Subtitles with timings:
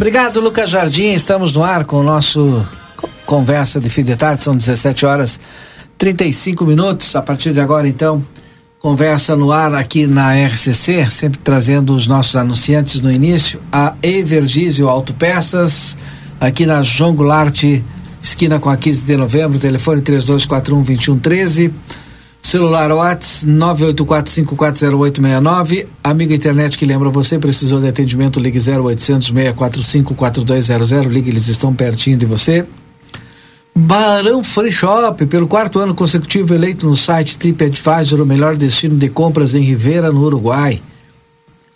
[0.00, 1.12] Obrigado, Lucas Jardim.
[1.12, 2.66] Estamos no ar com o nosso
[3.26, 4.42] conversa de fim de tarde.
[4.42, 5.38] São 17 horas
[5.98, 7.14] 35 minutos.
[7.14, 8.24] A partir de agora, então,
[8.78, 13.60] conversa no ar aqui na RCC, sempre trazendo os nossos anunciantes no início.
[13.70, 15.98] A Evergizio Autopeças,
[16.40, 17.62] aqui na João Goulart,
[18.22, 21.74] esquina com a 15 de novembro, telefone 3241 2113.
[22.42, 25.86] Celular Whats 984540869.
[26.02, 31.12] Amigo internet que lembra você, precisou de atendimento, ligue 0800 645 4200.
[31.12, 32.64] Ligue, eles estão pertinho de você.
[33.74, 39.08] Barão Free Shop, pelo quarto ano consecutivo eleito no site TripAdvisor o melhor destino de
[39.08, 40.82] compras em Rivera, no Uruguai.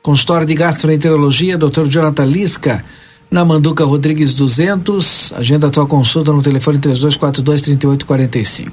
[0.02, 1.86] Consultório de Gastroenterologia, Dr.
[1.86, 2.84] Jonathan Lisca,
[3.30, 5.34] na Manduca Rodrigues 200.
[5.34, 8.70] Agenda a tua consulta no telefone 3242-3845.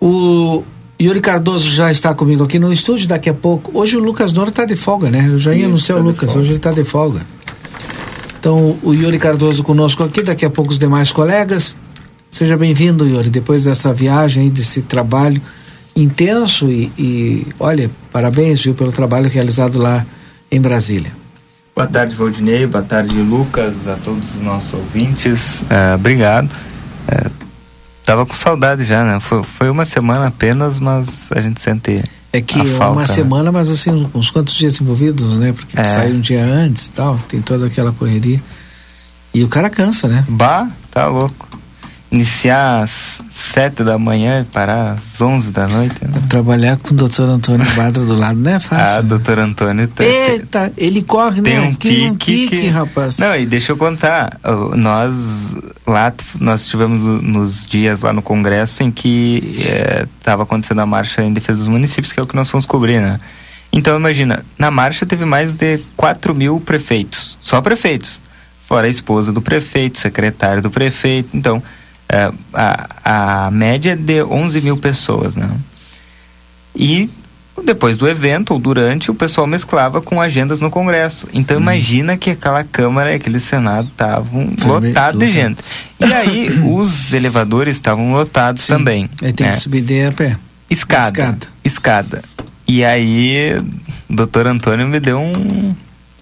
[0.00, 0.62] O
[1.02, 3.76] Yuri Cardoso já está comigo aqui no estúdio daqui a pouco.
[3.76, 5.28] Hoje o Lucas Nora está de folga, né?
[5.28, 7.22] Eu já ia seu tá Lucas, hoje ele está de folga.
[8.38, 11.74] Então, o Yuri Cardoso conosco aqui, daqui a pouco os demais colegas.
[12.30, 15.42] Seja bem-vindo, Yuri, depois dessa viagem, desse trabalho
[15.96, 20.06] intenso e, e, olha, parabéns, viu, pelo trabalho realizado lá
[20.52, 21.10] em Brasília.
[21.74, 26.48] Boa tarde, Valdinei, boa tarde, Lucas, a todos os nossos ouvintes, uh, obrigado.
[27.08, 27.41] Uh,
[28.04, 29.20] Tava com saudade já, né?
[29.20, 32.02] Foi, foi uma semana apenas, mas a gente sente.
[32.32, 33.06] É que é falta, uma né?
[33.06, 35.52] semana, mas assim, uns quantos dias envolvidos, né?
[35.52, 35.84] Porque é.
[35.84, 38.42] saiu um dia antes e tal, tem toda aquela correria.
[39.34, 40.24] E o cara cansa, né?
[40.28, 41.51] Bah, tá louco.
[42.12, 45.96] Iniciar às sete da manhã e parar às onze da noite.
[46.02, 46.20] Né?
[46.28, 48.98] Trabalhar com o doutor Antônio Badra do lado não é fácil.
[48.98, 49.08] Ah, né?
[49.08, 51.60] doutor Antônio tá, Eita, ele corre, tem né?
[51.60, 52.68] Um pique, um pique que...
[52.68, 53.18] rapaz.
[53.18, 54.38] Não, e deixa eu contar,
[54.76, 55.14] nós
[55.86, 59.42] lá, nós tivemos nos dias lá no congresso em que
[60.18, 62.66] estava é, acontecendo a marcha em defesa dos municípios, que é o que nós fomos
[62.66, 63.18] cobrir, né?
[63.72, 68.20] Então imagina, na marcha teve mais de 4 mil prefeitos, só prefeitos,
[68.66, 71.62] fora a esposa do prefeito, secretário do prefeito, então
[72.12, 75.50] é, a, a média é de 11 mil pessoas, né?
[76.76, 77.08] E
[77.64, 81.26] depois do evento ou durante, o pessoal mesclava com agendas no Congresso.
[81.32, 81.60] Então hum.
[81.60, 85.58] imagina que aquela Câmara e aquele Senado estavam lotados de gente.
[85.98, 88.74] E aí os elevadores estavam lotados Sim.
[88.74, 89.10] também.
[89.22, 89.52] Aí tem né?
[89.54, 90.36] que subir de a pé.
[90.68, 91.46] Escada, escada.
[91.64, 92.22] Escada.
[92.68, 93.56] E aí
[94.08, 95.74] o doutor Antônio me deu um, um,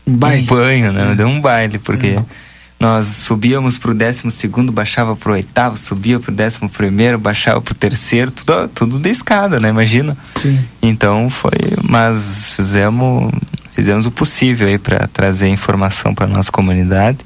[0.07, 1.03] um banho, né?
[1.03, 1.07] É.
[1.07, 2.17] Me deu um baile, porque...
[2.19, 2.50] É
[2.81, 7.19] nós subíamos para o décimo segundo, baixava para o oitavo, subia para o décimo primeiro,
[7.19, 9.69] baixava para o terceiro, tudo, tudo de escada, né?
[9.69, 10.17] Imagina.
[10.37, 10.59] Sim.
[10.81, 11.53] Então foi,
[11.83, 13.31] mas fizemos,
[13.75, 17.19] fizemos o possível aí para trazer informação para nossa comunidade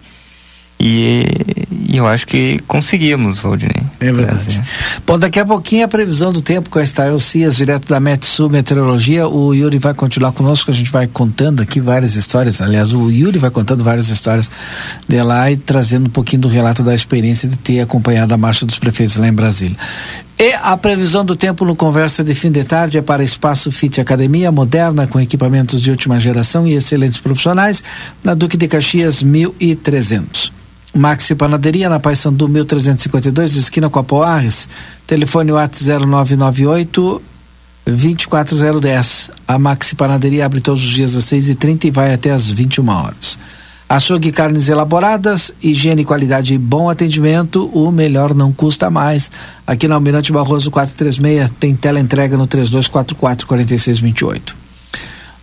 [0.81, 1.25] e,
[1.95, 3.83] e, eu acho que conseguimos, Valdinei.
[4.01, 4.61] É verdade.
[5.07, 8.51] Bom, daqui a pouquinho a previsão do tempo com a Estael Cias, direto da Metsu
[8.51, 9.29] Meteorologia.
[9.29, 12.61] O Yuri vai continuar conosco, a gente vai contando aqui várias histórias.
[12.61, 14.51] Aliás, o Yuri vai contando várias histórias
[15.07, 18.67] de lá e trazendo um pouquinho do relato da experiência de ter acompanhado a marcha
[18.67, 19.77] dos prefeitos lá em Brasília.
[20.37, 24.01] E a previsão do tempo no Conversa de Fim de Tarde é para Espaço Fit
[24.01, 27.85] Academia moderna com equipamentos de última geração e excelentes profissionais
[28.25, 30.64] na Duque de Caxias 1300.
[30.95, 34.69] Maxi Panaderia na Paissandu 1352, esquina com a Poares.
[35.07, 37.21] Telefone WhatsApp 0998
[37.85, 39.31] 24010.
[39.49, 43.39] A Maxi Panaderia abre todos os dias às 6h30 e, vai até às 21 horas.
[43.89, 49.31] Açougue carnes elaboradas, higiene qualidade e bom atendimento, o melhor não custa mais.
[49.67, 54.64] Aqui na Almirante Barroso 436 tem tela entrega no 3244 4628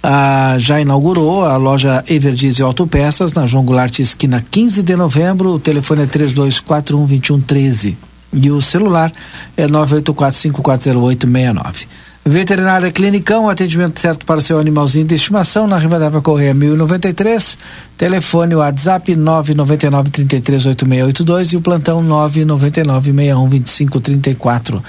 [0.03, 5.51] ah, já inaugurou a loja Everdiesel Autopeças na João Goulart, esquina 15 de novembro.
[5.51, 7.95] O telefone é 3241-2113
[8.33, 9.11] e o celular
[9.55, 11.85] é 984540869.
[12.23, 17.57] Veterinária Clinicão, atendimento certo para o seu animalzinho de estimação na Rivadavia Correia 1093.
[17.97, 24.83] Telefone WhatsApp 999 338682 e o plantão 999 612534.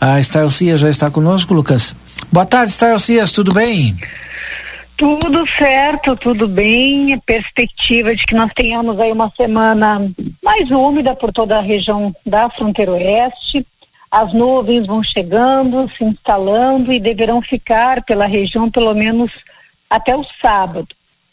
[0.00, 1.96] A Estael Cia já está conosco, Lucas.
[2.30, 3.96] Boa tarde, Estael Cias, tudo bem?
[4.96, 7.14] Tudo certo, tudo bem.
[7.14, 10.04] A perspectiva de que nós tenhamos aí uma semana
[10.42, 13.64] mais úmida por toda a região da fronteira oeste.
[14.10, 19.30] As nuvens vão chegando, se instalando e deverão ficar pela região pelo menos
[19.88, 20.88] até o sábado.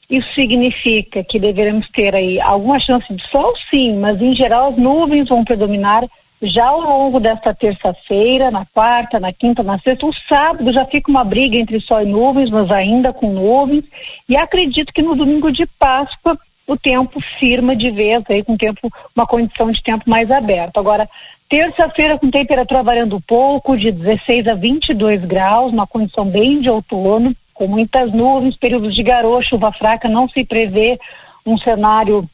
[0.10, 4.78] Isso significa que deveremos ter aí alguma chance de sol, sim, mas em geral as
[4.78, 6.04] nuvens vão predominar
[6.46, 11.10] já ao longo desta terça-feira, na quarta, na quinta, na sexta, o sábado já fica
[11.10, 13.84] uma briga entre sol e nuvens, mas ainda com nuvens.
[14.28, 16.38] E acredito que no domingo de Páscoa
[16.68, 20.80] o tempo firma de vez aí com tempo, uma condição de tempo mais aberta.
[20.80, 21.08] Agora,
[21.48, 27.36] terça-feira com temperatura variando pouco, de 16 a 22 graus, uma condição bem de outono,
[27.54, 31.00] com muitas nuvens, períodos de garoa, chuva fraca, não se prevê
[31.46, 32.28] um cenário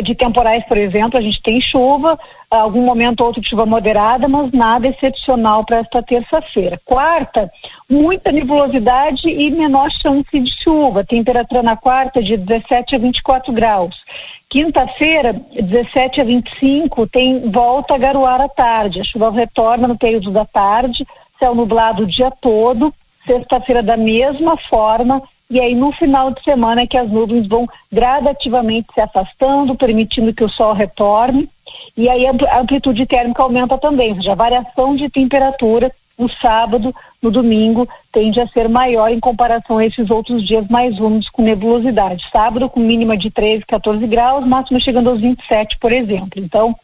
[0.00, 2.16] de temporais, por exemplo, a gente tem chuva,
[2.48, 6.80] algum momento ou outro chuva moderada, mas nada excepcional para esta terça-feira.
[6.84, 7.50] Quarta,
[7.88, 11.02] muita nebulosidade e menor chance de chuva.
[11.02, 14.02] Temperatura na quarta de 17 a 24 graus.
[14.48, 19.00] Quinta-feira, 17 a 25, tem volta a garoar à tarde.
[19.00, 21.06] A chuva retorna no período da tarde,
[21.38, 22.94] céu nublado o dia todo.
[23.26, 27.68] Sexta-feira, da mesma forma, e aí no final de semana é que as nuvens vão
[27.92, 31.48] gradativamente se afastando, permitindo que o sol retorne,
[31.96, 36.94] e aí a amplitude térmica aumenta também, ou seja, a variação de temperatura no sábado,
[37.22, 41.42] no domingo, tende a ser maior em comparação a esses outros dias mais úmidos com
[41.42, 42.28] nebulosidade.
[42.30, 46.32] Sábado com mínima de 13, 14 graus, máximo chegando aos 27, por exemplo.
[46.36, 46.76] Então,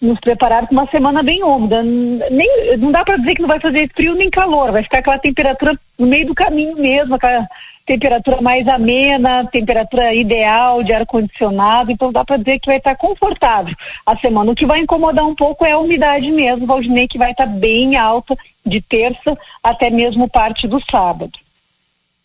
[0.00, 1.82] nos preparar para uma semana bem úmida.
[1.82, 5.18] Nem, não dá para dizer que não vai fazer frio nem calor, vai ficar aquela
[5.18, 7.46] temperatura no meio do caminho mesmo, aquela
[7.88, 13.74] temperatura mais amena, temperatura ideal de ar-condicionado, então dá para dizer que vai estar confortável
[14.04, 14.52] a semana.
[14.52, 17.96] O que vai incomodar um pouco é a umidade mesmo, Valdinei, que vai estar bem
[17.96, 21.32] alta de terça até mesmo parte do sábado.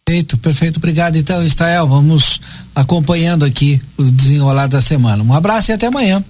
[0.03, 0.77] Perfeito, perfeito.
[0.77, 1.87] Obrigado então, Estael.
[1.87, 2.41] Vamos
[2.75, 5.23] acompanhando aqui o desenrolar da semana.
[5.23, 6.21] Um abraço e até amanhã.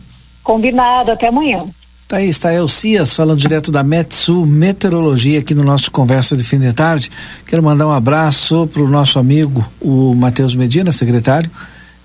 [0.43, 1.65] Combinado, até amanhã.
[2.13, 6.59] Tá aí, está Elcias falando direto da Metsu Meteorologia aqui no nosso Conversa de Fim
[6.59, 7.09] de Tarde.
[7.43, 11.49] Quero mandar um abraço para o nosso amigo, o Matheus Medina, secretário.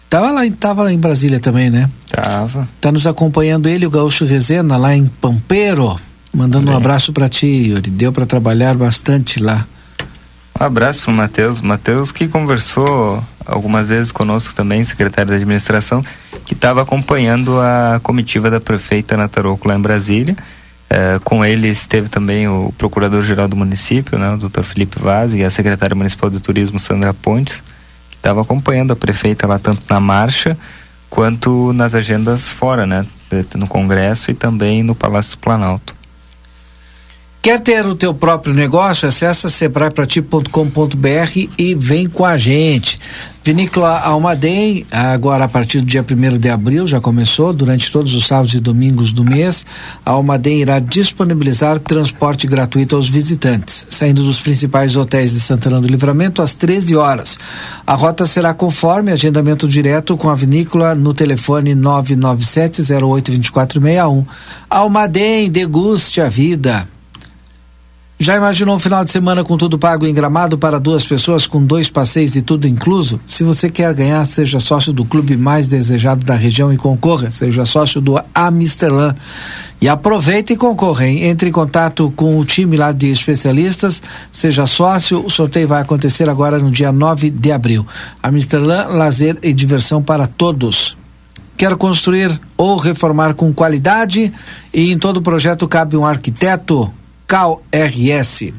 [0.09, 1.91] Tava lá, tava lá em Brasília também, né?
[2.11, 2.67] Tava.
[2.81, 6.01] Tá nos acompanhando ele, o Gaúcho Rezena, lá em Pampeiro.
[6.33, 7.91] Mandando um abraço para ti, Yuri.
[7.91, 9.67] Deu para trabalhar bastante lá.
[10.59, 11.61] Um abraço para o Matheus.
[11.61, 16.05] Matheus que conversou algumas vezes conosco também, secretário da administração,
[16.45, 20.37] que estava acompanhando a comitiva da prefeita Nataroco lá em Brasília.
[20.91, 25.45] É, com ele esteve também o procurador-geral do município, né, o doutor Felipe Vaz, e
[25.45, 27.63] a secretária municipal de turismo, Sandra Pontes,
[28.11, 30.57] que estava acompanhando a prefeita lá tanto na marcha
[31.11, 33.05] quanto nas agendas fora, né,
[33.55, 35.98] no Congresso e também no Palácio do Planalto.
[37.41, 39.09] Quer ter o teu próprio negócio?
[39.09, 42.99] Acesse sebraeprati.com.br e vem com a gente.
[43.45, 48.27] Vinícola Almaden, agora a partir do dia 1 de abril, já começou, durante todos os
[48.27, 49.65] sábados e domingos do mês,
[50.05, 55.89] a Almaden irá disponibilizar transporte gratuito aos visitantes, saindo dos principais hotéis de Santana do
[55.89, 57.39] Livramento às 13 horas.
[57.87, 64.27] A rota será conforme agendamento direto com a vinícola no telefone 997 08 2461.
[64.69, 66.87] Almaden, deguste a vida.
[68.21, 71.65] Já imaginou um final de semana com tudo pago em gramado para duas pessoas com
[71.65, 73.21] dois passeios e tudo incluso?
[73.25, 77.31] Se você quer ganhar, seja sócio do clube mais desejado da região e concorra.
[77.31, 79.15] Seja sócio do Amsterlan.
[79.81, 81.27] E aproveita e concorra, hein?
[81.27, 85.25] Entre em contato com o time lá de especialistas, seja sócio.
[85.25, 87.87] O sorteio vai acontecer agora no dia 9 de abril.
[88.21, 90.97] Amsterlan, lazer e diversão para todos.
[91.57, 94.33] Quer construir ou reformar com qualidade?
[94.75, 96.93] E em todo projeto cabe um arquiteto?
[97.29, 98.53] Cal RS.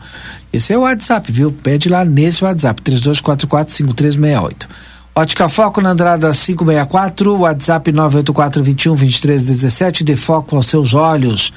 [0.51, 1.49] Esse é o WhatsApp, viu?
[1.49, 4.67] Pede lá nesse WhatsApp, 3244-5368.
[5.15, 11.53] Ótica Foco na Andrada 564, WhatsApp 984 21 23 17, de foco aos seus olhos.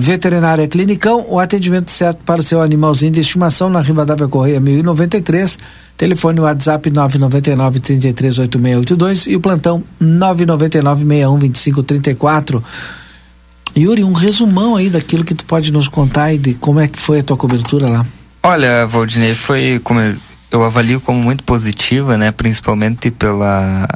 [0.00, 5.58] Veterinária Clinicão, o atendimento certo para o seu animalzinho de estimação na Rivadavia Correia 1093,
[5.96, 12.64] telefone WhatsApp 999 338682 e o plantão 999 612534.
[13.76, 16.98] Yuri, um resumão aí daquilo que tu pode nos contar e de como é que
[16.98, 18.06] foi a tua cobertura lá.
[18.42, 20.16] Olha, Valdinei, foi como eu,
[20.50, 23.88] eu avalio como muito positiva, né, principalmente pela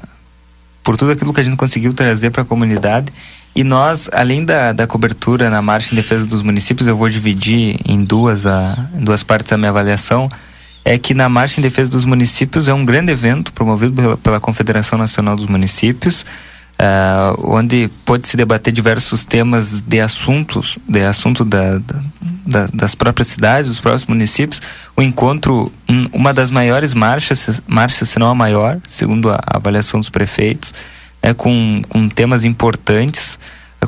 [0.82, 3.12] por tudo aquilo que a gente conseguiu trazer para a comunidade
[3.54, 7.78] e nós, além da, da cobertura na marcha em defesa dos municípios, eu vou dividir
[7.86, 10.30] em duas, a, em duas partes a minha avaliação.
[10.84, 14.40] é que na Marcha em Defesa dos Municípios é um grande evento promovido pela, pela
[14.40, 16.24] Confederação Nacional dos Municípios,
[16.78, 21.78] uh, onde pode se debater diversos temas de assuntos, de assunto da,
[22.46, 24.62] da, das próprias cidades, dos próprios municípios.
[24.96, 29.56] O encontro, um, uma das maiores marchas, marchas, se não a maior, segundo a, a
[29.56, 30.72] avaliação dos prefeitos,
[31.26, 33.36] é com, com temas importantes,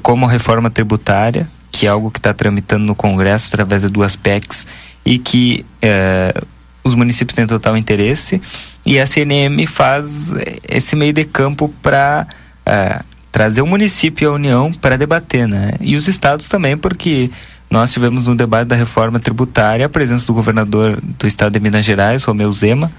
[0.03, 4.17] como a reforma tributária, que é algo que está tramitando no Congresso através de duas
[4.17, 4.67] PECs
[5.07, 6.35] e que eh,
[6.83, 8.43] os municípios têm total interesse
[8.85, 10.33] e a CNM faz
[10.69, 12.27] esse meio de campo para
[12.67, 15.75] uh, trazer o município e a União para debater, né?
[15.81, 17.31] E os estados também, porque
[17.71, 21.85] nós tivemos no debate da reforma tributária a presença do governador do estado de Minas
[21.85, 22.91] Gerais, Romeu Zema,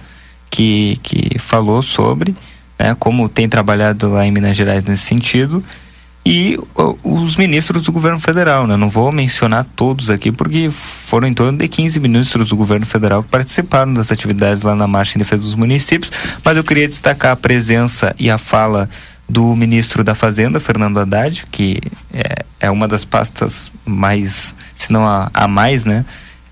[0.50, 2.36] que, que falou sobre
[2.80, 5.64] né, como tem trabalhado lá em Minas Gerais nesse sentido
[6.26, 6.60] e
[7.04, 8.76] os ministros do governo federal, né?
[8.76, 13.24] Não vou mencionar todos aqui porque foram em torno de 15 ministros do governo federal
[13.24, 16.12] que participaram das atividades lá na Marcha em Defesa dos Municípios,
[16.44, 18.90] mas eu queria destacar a presença e a fala
[19.28, 21.80] do ministro da Fazenda, Fernando Haddad, que
[22.14, 26.06] é, é uma das pastas mais, se não a, a mais, né?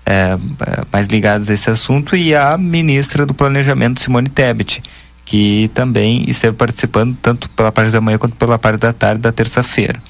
[0.06, 4.82] É, é mais ligadas a esse assunto, e a ministra do Planejamento, Simone Tebet
[5.28, 9.30] que também esteve participando tanto pela parte da manhã quanto pela parte da tarde da
[9.30, 10.00] terça-feira.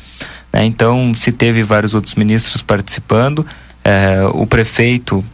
[0.53, 0.65] Né?
[0.65, 3.45] Então, se teve vários outros ministros participando,
[3.83, 5.25] eh, o prefeito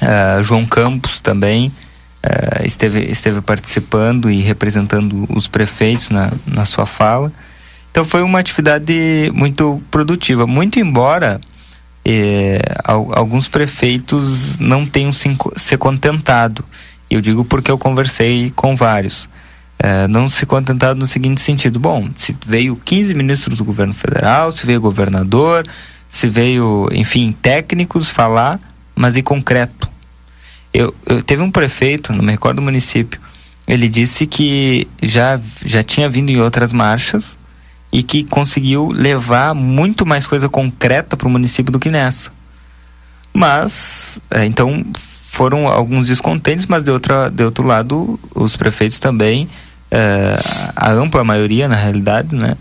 [0.00, 1.70] eh, João Campos também
[2.22, 7.30] eh, esteve, esteve participando e representando os prefeitos na, na sua fala.
[7.90, 11.42] Então, foi uma atividade muito produtiva, muito embora
[12.84, 16.64] alguns prefeitos não tenham se, se contentado
[17.14, 19.28] eu digo porque eu conversei com vários.
[19.78, 24.52] É, não se contentado no seguinte sentido: bom, se veio 15 ministros do governo federal,
[24.52, 25.66] se veio governador,
[26.08, 28.60] se veio, enfim, técnicos falar,
[28.94, 29.88] mas e concreto.
[30.72, 33.20] Eu, eu teve um prefeito, não me recordo do município,
[33.66, 37.38] ele disse que já, já tinha vindo em outras marchas
[37.92, 42.32] e que conseguiu levar muito mais coisa concreta para o município do que nessa.
[43.32, 44.84] Mas, é, então,
[45.34, 49.48] foram alguns descontentes, mas de, outra, de outro lado, os prefeitos também,
[49.90, 50.38] é,
[50.76, 52.56] a ampla maioria, na realidade, né,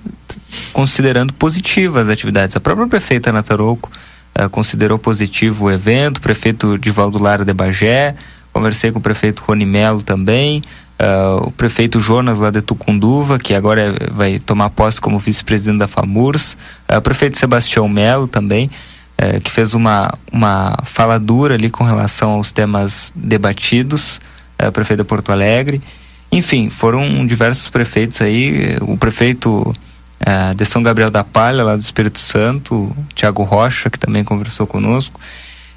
[0.74, 2.56] considerando positivas as atividades.
[2.56, 3.92] A própria prefeita Nataroco
[4.34, 8.16] é, considerou positivo o evento, o prefeito Divaldo Lara de Bagé,
[8.52, 10.62] conversei com o prefeito Rony Melo também,
[10.94, 15.80] Uh, o prefeito Jonas lá de Tucunduva, que agora é, vai tomar posse como vice-presidente
[15.80, 16.56] da FAMURS,
[16.88, 18.70] o prefeito Sebastião Melo também
[19.24, 24.20] é, que fez uma, uma fala dura ali com relação aos temas debatidos,
[24.58, 25.82] é, prefeito de Porto Alegre.
[26.32, 29.74] Enfim, foram diversos prefeitos aí, o prefeito
[30.20, 34.68] é, de São Gabriel da Palha, lá do Espírito Santo, Tiago Rocha, que também conversou
[34.68, 35.20] conosco.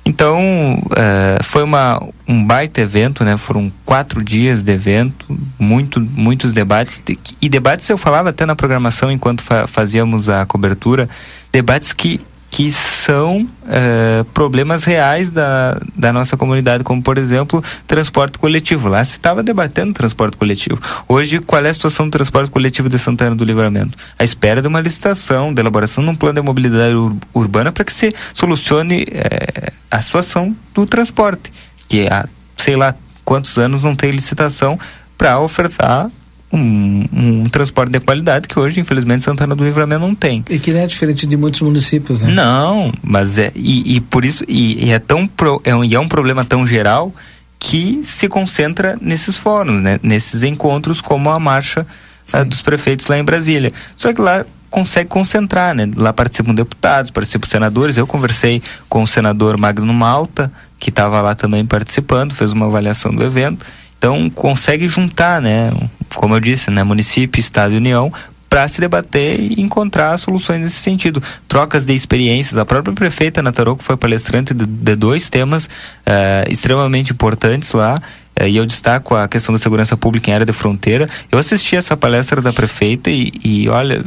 [0.04, 3.36] Então, é, foi uma, um baita evento, né?
[3.36, 5.26] Foram quatro dias de evento,
[5.58, 7.02] muito, muitos debates.
[7.42, 11.08] E debates eu falava até na programação enquanto fa fazíamos a cobertura,
[11.52, 12.20] debates que
[12.56, 18.88] que são é, problemas reais da, da nossa comunidade, como por exemplo transporte coletivo.
[18.88, 20.80] Lá se estava debatendo transporte coletivo.
[21.06, 23.98] Hoje, qual é a situação do transporte coletivo de Santana do Livramento?
[24.18, 27.84] A espera de uma licitação, de elaboração de um plano de mobilidade ur urbana para
[27.84, 31.52] que se solucione é, a situação do transporte,
[31.86, 34.80] que há sei lá quantos anos não tem licitação
[35.18, 36.10] para ofertar
[36.52, 40.44] um, um, transporte de qualidade que hoje, infelizmente, Santana do Livramento não tem.
[40.48, 42.32] E que não é diferente de muitos municípios, né?
[42.32, 43.52] Não, mas é.
[43.54, 44.44] E, e por isso.
[44.46, 47.12] E, e, é tão pro, é um, e é um problema tão geral
[47.58, 49.98] que se concentra nesses fóruns, né?
[50.02, 51.86] nesses encontros, como a marcha
[52.32, 53.72] uh, dos prefeitos lá em Brasília.
[53.96, 55.88] Só que lá consegue concentrar, né?
[55.96, 57.96] Lá participam deputados, participam senadores.
[57.96, 63.14] Eu conversei com o senador Magno Malta, que estava lá também participando, fez uma avaliação
[63.14, 63.64] do evento.
[63.98, 65.70] Então consegue juntar, né?
[66.14, 68.12] como eu disse, né, município, estado e união,
[68.48, 71.22] para se debater e encontrar soluções nesse sentido.
[71.48, 72.56] Trocas de experiências.
[72.56, 77.96] A própria prefeita Nataroco foi palestrante de, de dois temas uh, extremamente importantes lá.
[78.40, 81.08] Uh, e eu destaco a questão da segurança pública em área de fronteira.
[81.30, 84.02] Eu assisti essa palestra da prefeita e, e olha,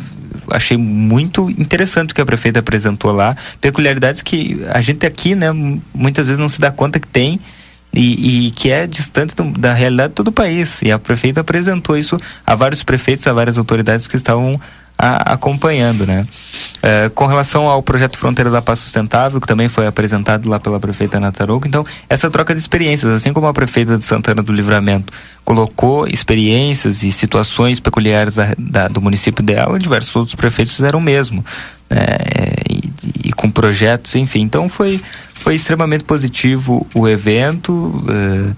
[0.50, 3.36] achei muito interessante o que a prefeita apresentou lá.
[3.60, 5.52] Peculiaridades que a gente aqui, né,
[5.94, 7.40] muitas vezes não se dá conta que tem
[7.94, 10.82] e, e, que é distante do, da realidade de todo o país.
[10.82, 14.60] E a prefeita apresentou isso a vários prefeitos, a várias autoridades que estavam
[15.00, 16.28] a, acompanhando, né?
[16.84, 20.78] É, com relação ao projeto Fronteira da Paz Sustentável, que também foi apresentado lá pela
[20.78, 25.14] prefeita Nataruco, então essa troca de experiências, assim como a prefeita de Santana do Livramento
[25.46, 31.02] colocou experiências e situações peculiares da, da, do município dela, diversos outros prefeitos fizeram o
[31.02, 31.46] mesmo.
[31.90, 32.06] Né?
[33.40, 34.42] Com projetos, enfim.
[34.42, 35.00] Então foi,
[35.34, 37.72] foi extremamente positivo o evento.
[37.74, 38.54] Uh,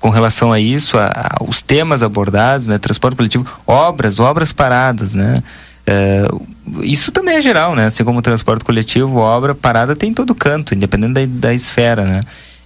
[0.00, 5.14] com relação a isso, a, a, os temas abordados, né, transporte coletivo, obras, obras paradas,
[5.14, 5.42] né,
[5.88, 6.46] uh,
[6.82, 10.74] isso também é geral, né, assim como transporte coletivo, obra parada tem em todo canto,
[10.74, 12.20] independente da, da esfera, né,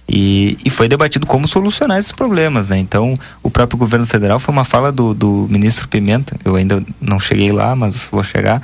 [0.05, 2.79] e, e foi debatido como solucionar esses problemas, né?
[2.79, 7.19] Então, o próprio governo federal foi uma fala do, do ministro Pimenta, eu ainda não
[7.19, 8.61] cheguei lá, mas vou chegar,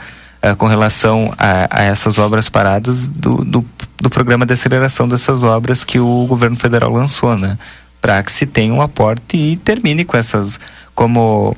[0.52, 3.66] uh, com relação a, a, essas obras paradas do, do,
[3.98, 7.58] do, programa de aceleração dessas obras que o governo federal lançou, né?
[8.02, 10.60] Para que se tenha um aporte e termine com essas,
[10.94, 11.56] como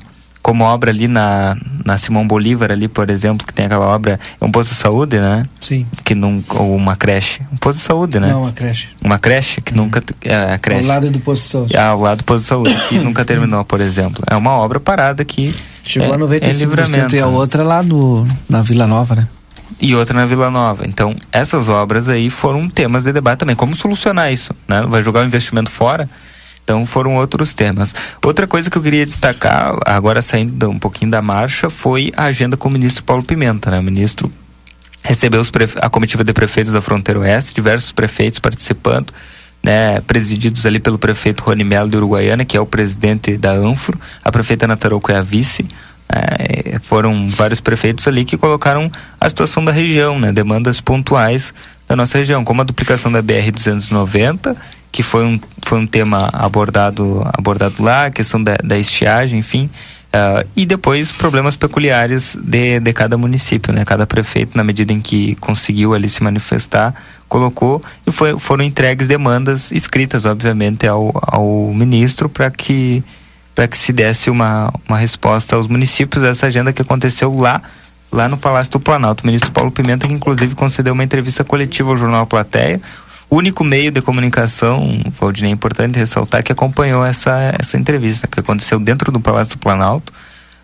[0.48, 4.44] como obra ali na, na Simão Bolívar ali, por exemplo, que tem aquela obra, é
[4.44, 5.42] um posto de saúde, né?
[5.60, 5.86] Sim.
[6.02, 7.42] Que não, ou uma creche.
[7.52, 8.28] Um posto de saúde, né?
[8.28, 8.88] Não, uma creche.
[9.02, 9.84] Uma creche que uhum.
[9.84, 10.80] nunca, é, a creche.
[10.80, 11.76] Ao lado do posto de saúde.
[11.76, 14.24] Ah, ao lado do posto de saúde, que nunca terminou, por exemplo.
[14.26, 15.54] É uma obra parada que
[15.88, 19.28] Chegou é, a 95% é livramento, e a outra lá no, na Vila Nova, né?
[19.80, 20.86] e outra na Vila Nova.
[20.86, 23.54] Então, essas obras aí foram temas de debate também.
[23.54, 24.54] Como solucionar isso?
[24.66, 24.82] Né?
[24.82, 26.08] Vai jogar o investimento fora?
[26.64, 27.94] Então foram outros temas.
[28.22, 32.58] Outra coisa que eu queria destacar, agora saindo um pouquinho da marcha, foi a agenda
[32.58, 33.78] com o ministro Paulo Pimenta, né?
[33.78, 34.30] O ministro
[35.02, 35.40] recebeu
[35.80, 39.14] a comitiva de prefeitos da fronteira oeste, diversos prefeitos participando,
[39.62, 43.98] né, presididos ali pelo prefeito Rony Melo de Uruguaiana, que é o presidente da Anfro,
[44.24, 45.66] a prefeita Nataroco é a vice,
[46.08, 51.52] é, foram vários prefeitos ali que colocaram a situação da região, né, demandas pontuais
[51.86, 54.56] da nossa região, como a duplicação da BR-290
[54.90, 59.70] que foi um, foi um tema abordado, abordado lá, a questão da, da estiagem, enfim.
[60.08, 63.84] Uh, e depois problemas peculiares de, de cada município, né?
[63.84, 66.94] Cada prefeito, na medida em que conseguiu ali se manifestar,
[67.28, 73.02] colocou e foi, foram entregues demandas escritas, obviamente, ao, ao ministro para que
[73.54, 77.60] para que se desse uma, uma resposta aos municípios dessa agenda que aconteceu lá
[78.10, 79.24] lá no Palácio do Planalto.
[79.24, 82.80] O ministro Paulo Pimenta, que inclusive concedeu uma entrevista coletiva ao jornal Plateia,
[83.30, 88.78] único meio de comunicação, Valdinei, é importante ressaltar, que acompanhou essa, essa entrevista, que aconteceu
[88.78, 90.12] dentro do Palácio do Planalto,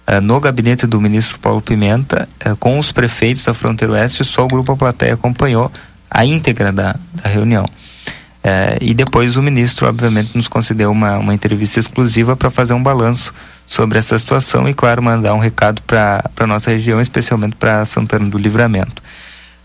[0.09, 4.45] uh, no gabinete do ministro Paulo Pimenta, uh, com os prefeitos da fronteira oeste, só
[4.45, 5.71] o Grupo Plateia acompanhou
[6.11, 7.65] a íntegra da, da reunião.
[7.65, 12.83] Uh, e depois o ministro, obviamente, nos concedeu uma, uma entrevista exclusiva para fazer um
[12.83, 13.33] balanço
[13.67, 18.29] sobre essa situação e, claro, mandar um recado para a nossa região, especialmente para Santana
[18.29, 19.03] do Livramento.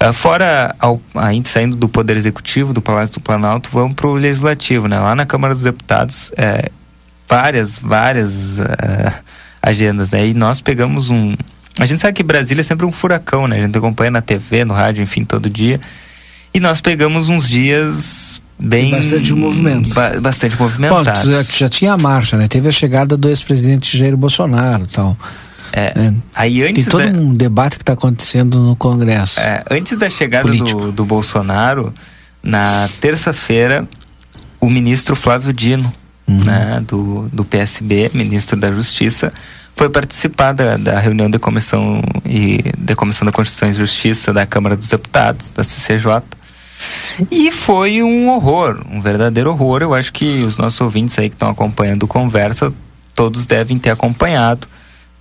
[0.01, 4.13] Uh, fora ao, ainda saindo do Poder Executivo, do Palácio do Planalto, vamos para o
[4.13, 4.97] Legislativo, né?
[4.97, 6.69] Lá na Câmara dos Deputados, é,
[7.27, 9.13] várias, várias uh,
[9.61, 10.27] agendas, né?
[10.27, 11.35] E nós pegamos um...
[11.77, 13.57] A gente sabe que Brasília é sempre um furacão, né?
[13.57, 15.81] A gente acompanha na TV, no rádio, enfim, todo dia.
[16.53, 18.91] E nós pegamos uns dias bem...
[18.91, 19.93] Bastante movimento.
[19.93, 21.25] Ba bastante movimentados.
[21.25, 22.47] Bom, já, já tinha a marcha, né?
[22.47, 25.17] Teve a chegada do ex-presidente Jair Bolsonaro e tal.
[25.71, 26.13] É, é.
[26.33, 27.19] Aí antes Tem todo da...
[27.19, 29.39] um debate que está acontecendo no Congresso.
[29.39, 31.93] É, antes da chegada do, do Bolsonaro,
[32.41, 33.87] na terça-feira,
[34.59, 35.91] o ministro Flávio Dino,
[36.27, 36.43] uhum.
[36.43, 39.33] né, do, do PSB, ministro da Justiça,
[39.75, 44.45] foi participar da, da reunião da comissão e da comissão da Constituição e Justiça da
[44.45, 46.21] Câmara dos Deputados, da CCJ.
[47.29, 49.81] E foi um horror, um verdadeiro horror.
[49.81, 52.73] Eu acho que os nossos ouvintes aí que estão acompanhando a conversa,
[53.13, 54.67] todos devem ter acompanhado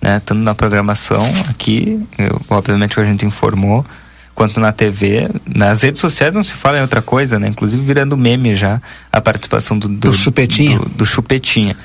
[0.01, 0.21] né?
[0.25, 3.85] Tanto na programação aqui, eu, obviamente a gente informou,
[4.33, 5.29] quanto na TV.
[5.45, 7.49] Nas redes sociais não se fala em outra coisa, né?
[7.49, 8.81] Inclusive virando meme já
[9.11, 10.79] a participação do, do, do Chupetinha.
[10.79, 11.75] Do, do Chupetinha.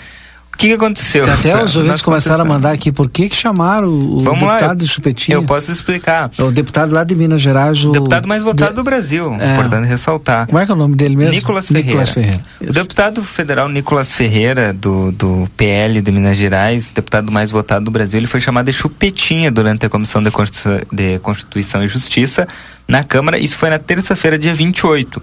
[0.55, 1.31] O que, que aconteceu?
[1.31, 4.75] Até os ouvintes começaram a mandar aqui por que que chamaram o, Vamos deputado lá,
[4.75, 5.37] de Chupetinho.
[5.37, 6.31] Eu posso explicar.
[6.39, 7.85] O deputado lá de Minas Gerais.
[7.85, 8.77] O deputado mais votado de...
[8.77, 9.53] do Brasil, é.
[9.53, 10.47] importante ressaltar.
[10.47, 11.33] Como é que é o nome dele mesmo?
[11.33, 11.87] Nicolas Ferreira.
[11.89, 12.41] Nicolas Ferreira.
[12.61, 17.91] O deputado federal Nicolas Ferreira, do, do PL de Minas Gerais, deputado mais votado do
[17.91, 20.71] Brasil, ele foi chamado de Chupetinha durante a Comissão de, Constitu...
[20.93, 22.47] de Constituição e Justiça
[22.87, 23.39] na Câmara.
[23.39, 25.21] Isso foi na terça-feira, dia 28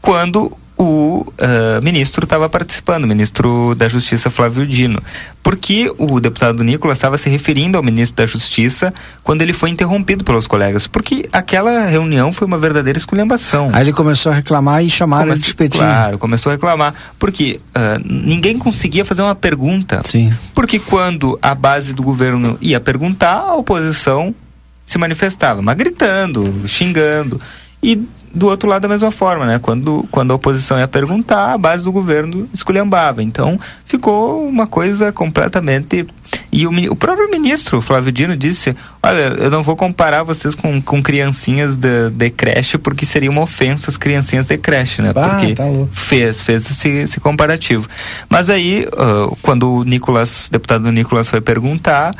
[0.00, 4.98] quando o uh, ministro estava participando, o ministro da Justiça Flávio Dino.
[5.42, 10.24] Porque o deputado Nicolas estava se referindo ao ministro da Justiça quando ele foi interrompido
[10.24, 10.86] pelos colegas.
[10.86, 13.68] Porque aquela reunião foi uma verdadeira esculhambação.
[13.74, 15.84] Aí ele começou a reclamar e chamaram Come ele de espetinho.
[15.84, 16.94] Claro, começou a reclamar.
[17.18, 20.00] Porque uh, ninguém conseguia fazer uma pergunta.
[20.06, 20.32] Sim.
[20.54, 24.34] Porque quando a base do governo ia perguntar, a oposição
[24.82, 27.38] se manifestava, mas gritando, xingando.
[27.82, 29.58] E do outro lado da mesma forma, né?
[29.58, 33.22] Quando, quando a oposição ia perguntar, a base do governo esculhambava.
[33.22, 36.06] Então, ficou uma coisa completamente...
[36.52, 40.80] E o, o próprio ministro, Flávio Dino, disse, olha, eu não vou comparar vocês com,
[40.80, 45.12] com criancinhas de, de creche, porque seria uma ofensa as criancinhas de creche, né?
[45.14, 47.88] Ah, porque tá fez, fez esse, esse comparativo.
[48.28, 52.14] Mas aí, uh, quando o Nicolas, deputado Nicolas foi perguntar,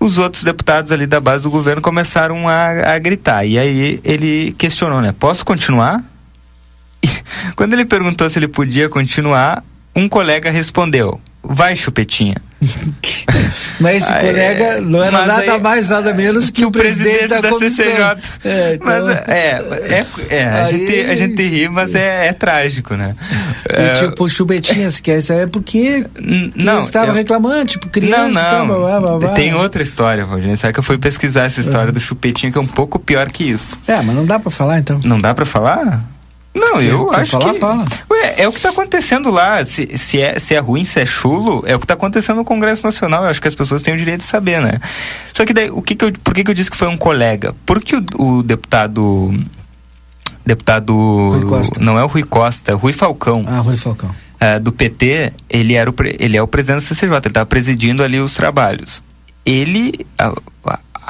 [0.00, 3.44] os outros deputados ali da base do governo começaram a, a gritar.
[3.44, 5.14] E aí ele questionou, né?
[5.18, 6.02] Posso continuar?
[7.02, 12.36] E quando ele perguntou se ele podia continuar, um colega respondeu: Vai, chupetinha.
[13.78, 17.40] mas esse colega não era nada aí, mais, nada menos que, que o presidente, da,
[17.40, 18.18] da CCJ.
[18.44, 18.86] É, então...
[18.86, 20.78] Mas é, é, é a, aí...
[20.78, 23.14] gente, a gente ri, mas é, é trágico, né?
[23.70, 26.04] E, é, tipo, chupetinha, se quer é porque
[26.54, 27.14] não, estava eu...
[27.14, 28.80] reclamando, tipo, criança não, não.
[28.80, 30.56] Blá, blá, blá, Tem outra história, Rogério.
[30.56, 33.44] Sabe que eu fui pesquisar essa história do chupetinha, que é um pouco pior que
[33.44, 33.78] isso.
[33.86, 35.00] É, mas não dá pra falar então.
[35.04, 36.04] Não dá pra falar?
[36.58, 37.60] Não, eu acho falar, que.
[37.60, 37.84] Fala.
[38.10, 39.64] Ué, é o que está acontecendo lá.
[39.64, 42.44] Se, se, é, se é ruim, se é chulo, é o que está acontecendo no
[42.44, 43.24] Congresso Nacional.
[43.24, 44.80] Eu acho que as pessoas têm o direito de saber, né?
[45.32, 46.96] Só que daí, o que, que eu, por que, que eu disse que foi um
[46.96, 47.54] colega?
[47.64, 49.32] Porque o, o deputado.
[50.44, 50.94] Deputado.
[51.80, 53.44] Não é o Rui Costa, é o Rui Falcão.
[53.46, 54.10] Ah, Rui Falcão.
[54.40, 58.02] É, do PT, ele, era o, ele é o presidente da CCJ, ele estava presidindo
[58.02, 59.02] ali os trabalhos.
[59.44, 60.06] Ele.
[60.18, 60.32] A,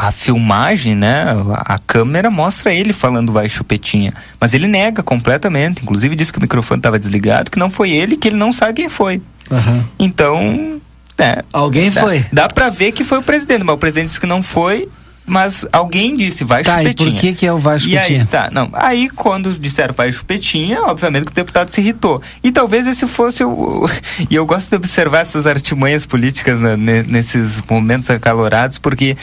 [0.01, 1.25] a, filmagem, né,
[1.57, 6.43] a câmera mostra ele falando vai chupetinha, mas ele nega completamente, inclusive disse que o
[6.43, 9.21] microfone estava desligado, que não foi ele, que ele não sabe quem foi.
[9.51, 9.85] Uhum.
[9.99, 10.81] Então,
[11.19, 12.25] é, alguém dá, foi.
[12.33, 14.89] Dá para ver que foi o presidente, mas o presidente disse que não foi
[15.29, 17.09] mas alguém disse vai tá, chupetinha.
[17.09, 18.19] E por que, que é o vai chupetinha?
[18.19, 18.71] E aí, tá, não.
[18.73, 22.23] Aí quando disseram vai chupetinha, obviamente que o deputado se irritou.
[22.43, 23.89] E talvez esse fosse o.
[24.31, 29.17] E eu gosto de observar essas artimanhas políticas né, nesses momentos acalorados, porque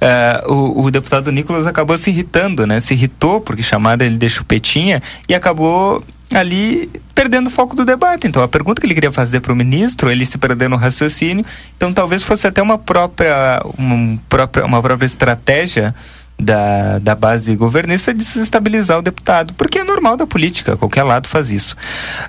[0.00, 2.80] uh, o, o, deputado Nicolas acabou se irritando, né?
[2.80, 8.26] Se irritou porque chamaram ele de chupetinha e acabou ali perdendo o foco do debate.
[8.26, 11.44] Então, a pergunta que ele queria fazer para o ministro, ele se perdeu no raciocínio.
[11.76, 15.94] Então, talvez fosse até uma própria, uma própria, uma própria estratégia
[16.38, 21.28] da, da base governista de desestabilizar o deputado, porque é normal da política, qualquer lado
[21.28, 21.76] faz isso.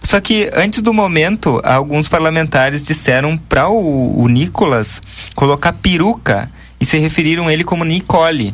[0.03, 5.01] Só que antes do momento, alguns parlamentares disseram para o, o Nicolas
[5.35, 8.53] colocar peruca e se referiram a ele como Nicole.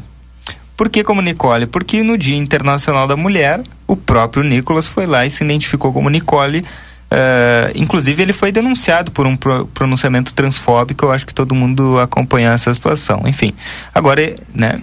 [0.79, 1.67] Por que como Nicole?
[1.67, 6.09] Porque no Dia Internacional da Mulher, o próprio Nicolas foi lá e se identificou como
[6.09, 6.59] Nicole.
[6.59, 11.03] Uh, inclusive, ele foi denunciado por um pro pronunciamento transfóbico.
[11.03, 13.23] Eu acho que todo mundo acompanhou essa situação.
[13.25, 13.53] Enfim,
[13.93, 14.79] agora, né?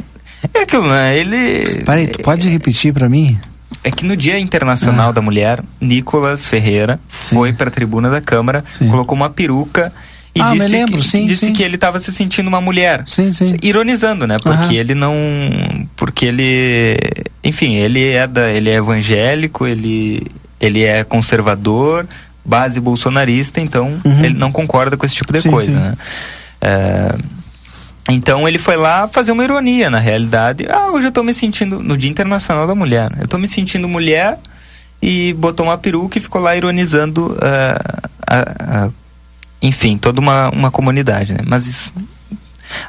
[0.52, 1.16] É aquilo, né?
[1.16, 1.82] Ele.
[1.82, 3.34] Peraí, tu pode repetir para mim?
[3.82, 5.12] É que no Dia Internacional ah.
[5.12, 7.36] da Mulher, Nicolas Ferreira Sim.
[7.36, 8.88] foi para a tribuna da Câmara, Sim.
[8.88, 9.90] colocou uma peruca
[10.36, 11.52] e ah, disse, lembro, que, sim, disse sim.
[11.54, 13.02] que ele estava se sentindo uma mulher.
[13.06, 13.56] Sim, sim.
[13.62, 14.36] Ironizando, né?
[14.38, 15.16] Porque ele não.
[15.96, 16.98] Porque ele.
[17.42, 20.26] Enfim, ele é, da, ele é evangélico, ele,
[20.60, 22.06] ele é conservador,
[22.44, 24.24] base bolsonarista, então uhum.
[24.24, 25.74] ele não concorda com esse tipo de sim, coisa, sim.
[25.74, 25.94] né?
[26.60, 27.14] É,
[28.10, 30.66] então ele foi lá fazer uma ironia, na realidade.
[30.68, 31.82] Ah, hoje eu estou me sentindo.
[31.82, 33.10] No Dia Internacional da Mulher.
[33.16, 34.38] Eu estou me sentindo mulher
[35.00, 38.90] e botou uma peruca e ficou lá ironizando uh, a, a
[39.66, 41.40] enfim, toda uma, uma comunidade, né?
[41.44, 41.92] Mas isso...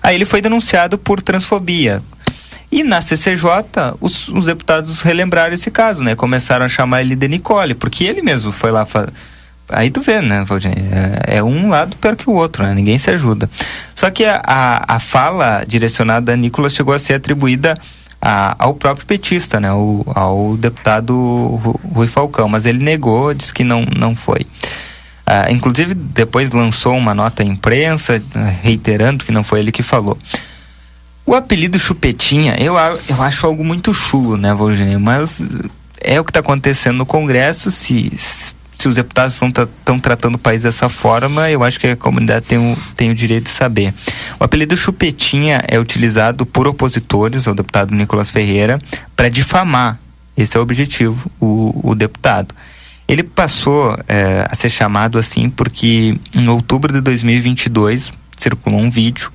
[0.02, 2.02] Aí ele foi denunciado por transfobia.
[2.72, 6.16] E na CCJ, os, os deputados relembraram esse caso, né?
[6.16, 8.86] Começaram a chamar ele de Nicole, porque ele mesmo foi lá...
[9.70, 10.72] Aí tu vê, né, Valdir?
[10.72, 12.74] É, é, um lado pior que o outro, né?
[12.74, 13.50] Ninguém se ajuda.
[13.94, 17.74] Só que a, a, a fala direcionada a Nicolas chegou a ser atribuída
[18.22, 19.72] a, ao próprio petista, né?
[19.74, 21.60] O, ao deputado
[21.94, 24.46] Rui Falcão, mas ele negou, disse que não, não foi.
[25.30, 28.24] Ah, inclusive, depois lançou uma nota à imprensa,
[28.62, 30.18] reiterando que não foi ele que falou.
[31.26, 32.76] O apelido Chupetinha, eu,
[33.10, 35.02] eu acho algo muito chulo, né, Valgênio?
[35.02, 35.42] Mas
[36.00, 37.70] é o que está acontecendo no Congresso.
[37.70, 42.46] Se, se os deputados estão tratando o país dessa forma, eu acho que a comunidade
[42.46, 43.94] tem o, tem o direito de saber.
[44.40, 48.80] O apelido Chupetinha é utilizado por opositores ao deputado Nicolas Ferreira
[49.14, 50.00] para difamar.
[50.38, 52.56] Esse é o objetivo, o, o deputado.
[53.08, 59.32] Ele passou é, a ser chamado assim porque em outubro de 2022 circulou um vídeo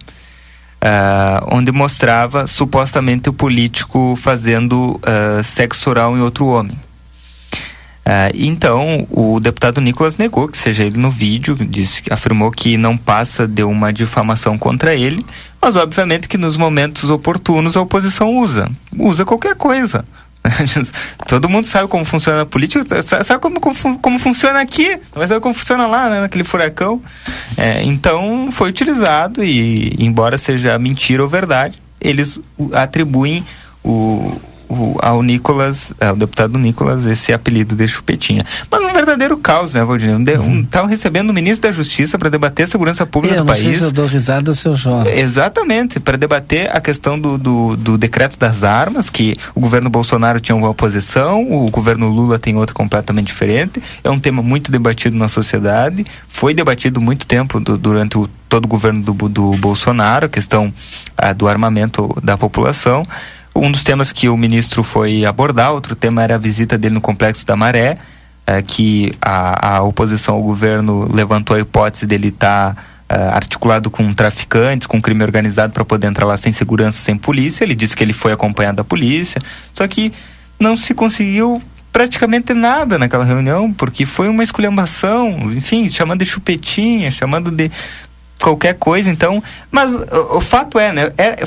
[0.82, 6.76] uh, onde mostrava supostamente o político fazendo uh, sexo oral em outro homem.
[8.04, 12.96] Uh, então, o deputado Nicolas negou que seja ele no vídeo, disse, afirmou que não
[12.96, 15.24] passa de uma difamação contra ele,
[15.60, 20.04] mas obviamente que nos momentos oportunos a oposição usa, usa qualquer coisa.
[21.28, 25.40] Todo mundo sabe como funciona a política, sabe como, como, como funciona aqui, mas sabe
[25.40, 27.00] como funciona lá, né, naquele furacão.
[27.56, 32.38] É, então foi utilizado e, embora seja mentira ou verdade, eles
[32.72, 33.44] atribuem
[33.84, 34.40] o,
[34.72, 38.44] o, ao Nicolas, ao deputado Nicolas, esse apelido de chupetinha.
[38.70, 40.08] Mas um verdadeiro caos, né, Valdir?
[40.18, 43.44] Estavam um, um, recebendo o ministro da Justiça para debater a segurança pública é, do
[43.44, 43.78] país.
[43.78, 45.10] Se eu dou risada, seu Jorge.
[45.10, 50.40] Exatamente, para debater a questão do, do, do, decreto das armas, que o governo Bolsonaro
[50.40, 53.82] tinha uma posição, o governo Lula tem outra completamente diferente.
[54.02, 58.64] É um tema muito debatido na sociedade, foi debatido muito tempo do, durante o, todo
[58.64, 60.72] o governo do, do Bolsonaro, a questão
[61.16, 63.04] ah, do armamento da população.
[63.54, 67.00] Um dos temas que o ministro foi abordar, outro tema era a visita dele no
[67.00, 67.98] Complexo da Maré,
[68.46, 73.90] é, que a, a, oposição ao governo levantou a hipótese dele estar tá, é, articulado
[73.90, 77.62] com traficantes, com crime organizado para poder entrar lá sem segurança, sem polícia.
[77.62, 79.40] Ele disse que ele foi acompanhado da polícia,
[79.74, 80.12] só que
[80.58, 81.62] não se conseguiu
[81.92, 87.70] praticamente nada naquela reunião, porque foi uma esculhambação, enfim, chamando de chupetinha, chamando de
[88.42, 89.42] qualquer coisa, então.
[89.70, 91.12] Mas o, o fato é, né?
[91.16, 91.44] Era, é,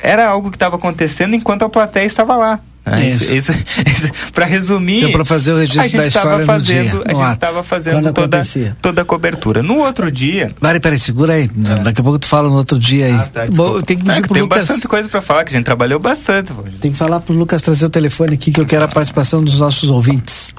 [0.00, 2.60] era algo que estava acontecendo enquanto a plateia estava lá.
[2.86, 3.10] Né?
[3.10, 3.34] Isso.
[3.34, 8.12] Isso, isso, para resumir, para fazer o registro da história fazendo, A gente estava fazendo
[8.12, 8.42] toda,
[8.80, 9.62] toda a cobertura.
[9.62, 10.52] No outro dia.
[10.60, 11.44] Mari, peraí, segura aí.
[11.44, 11.82] É.
[11.82, 13.12] Daqui a pouco tu fala no outro dia aí.
[13.12, 14.60] Ah, tá, Bom, tem que pedir é, pro tem Lucas.
[14.60, 16.52] bastante coisa para falar, que a gente trabalhou bastante.
[16.80, 19.60] Tem que falar pro Lucas trazer o telefone aqui, que eu quero a participação dos
[19.60, 20.54] nossos ouvintes.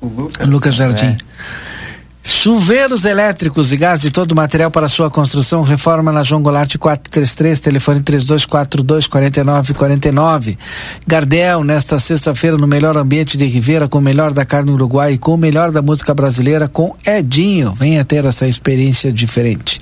[0.00, 0.46] O Lucas.
[0.46, 1.06] Lucas Jardim.
[1.06, 1.16] É.
[2.26, 6.74] Chuveiros elétricos e gás e todo o material para sua construção, reforma na João Goulart
[6.78, 10.56] 433, telefone 3242 4949.
[11.06, 15.18] Gardel, nesta sexta-feira, no melhor ambiente de Ribeira, com o melhor da carne uruguai e
[15.18, 17.74] com o melhor da música brasileira, com Edinho.
[17.74, 19.78] Venha ter essa experiência diferente.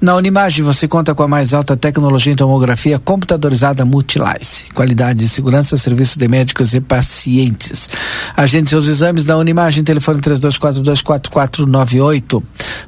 [0.00, 4.64] Na Unimagem, você conta com a mais alta tecnologia em tomografia computadorizada Multilice.
[4.74, 7.88] Qualidade e segurança, serviço de médicos e pacientes.
[8.36, 12.42] Agende seus exames na Unimagem, telefone 3242 4499 998.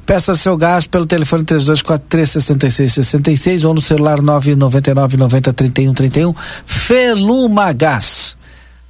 [0.05, 6.35] Peça seu gás pelo telefone 3243 6666 ou no celular 999 90 31 31.
[6.65, 8.37] Feluma Gás.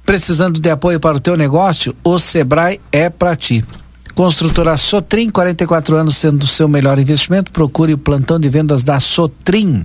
[0.04, 1.94] Precisando de apoio para o teu negócio?
[2.02, 3.62] O Sebrae é para ti.
[4.14, 7.52] Construtora Sotrim, 44 anos sendo o seu melhor investimento.
[7.52, 9.84] Procure o plantão de vendas da Sotrim.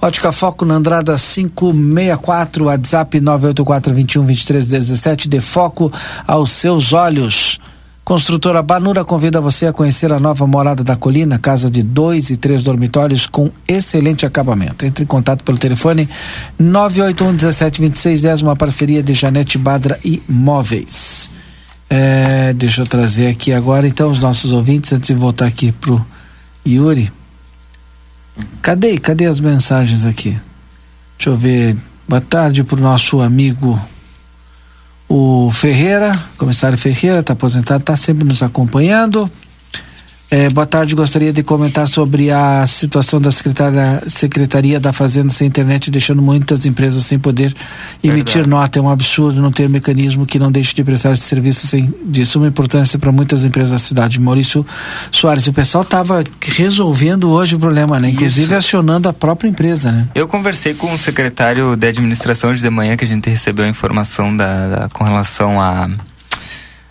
[0.00, 5.28] Ótica Foco na Andrada 564, WhatsApp 984 21 23 17.
[5.28, 5.92] De foco
[6.26, 7.58] aos seus olhos.
[8.08, 12.38] Construtora Banura convida você a conhecer a nova morada da colina, casa de dois e
[12.38, 14.86] três dormitórios com excelente acabamento.
[14.86, 16.08] Entre em contato pelo telefone
[16.58, 21.30] 981 172610, uma parceria de Janete Badra e Móveis.
[21.90, 26.02] É, deixa eu trazer aqui agora então os nossos ouvintes antes de voltar aqui pro
[26.66, 27.12] Yuri.
[28.62, 28.96] Cadê?
[28.96, 30.34] Cadê as mensagens aqui?
[31.18, 31.76] Deixa eu ver.
[32.08, 33.78] Boa tarde pro nosso amigo
[35.08, 39.30] o Ferreira, comissário Ferreira, está aposentado, está sempre nos acompanhando.
[40.30, 45.48] É, boa tarde, gostaria de comentar sobre a situação da Secretaria, Secretaria da Fazenda sem
[45.48, 47.54] internet, deixando muitas empresas sem poder
[48.04, 48.48] emitir Verdade.
[48.50, 48.78] nota.
[48.78, 52.26] É um absurdo não ter mecanismo que não deixe de prestar esse serviço sem, de
[52.26, 54.20] suma importância para muitas empresas da cidade.
[54.20, 54.66] Maurício
[55.10, 58.10] Soares, o pessoal estava resolvendo hoje o problema, né?
[58.10, 58.54] Inclusive Isso.
[58.54, 60.08] acionando a própria empresa, né?
[60.14, 63.68] Eu conversei com o secretário de administração hoje de manhã, que a gente recebeu a
[63.68, 65.88] informação da, da com relação a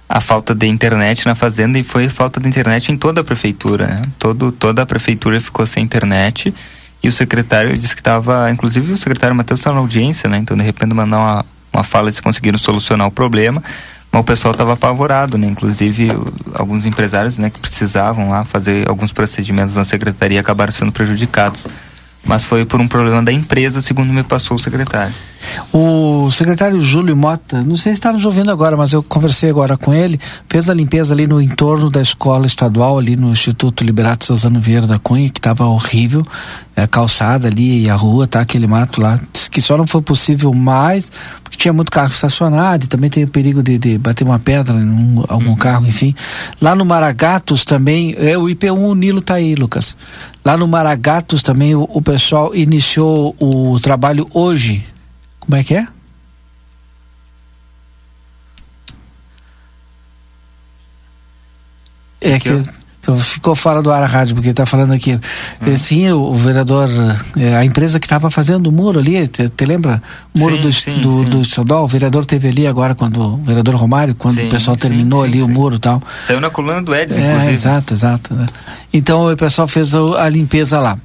[0.10, 3.88] a falta de internet na fazenda e foi falta de internet em toda a prefeitura.
[3.88, 4.02] Né?
[4.18, 6.54] Todo, toda a prefeitura ficou sem internet
[7.04, 10.38] e o secretário disse que estava, inclusive o secretário Matheus estava na audiência, né?
[10.38, 13.62] Então de repente mandar uma, uma fala se conseguiram solucionar o problema,
[14.12, 15.48] mas o pessoal estava apavorado, né?
[15.48, 16.10] Inclusive
[16.56, 21.68] alguns empresários, né, que precisavam lá fazer alguns procedimentos na secretaria acabaram sendo prejudicados
[22.28, 25.14] mas foi por um problema da empresa, segundo me passou o secretário.
[25.72, 29.78] O secretário Júlio Mota, não sei se está nos ouvindo agora, mas eu conversei agora
[29.78, 34.26] com ele, fez a limpeza ali no entorno da escola estadual, ali no Instituto Liberato
[34.26, 36.26] Suzano Vieira da Cunha, que estava horrível,
[36.84, 40.54] a calçada ali e a rua, tá, aquele mato lá, que só não foi possível
[40.54, 41.12] mais,
[41.44, 44.76] porque tinha muito carro estacionado e também tem o perigo de, de bater uma pedra
[44.76, 45.56] em algum uhum.
[45.56, 46.16] carro, enfim.
[46.62, 49.98] Lá no Maragatos também, é, o IP1, o Nilo tá aí, Lucas.
[50.46, 54.86] Lá no Maragatos também o, o pessoal iniciou o trabalho hoje.
[55.40, 55.88] Como é que é?
[62.22, 62.50] É que
[63.08, 65.18] então, ficou fora do ar a rádio, porque está falando aqui.
[65.66, 65.78] Hum.
[65.78, 66.90] Sim, o, o vereador,
[67.38, 70.04] é, a empresa que estava fazendo o muro ali, te, te lembra?
[70.36, 71.26] O muro sim, do, sim, do, sim.
[71.26, 75.24] do estadual, o vereador teve ali agora, quando o vereador Romário, quando o pessoal terminou
[75.24, 76.04] ali o muro e tal.
[76.26, 77.54] Saiu na coluna do Edson, é, inclusive.
[77.54, 78.34] Exato, exato.
[78.34, 78.46] Né?
[78.92, 81.00] Então o pessoal fez a, a limpeza lá.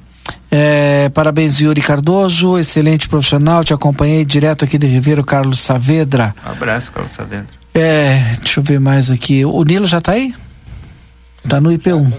[0.51, 3.63] É, parabéns, Yuri Cardoso, excelente profissional.
[3.63, 6.35] Te acompanhei direto aqui de Ribeiro, Carlos Saavedra.
[6.45, 7.47] Um abraço, Carlos Saavedra.
[7.73, 9.45] É, deixa eu ver mais aqui.
[9.45, 10.33] O Nilo já está aí?
[11.47, 12.11] Tá no IP1.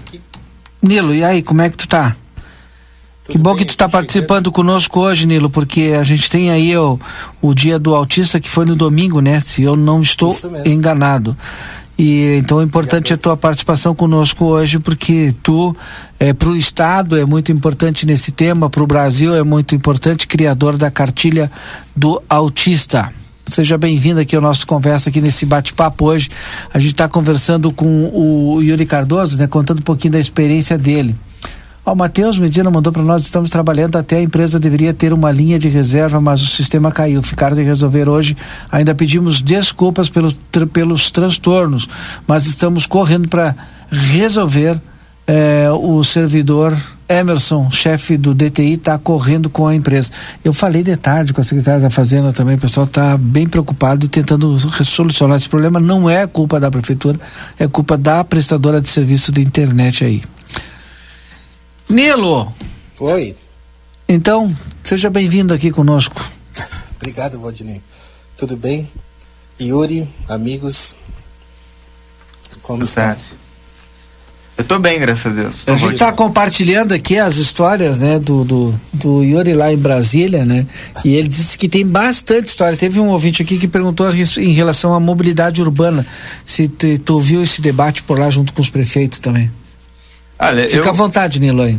[0.81, 2.15] Nilo, e aí, como é que tu tá?
[3.27, 6.99] que bom que tu está participando conosco hoje, Nilo, porque a gente tem aí o,
[7.41, 9.41] o dia do autista que foi no domingo, né?
[9.41, 11.35] Se eu não estou enganado.
[11.97, 15.75] E então é importante a tua participação conosco hoje, porque tu
[16.19, 20.27] é para o estado é muito importante nesse tema, para o Brasil é muito importante,
[20.27, 21.49] criador da cartilha
[21.95, 23.11] do autista.
[23.47, 26.29] Seja bem-vindo aqui ao nosso conversa aqui nesse bate-papo hoje.
[26.73, 31.15] A gente está conversando com o Yuri Cardoso, né, contando um pouquinho da experiência dele.
[31.85, 35.59] O Matheus Medina mandou para nós, estamos trabalhando até a empresa deveria ter uma linha
[35.59, 37.21] de reserva, mas o sistema caiu.
[37.21, 38.35] Ficaram de resolver hoje.
[38.71, 41.87] Ainda pedimos desculpas pelos, tr pelos transtornos,
[42.27, 43.55] mas estamos correndo para
[43.91, 44.81] resolver.
[45.27, 46.75] Eh, o servidor
[47.07, 50.11] Emerson, chefe do DTI, está correndo com a empresa.
[50.43, 54.07] Eu falei de tarde com a secretária da Fazenda também, o pessoal está bem preocupado
[54.07, 55.79] tentando solucionar esse problema.
[55.79, 57.19] Não é culpa da prefeitura,
[57.59, 60.23] é culpa da prestadora de serviço de internet aí.
[61.87, 62.51] Nilo.
[62.99, 63.35] Oi.
[64.09, 66.23] Então, seja bem-vindo aqui conosco.
[66.97, 67.81] Obrigado, Valdinei.
[68.37, 68.89] Tudo bem?
[69.59, 70.95] Yuri, amigos,
[72.61, 73.17] como Tudo está?
[74.57, 75.63] Eu tô bem, graças a Deus.
[75.67, 80.45] a gente está compartilhando aqui as histórias, né, do, do, do, Yuri lá em Brasília,
[80.45, 80.65] né?
[81.03, 82.77] E ele disse que tem bastante história.
[82.77, 86.05] Teve um ouvinte aqui que perguntou em relação à mobilidade urbana.
[86.45, 89.51] Se tu, tu ouviu esse debate por lá junto com os prefeitos também.
[90.39, 90.89] Olha, Fica eu...
[90.89, 91.77] à vontade, Nilo aí.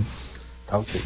[0.67, 1.01] Tá ok.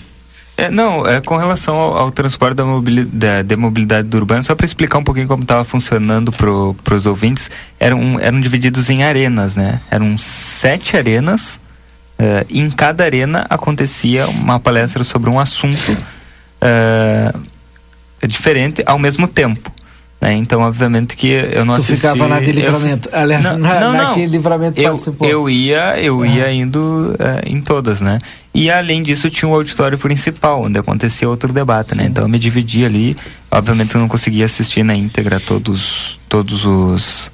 [0.56, 4.54] É, não, é com relação ao, ao transporte da mobilidade, da, mobilidade do urbano, só
[4.54, 9.56] para explicar um pouquinho como estava funcionando para os ouvintes, eram, eram divididos em arenas,
[9.56, 9.80] né?
[9.90, 11.59] Eram sete arenas,
[12.20, 15.92] uh, em cada arena acontecia uma palestra sobre um assunto
[16.62, 17.40] uh,
[18.26, 19.72] diferente ao mesmo tempo.
[20.20, 20.34] Né?
[20.34, 21.96] Então, obviamente que eu não tu assisti...
[21.96, 23.08] ficava na de livramento.
[23.08, 23.18] Eu...
[23.18, 24.32] Aliás, não, na, não, naquele não.
[24.32, 25.26] livramento eu, participou.
[25.26, 26.26] Eu ia, eu ah.
[26.26, 28.18] ia indo uh, em todas, né?
[28.52, 32.04] E além disso, tinha o auditório principal, onde acontecia outro debate, né?
[32.04, 33.16] Então eu me dividi ali.
[33.50, 37.32] Obviamente eu não conseguia assistir na íntegra todos, todos os...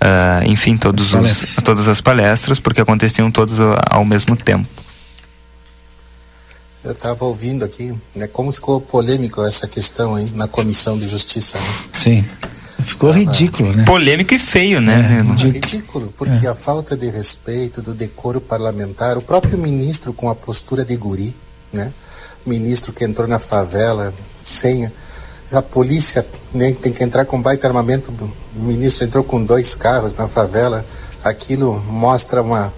[0.00, 3.58] Uh, enfim, todos as os, todas as palestras, porque aconteciam todos
[3.90, 4.68] ao mesmo tempo.
[6.84, 11.58] Eu estava ouvindo aqui, né, como ficou polêmico essa questão aí na Comissão de Justiça.
[11.58, 11.64] Né?
[11.92, 12.24] Sim.
[12.82, 13.18] Ficou Tava...
[13.24, 13.84] ridículo, né?
[13.84, 15.18] Polêmico e feio, né?
[15.18, 15.52] É, ridículo.
[15.52, 16.50] ridículo, porque é.
[16.50, 21.34] a falta de respeito, do decoro parlamentar, o próprio ministro com a postura de guri,
[21.72, 21.92] né?
[22.46, 24.90] Ministro que entrou na favela sem
[25.52, 28.12] a polícia né, tem que entrar com baita armamento.
[28.56, 30.84] O ministro entrou com dois carros na favela.
[31.24, 32.72] Aquilo mostra uma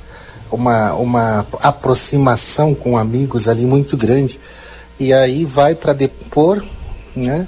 [0.51, 4.41] uma, uma aproximação com amigos ali muito grande.
[4.99, 6.63] E aí vai para depor,
[7.15, 7.47] né?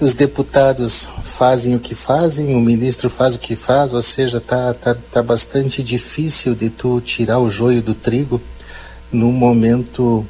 [0.00, 4.72] Os deputados fazem o que fazem, o ministro faz o que faz, ou seja, tá,
[4.72, 8.40] tá, tá bastante difícil de tu tirar o joio do trigo
[9.10, 10.24] num momento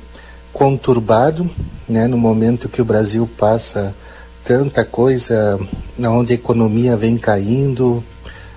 [0.53, 1.49] conturbado,
[1.89, 2.07] né?
[2.07, 3.95] No momento que o Brasil passa
[4.49, 5.61] tanta coisa,
[5.99, 8.03] onde a economia vem caindo,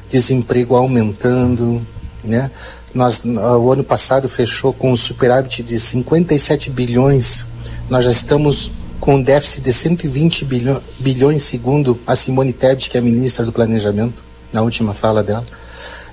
[0.09, 1.85] desemprego aumentando,
[2.23, 2.49] né?
[2.93, 7.43] Nós, o ano passado fechou com um superávit de 57 bilhões.
[7.89, 12.95] Nós já estamos com um déficit de 120 bilhões, bilhões, segundo a Simone Tebet, que
[12.95, 14.23] é a ministra do Planejamento,
[14.53, 15.45] na última fala dela.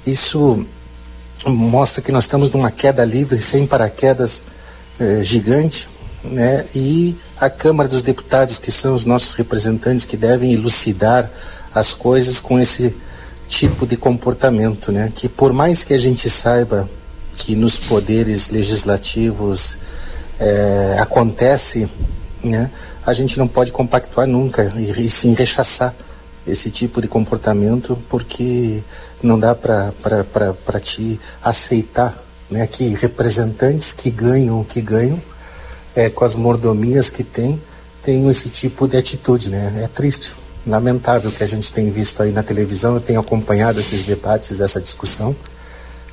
[0.05, 0.67] Isso
[1.47, 4.43] mostra que nós estamos numa queda livre, sem paraquedas,
[4.99, 5.89] eh, gigante,
[6.25, 6.65] né?
[6.75, 11.31] E a Câmara dos Deputados, que são os nossos representantes, que devem elucidar
[11.75, 12.95] as coisas com esse
[13.49, 15.13] tipo de comportamento, né?
[15.15, 16.89] Que por mais que a gente saiba
[17.37, 19.79] que nos poderes legislativos
[20.39, 21.89] é, acontece,
[22.43, 22.71] né?
[23.07, 25.95] A gente não pode compactuar nunca e, e sim rechaçar
[26.47, 28.83] esse tipo de comportamento porque
[29.23, 32.17] não dá para te aceitar
[32.51, 35.21] né, que representantes que ganham o que ganham
[35.97, 37.61] é, com as mordomias que têm
[38.03, 39.83] tenham esse tipo de atitude, né?
[39.83, 40.35] É triste
[40.67, 42.95] lamentável que a gente tem visto aí na televisão.
[42.95, 45.35] Eu tenho acompanhado esses debates, essa discussão,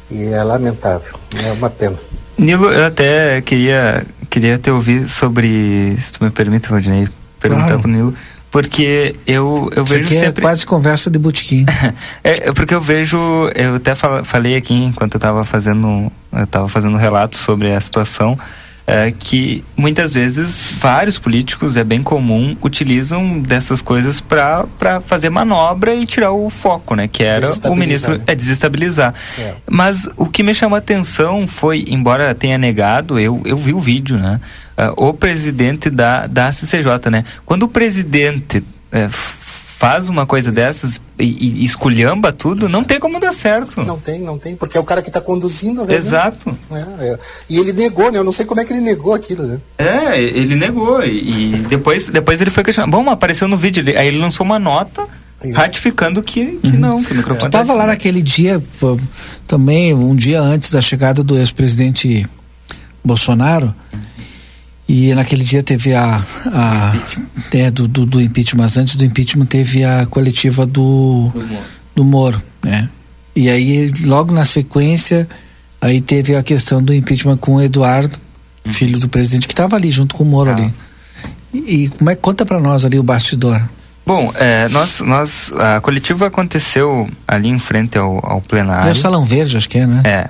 [0.09, 1.97] e é lamentável, é uma pena.
[2.38, 7.07] Nilo, eu até queria, queria te ouvir sobre, se tu me permite, Valdinei,
[7.39, 7.81] perguntar claro.
[7.81, 8.13] pro Nilo,
[8.51, 10.41] porque eu, eu vejo Isso é sempre...
[10.41, 11.65] é quase conversa de botequim.
[12.23, 13.17] É, é, porque eu vejo,
[13.55, 17.79] eu até falei aqui enquanto eu estava fazendo, eu tava fazendo um relato sobre a
[17.79, 18.38] situação,
[18.88, 25.95] é, que muitas vezes vários políticos, é bem comum, utilizam dessas coisas para fazer manobra
[25.95, 27.08] e tirar o foco, né?
[27.08, 29.13] Que era o ministro é desestabilizar.
[29.39, 29.56] É.
[29.69, 33.80] Mas o que me chamou a atenção foi, embora tenha negado, eu, eu vi o
[33.80, 34.39] vídeo, né?
[34.78, 37.24] Uh, o presidente da, da CCJ, né?
[37.45, 39.10] Quando o presidente uh,
[39.86, 42.71] faz uma coisa dessas e, e esculhamba tudo, Exato.
[42.73, 43.83] não tem como dar certo.
[43.83, 46.08] Não tem, não tem, porque é o cara que está conduzindo a reunião.
[46.08, 46.58] Exato.
[46.71, 47.19] É, é.
[47.50, 48.17] E ele negou, né?
[48.17, 49.62] Eu não sei como é que ele negou aquilo, né?
[49.77, 51.04] É, ele negou.
[51.04, 52.92] E, e depois, depois ele foi questionado.
[52.92, 55.08] Bom, apareceu no vídeo, aí ele lançou uma nota
[55.44, 55.54] isso.
[55.54, 56.79] ratificando que, que uhum.
[56.79, 58.62] não, que o microfone estava lá naquele dia,
[59.46, 62.27] também um dia antes da chegada do ex-presidente
[63.04, 63.73] Bolsonaro,
[64.88, 66.96] e naquele dia teve a, a
[67.52, 71.63] é, do, do, do, impeachment, mas antes do impeachment teve a coletiva do, do Moro.
[71.96, 72.90] do Moro, né?
[73.36, 75.27] E aí logo na sequência
[75.81, 78.15] aí teve a questão do impeachment com o Eduardo,
[78.63, 78.71] uhum.
[78.71, 80.54] filho do presidente que estava ali junto com o Moro ah.
[80.54, 80.73] ali.
[81.52, 83.62] E, e como é conta para nós ali o bastidor?
[84.06, 88.88] Bom, é, nós, nós, a coletiva aconteceu ali em frente ao, ao plenário.
[88.88, 90.02] É o Salão Verde, acho que é, né?
[90.04, 90.29] É.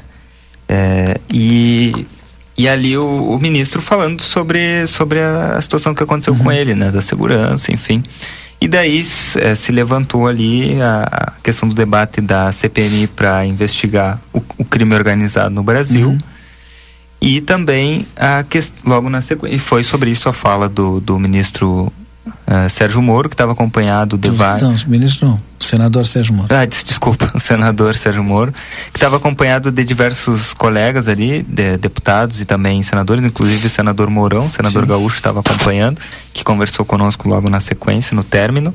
[0.70, 2.08] é e,
[2.58, 6.40] e ali o, o, ministro falando sobre, sobre a, situação que aconteceu uhum.
[6.40, 6.90] com ele, né?
[6.90, 8.02] Da segurança, enfim.
[8.62, 9.06] E daí
[9.40, 14.64] é, se levantou ali a, a, questão do debate da CPMI para investigar o, o,
[14.64, 16.10] crime organizado no Brasil.
[16.10, 16.18] Uhum.
[17.22, 21.20] E também a questão, logo na sequência, e foi sobre isso a fala do, do
[21.20, 21.92] ministro
[22.26, 24.84] Uh, Sérgio Moro, que estava acompanhado de vários.
[24.84, 26.48] Não, ministro não, senador Sérgio Moro.
[26.56, 28.54] Ah, des desculpa, senador Sérgio Moro,
[28.92, 34.10] que estava acompanhado de diversos colegas ali, de, deputados e também senadores, inclusive o senador
[34.10, 34.90] Mourão, o senador Sim.
[34.90, 36.00] Gaúcho estava acompanhando,
[36.34, 38.74] que conversou conosco logo na sequência, no término.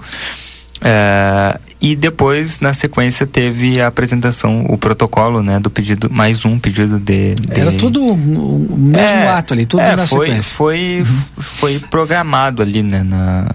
[0.83, 6.59] É, e depois, na sequência, teve a apresentação, o protocolo, né, do pedido, mais um
[6.59, 7.35] pedido de.
[7.35, 7.61] de...
[7.61, 10.55] Era tudo o mesmo é, ato ali, tudo é, na foi, sequência.
[10.55, 11.23] Foi, uhum.
[11.39, 13.51] foi programado ali, né, na,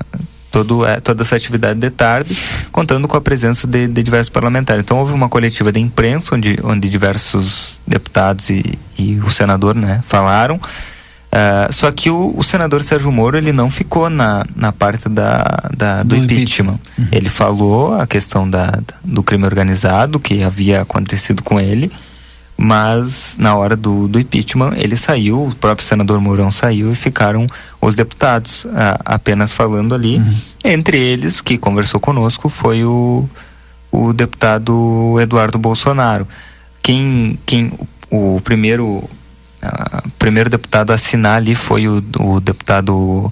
[0.52, 2.38] todo, é, toda essa atividade de tarde,
[2.72, 4.84] contando com a presença de, de, diversos parlamentares.
[4.84, 10.02] Então houve uma coletiva de imprensa onde, onde diversos deputados e, e o senador né,
[10.08, 10.60] falaram.
[11.36, 15.70] Uh, só que o, o, senador Sérgio Moro ele não ficou na, na parte da,
[15.76, 16.76] da do, do, impeachment.
[16.76, 16.80] impeachment.
[16.98, 17.08] Uhum.
[17.12, 21.92] Ele falou a questão da, do crime organizado que havia acontecido com ele,
[22.56, 27.46] mas na hora do, do impeachment ele saiu, o próprio senador Mourão saiu e ficaram
[27.82, 30.20] os deputados uh, apenas falando ali.
[30.20, 30.38] Uhum.
[30.64, 33.28] Entre eles, que conversou conosco, foi o,
[33.92, 36.26] o deputado Eduardo Bolsonaro.
[36.82, 37.74] Quem, quem
[38.10, 39.04] o primeiro
[40.06, 43.32] o primeiro deputado a assinar ali foi o, o deputado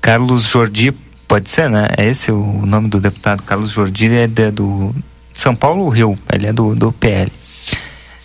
[0.00, 0.92] Carlos Jordi,
[1.26, 1.88] pode ser, né?
[1.96, 4.94] É esse o nome do deputado Carlos Jordi, é de, do
[5.34, 7.32] São Paulo Rio, ele é do, do PL.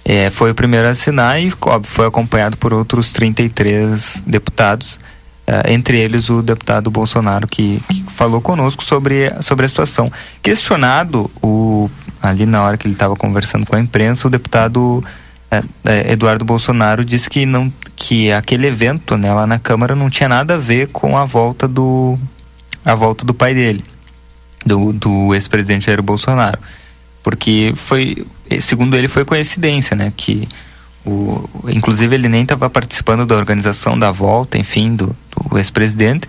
[0.04, 5.00] É, foi o primeiro a assinar e óbvio, foi acompanhado por outros 33 deputados,
[5.46, 10.12] é, entre eles o deputado Bolsonaro, que, que, falou conosco sobre, sobre a situação.
[10.42, 11.90] Questionado o,
[12.22, 15.04] ali na hora que ele estava conversando com a imprensa, o deputado
[15.52, 20.10] é, é, Eduardo Bolsonaro disse que não que aquele evento né, lá na Câmara não
[20.10, 22.18] tinha nada a ver com a volta do
[22.86, 23.84] a volta do pai dele,
[24.66, 26.60] do, do ex-presidente Jair Bolsonaro,
[27.24, 28.26] porque foi
[28.62, 30.48] segundo ele foi coincidência, né, que
[31.06, 36.28] o, inclusive ele nem estava participando da organização da volta, enfim, do, do ex-presidente,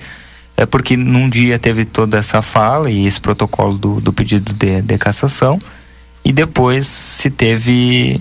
[0.56, 4.80] é porque num dia teve toda essa fala e esse protocolo do, do pedido de,
[4.82, 5.58] de cassação
[6.24, 8.20] e depois se teve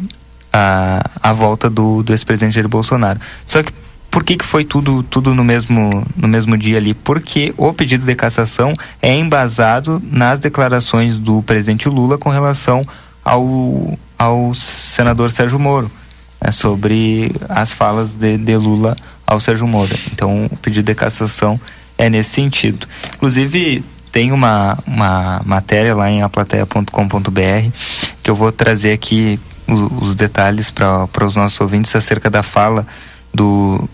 [0.51, 3.19] a, a volta do, do ex-presidente Jair Bolsonaro.
[3.45, 3.73] Só que
[4.09, 6.93] por que, que foi tudo, tudo no, mesmo, no mesmo dia ali?
[6.93, 12.83] Porque o pedido de cassação é embasado nas declarações do presidente Lula com relação
[13.23, 15.91] ao, ao senador Sérgio Moro,
[16.41, 18.95] né, sobre as falas de, de Lula
[19.27, 19.95] ao Sérgio Moro.
[20.11, 21.59] Então, o pedido de cassação
[21.95, 22.87] é nesse sentido.
[23.13, 26.89] Inclusive, tem uma, uma matéria lá em aplateia.com.br
[28.23, 29.39] que eu vou trazer aqui
[29.70, 32.86] os, detalhes para os nossos ouvintes acerca da fala
[33.34, 33.88] do,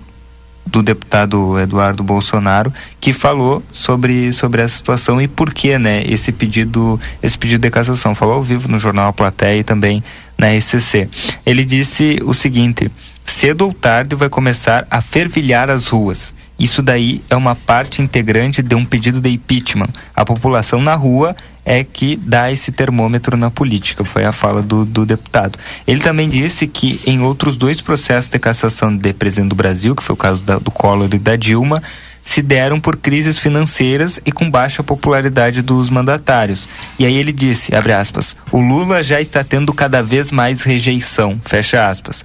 [0.65, 6.31] do deputado Eduardo Bolsonaro que falou sobre, sobre essa situação e por que né, esse
[6.31, 8.15] pedido esse pedido de cassação.
[8.15, 10.03] Falou ao vivo no jornal A Plateia e também
[10.37, 11.09] na SCC
[11.45, 12.91] ele disse o seguinte
[13.25, 18.61] cedo ou tarde vai começar a fervilhar as ruas isso daí é uma parte integrante
[18.61, 19.89] de um pedido de impeachment.
[20.15, 21.35] A população na rua
[21.65, 25.57] é que dá esse termômetro na política, foi a fala do, do deputado.
[25.87, 30.03] Ele também disse que em outros dois processos de cassação de presidente do Brasil, que
[30.03, 31.81] foi o caso da, do Collor e da Dilma,
[32.21, 36.67] se deram por crises financeiras e com baixa popularidade dos mandatários.
[36.97, 41.39] E aí ele disse, abre aspas, o Lula já está tendo cada vez mais rejeição,
[41.43, 42.23] fecha aspas.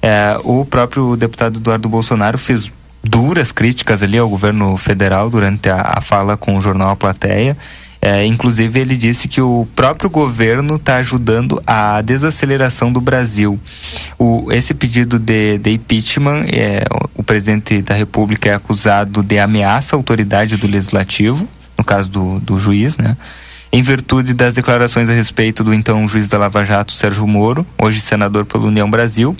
[0.00, 2.70] É, o próprio deputado Eduardo Bolsonaro fez
[3.08, 7.56] duras críticas ali ao governo federal durante a, a fala com o jornal A Plateia.
[8.00, 13.58] É, inclusive, ele disse que o próprio governo está ajudando a desaceleração do Brasil.
[14.18, 16.84] O, esse pedido de, de impeachment, é,
[17.14, 22.38] o, presidente da República é acusado de ameaça à autoridade do legislativo, no caso do,
[22.38, 23.16] do juiz, né?
[23.72, 28.00] em virtude das declarações a respeito do então juiz da Lava Jato, Sérgio Moro, hoje
[28.00, 29.36] senador pela União Brasil.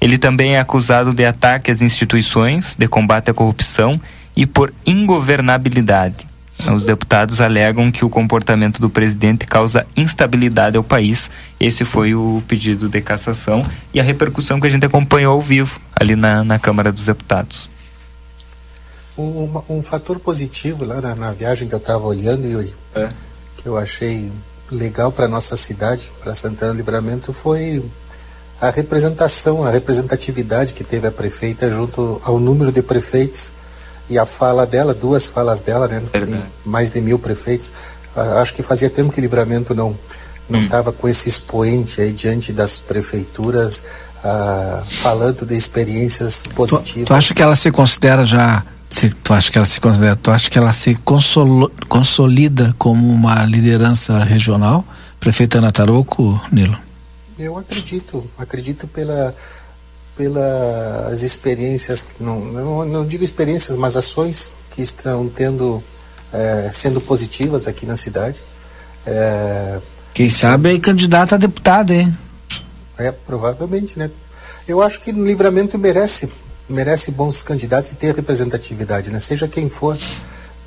[0.00, 4.00] Ele também é acusado de ataque às instituições, de combate à corrupção
[4.34, 6.30] e por ingovernabilidade.
[6.74, 11.30] Os deputados alegam que o comportamento do presidente causa instabilidade ao país.
[11.58, 15.80] Esse foi o pedido de cassação e a repercussão que a gente acompanhou ao vivo
[15.98, 17.68] ali na, na Câmara dos Deputados.
[19.16, 23.08] Um, um fator positivo lá na, na, viagem que eu estava olhando, Yuri, é.
[23.56, 24.30] que eu achei
[24.70, 27.82] legal para nossa cidade, para Santana Livramento, foi
[28.60, 33.52] a representação, a representatividade que teve a prefeita junto ao número de prefeitos
[34.08, 36.02] e a fala dela, duas falas dela, né?
[36.64, 37.72] Mais de mil prefeitos.
[38.40, 39.96] Acho que fazia tempo que Livramento não
[40.48, 40.94] não estava hum.
[40.94, 43.84] com esse expoente aí diante das prefeituras
[44.24, 47.04] ah, falando de experiências positivas.
[47.04, 50.16] Tu, tu acha que ela se considera já se, tu acha que ela se considera,
[50.16, 54.84] tu acha que ela se consolo, consolida como uma liderança regional,
[55.20, 56.76] prefeita Ana Taroco, Nilo?
[57.40, 59.34] Eu acredito, acredito pela
[60.16, 65.82] pelas experiências, não, não, não, digo experiências, mas ações que estão tendo,
[66.30, 68.38] é, sendo positivas aqui na cidade.
[69.06, 69.78] É,
[70.12, 72.14] Quem sabe é candidata a deputada, hein?
[72.98, 74.10] É, provavelmente, né?
[74.68, 76.30] Eu acho que o livramento merece,
[76.68, 79.20] merece bons candidatos e ter representatividade, né?
[79.20, 79.96] Seja quem for.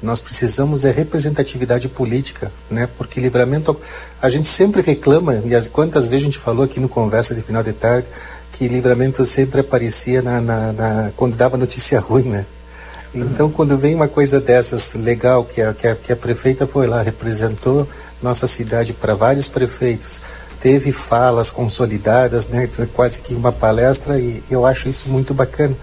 [0.03, 2.89] Nós precisamos é representatividade política, né?
[2.97, 3.79] Porque livramento,
[4.21, 7.41] a gente sempre reclama, e as, quantas vezes a gente falou aqui no conversa de
[7.41, 8.05] final de tarde,
[8.51, 12.45] que livramento sempre aparecia na, na, na quando dava notícia ruim, né?
[13.15, 16.85] Então, quando vem uma coisa dessas legal, que a, que a, que a prefeita foi
[16.85, 17.87] lá, representou
[18.21, 20.19] nossa cidade para vários prefeitos,
[20.59, 22.69] teve falas consolidadas, né?
[22.93, 25.75] Quase que uma palestra, e eu acho isso muito bacana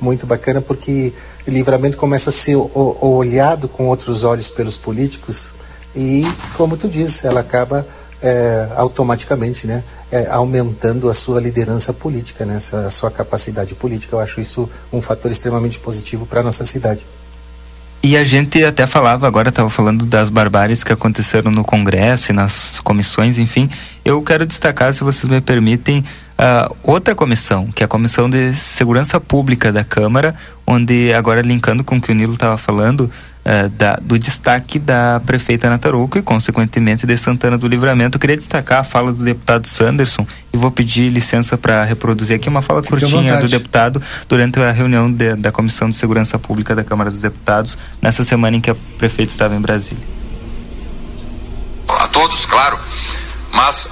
[0.00, 1.12] muito bacana porque
[1.46, 5.50] livramento começa a ser olhado com outros olhos pelos políticos
[5.96, 6.24] e,
[6.56, 7.86] como tu disse, ela acaba
[8.22, 14.14] é, automaticamente, né, é, aumentando a sua liderança política, né, a sua capacidade política.
[14.14, 17.06] Eu acho isso um fator extremamente positivo para a nossa cidade.
[18.02, 22.34] E a gente até falava, agora estava falando das barbáries que aconteceram no Congresso e
[22.34, 23.68] nas comissões, enfim.
[24.04, 26.04] Eu quero destacar, se vocês me permitem,
[26.38, 30.34] uh, outra comissão, que é a Comissão de Segurança Pública da Câmara,
[30.66, 33.10] onde, agora linkando com o que o Nilo estava falando,
[33.44, 38.16] uh, da, do destaque da prefeita Nataruco e, consequentemente, de Santana do Livramento.
[38.16, 42.48] Eu queria destacar a fala do deputado Sanderson e vou pedir licença para reproduzir aqui
[42.48, 46.74] uma fala Fique curtinha do deputado durante a reunião de, da Comissão de Segurança Pública
[46.74, 50.06] da Câmara dos Deputados, nessa semana em que a prefeita estava em Brasília.
[51.88, 52.78] A todos, claro,
[53.50, 53.88] mas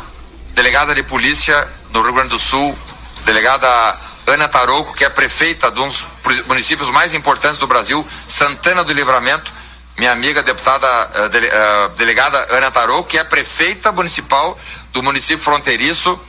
[0.55, 1.67] delegada de polícia
[1.97, 2.77] no Rio Grande do Sul,
[3.25, 6.07] delegada Ana Tarouco, que é prefeita de um dos
[6.47, 9.51] municípios mais importantes do Brasil, Santana do Livramento,
[9.97, 14.59] minha amiga deputada dele, uh, delegada Ana Tarouco, que é prefeita municipal
[14.93, 16.21] do município fronteiriço.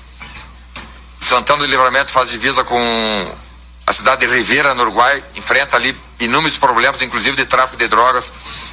[1.19, 3.35] Santana do Livramento faz divisa com
[3.85, 8.31] a cidade de Rivera, no Uruguai, enfrenta ali inúmeros problemas, inclusive de tráfico de drogas,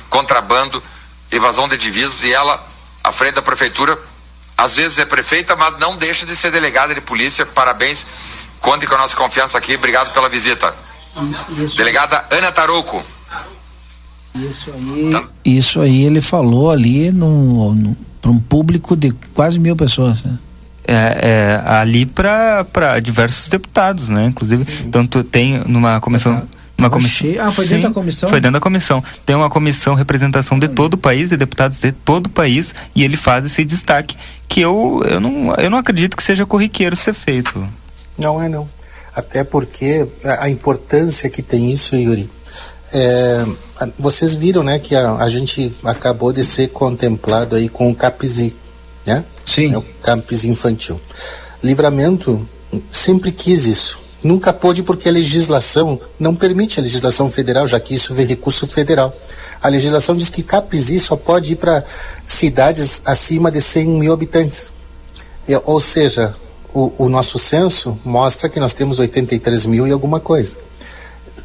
[0.08, 0.80] contrabando,
[1.28, 2.64] evasão de divisas, e ela,
[3.02, 3.98] à frente da prefeitura,
[4.56, 7.44] às vezes é prefeita, mas não deixa de ser delegada de polícia.
[7.44, 8.06] Parabéns.
[8.60, 9.74] Conte com a nossa confiança aqui.
[9.74, 10.74] Obrigado pela visita.
[11.58, 11.76] Isso.
[11.76, 13.02] Delegada Ana Tarouco.
[14.34, 15.24] Isso aí, tá.
[15.44, 20.24] isso aí ele falou ali no, no para um público de quase mil pessoas.
[20.24, 20.38] Né?
[20.86, 24.26] É, é, ali para diversos deputados, né?
[24.26, 26.42] Inclusive, tanto tem numa comissão.
[26.76, 27.28] Uma comissão.
[27.40, 28.28] Ah, foi dentro Sim, da comissão?
[28.28, 29.04] Foi dentro da comissão.
[29.24, 33.04] Tem uma comissão representação de todo o país, de deputados de todo o país, e
[33.04, 34.16] ele faz esse destaque
[34.48, 37.66] que eu, eu, não, eu não acredito que seja corriqueiro ser feito.
[38.18, 38.68] Não é não.
[39.14, 42.28] Até porque a, a importância que tem isso, Yuri.
[42.92, 43.44] É,
[43.98, 48.54] vocês viram, né, que a, a, gente acabou de ser contemplado aí com o CAPSI,
[49.04, 49.24] né?
[49.44, 49.72] Sim.
[49.72, 51.00] É o CAPSI infantil.
[51.62, 52.46] Livramento
[52.90, 57.94] sempre quis isso Nunca pôde porque a legislação não permite a legislação federal, já que
[57.94, 59.14] isso vem recurso federal.
[59.62, 61.84] A legislação diz que CAPSI só pode ir para
[62.26, 64.72] cidades acima de 100 mil habitantes.
[65.46, 66.34] E, ou seja,
[66.72, 70.56] o, o, nosso censo mostra que nós temos 83 mil e alguma coisa.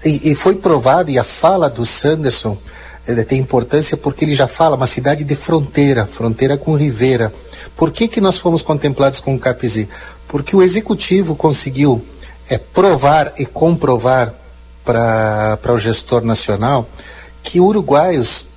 [0.05, 2.57] E, e foi provado, e a fala do Sanderson
[3.05, 7.33] eh, tem importância porque ele já fala uma cidade de fronteira, fronteira com Ribeira.
[7.75, 9.89] Por que, que nós fomos contemplados com o CAPSI?
[10.29, 12.01] Porque o executivo conseguiu
[12.49, 14.33] é provar e comprovar
[14.83, 16.89] para o gestor nacional
[17.43, 18.47] que uruguaios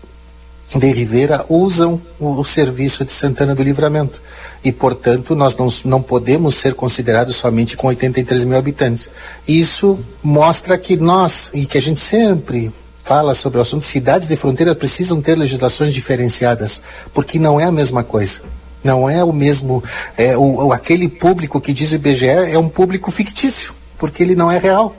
[0.74, 4.22] de Rivera usam o, o, serviço de Santana do Livramento.
[4.64, 9.09] E, portanto, nós não, não podemos ser considerados somente com 83 mil habitantes.
[9.47, 12.72] Isso mostra que nós, e que a gente sempre
[13.03, 16.80] fala sobre o assunto, cidades de fronteira precisam ter legislações diferenciadas,
[17.12, 18.40] porque não é a mesma coisa.
[18.82, 19.82] Não é o mesmo.
[20.16, 23.72] É, o, aquele público que diz o IBGE é um público fictício,
[24.03, 24.96] porque ele não é real.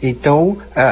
[0.00, 0.82] Então, a,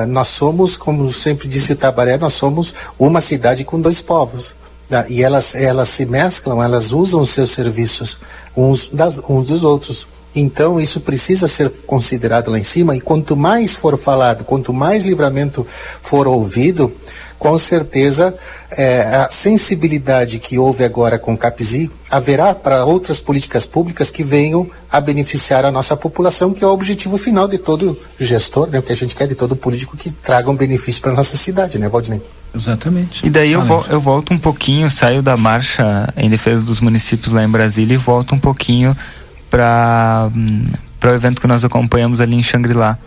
[0.00, 4.54] a, nós somos, como sempre disse o Tabaré, nós somos uma cidade com dois povos.
[4.88, 5.04] Tá?
[5.10, 8.16] E elas, elas se mesclam, elas usam os seus serviços
[8.56, 10.06] uns, das, uns dos outros.
[10.34, 15.04] Então, isso precisa ser considerado lá em cima, e quanto mais for falado, quanto mais
[15.04, 15.66] livramento
[16.00, 16.94] for ouvido,
[17.42, 18.32] com certeza
[18.70, 24.22] é, a sensibilidade que houve agora com o CAPSI haverá para outras políticas públicas que
[24.22, 28.78] venham a beneficiar a nossa população, que é o objetivo final de todo gestor, né,
[28.78, 31.36] o que a gente quer de todo político que traga um benefício para a nossa
[31.36, 32.22] cidade, né, Valdinei?
[32.54, 33.26] Exatamente.
[33.26, 37.32] E daí eu, vo eu volto um pouquinho, saio da marcha em defesa dos municípios
[37.32, 38.96] lá em Brasília e volto um pouquinho
[39.52, 40.64] para hum,
[41.04, 42.98] o evento que nós acompanhamos ali em Xangri-Lá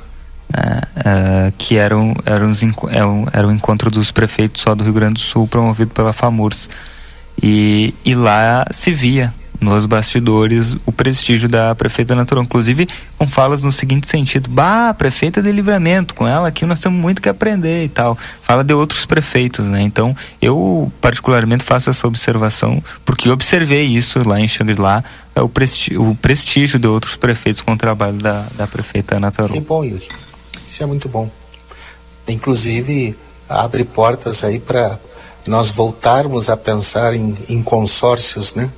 [0.53, 2.71] uh, que era, um, era, uns, um,
[3.33, 6.69] era um encontro dos prefeitos só do Rio Grande do Sul, promovido pela FAMURS.
[7.41, 12.87] E, e lá se via nos bastidores o prestígio da prefeita natural, inclusive
[13.17, 17.21] com falas no seguinte sentido: "Bah, prefeita de Livramento, com ela aqui nós temos muito
[17.21, 18.17] que aprender e tal".
[18.41, 19.81] Fala de outros prefeitos, né?
[19.81, 25.03] Então, eu particularmente faço essa observação porque observei isso lá em Xangri-Lá,
[25.35, 29.49] é o, prestígio, o prestígio de outros prefeitos com o trabalho da, da prefeita natural.
[29.49, 30.07] Que bom, Yuri.
[30.67, 31.29] Isso é muito bom.
[32.27, 33.15] Inclusive,
[33.47, 34.99] abre portas aí para
[35.47, 38.69] nós voltarmos a pensar em, em consórcios, né?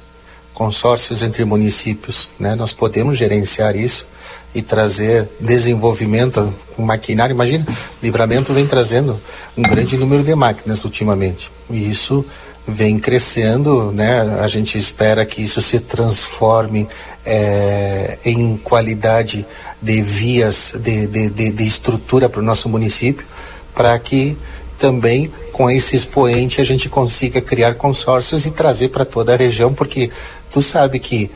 [0.57, 2.55] Consórcios entre municípios, né?
[2.55, 4.07] Nós podemos gerenciar isso
[4.55, 7.31] e trazer desenvolvimento com maquinário.
[7.31, 7.63] Imagina,
[8.01, 9.21] Livramento vem trazendo
[9.55, 11.51] um grande número de máquinas ultimamente.
[11.69, 12.25] E isso
[12.67, 14.39] vem crescendo, né?
[14.41, 16.87] A gente espera que isso se transforme
[17.23, 19.45] é, em qualidade
[19.79, 23.27] de vias, de, de, de, de estrutura para o nosso município,
[23.75, 24.35] para que
[24.79, 29.73] também com esse expoente a gente consiga criar consórcios e trazer para toda a região,
[29.73, 30.11] porque
[30.51, 31.29] tu sabe que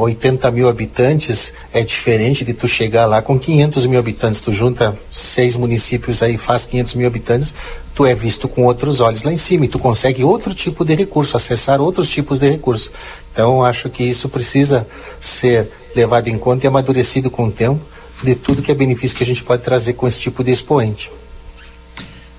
[0.00, 4.40] 80 é, mil habitantes é diferente de tu chegar lá com 500 mil habitantes.
[4.40, 7.52] Tu junta seis municípios aí, faz 500 mil habitantes,
[7.94, 10.94] tu é visto com outros olhos lá em cima e tu consegue outro tipo de
[10.94, 12.90] recurso, acessar outros tipos de recurso.
[13.32, 14.86] Então, acho que isso precisa
[15.20, 17.80] ser levado em conta e amadurecido com o tempo
[18.22, 21.10] de tudo que é benefício que a gente pode trazer com esse tipo de expoente.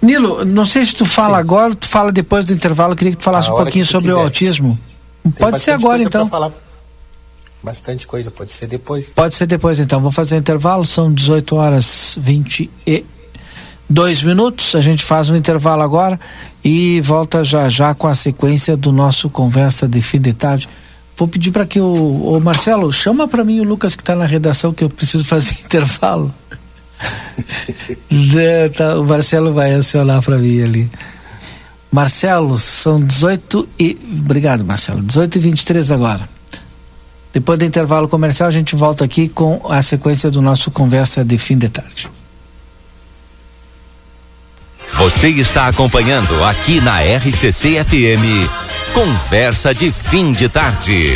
[0.01, 1.41] Nilo, não sei se tu fala Sim.
[1.41, 4.19] agora, tu fala depois do intervalo, eu queria que tu falasse um pouquinho sobre o
[4.19, 4.77] autismo.
[5.31, 6.27] Pode ser agora então.
[6.27, 6.51] Falar
[7.63, 9.13] bastante coisa, pode ser depois.
[9.13, 9.99] Pode ser depois, então.
[9.99, 14.75] Vou fazer intervalo, são 18 horas 22 minutos.
[14.75, 16.19] A gente faz um intervalo agora
[16.63, 20.69] e volta já já com a sequência do nosso conversa de fim de tarde.
[21.17, 24.25] Vou pedir para que o, o, Marcelo chama para mim o Lucas que está na
[24.25, 26.31] redação que eu preciso fazer intervalo.
[28.37, 30.91] é, tá, o Marcelo vai acionar para mim ali.
[31.95, 33.97] Marcelo, são 18 e.
[34.19, 35.01] Obrigado, Marcelo.
[35.01, 36.27] 18 e 23 agora.
[37.31, 41.37] Depois do intervalo comercial, a gente volta aqui com a sequência do nosso conversa de
[41.37, 42.09] fim de tarde.
[44.95, 48.49] Você está acompanhando aqui na RCC FM.
[48.93, 51.15] Conversa de fim de tarde.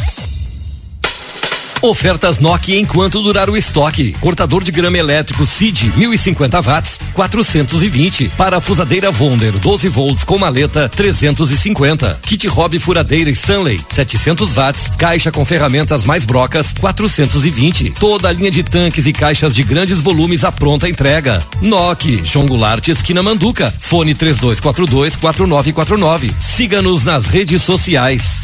[1.81, 4.15] Ofertas Nokia enquanto durar o estoque.
[4.19, 8.29] Cortador de grama elétrico CID 1050 watts 420.
[8.37, 12.19] Parafusadeira Wonder 12 volts com maleta 350.
[12.21, 14.91] Kit Hobby furadeira Stanley 700 watts.
[14.95, 17.91] Caixa com ferramentas mais brocas 420.
[17.99, 21.41] Toda a linha de tanques e caixas de grandes volumes à pronta entrega.
[21.61, 23.73] Nokia João Goulart esquina Manduca.
[23.79, 26.31] Fone 3242 4949.
[26.39, 28.43] Siga-nos nas redes sociais.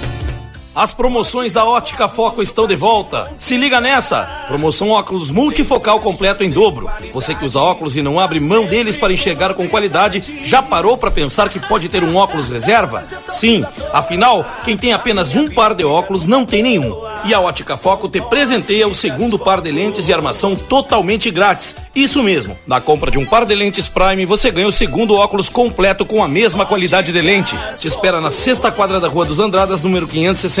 [0.73, 3.29] As promoções da Ótica Foco estão de volta.
[3.37, 4.45] Se liga nessa!
[4.47, 6.89] Promoção óculos multifocal completo em dobro.
[7.13, 10.97] Você que usa óculos e não abre mão deles para enxergar com qualidade, já parou
[10.97, 13.03] para pensar que pode ter um óculos reserva?
[13.27, 17.01] Sim, afinal, quem tem apenas um par de óculos não tem nenhum.
[17.25, 21.75] E a Ótica Foco te presenteia o segundo par de lentes e armação totalmente grátis.
[21.93, 25.49] Isso mesmo, na compra de um par de lentes Prime, você ganha o segundo óculos
[25.49, 27.57] completo com a mesma qualidade de lente.
[27.77, 30.60] Te espera na sexta quadra da Rua dos Andradas, número 560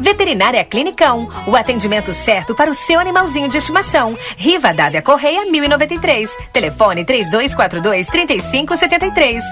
[0.00, 4.16] Veterinária Clinicão, o atendimento certo para o seu animalzinho de estimação.
[4.36, 6.36] Riva Dávia Correia 1093.
[6.52, 9.42] Telefone 3242 3573.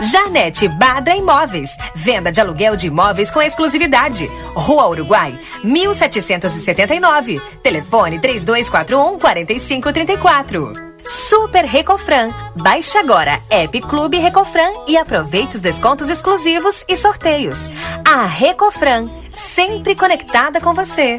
[0.00, 4.30] Janete Badra Imóveis, venda de aluguel de imóveis com exclusividade.
[4.54, 7.40] Rua Uruguai 1779.
[7.62, 10.95] Telefone 3241 4534.
[11.06, 12.32] Super Recofran.
[12.60, 17.70] Baixe agora App Clube Recofran e aproveite os descontos exclusivos e sorteios.
[18.04, 21.18] A Recofran, sempre conectada com você.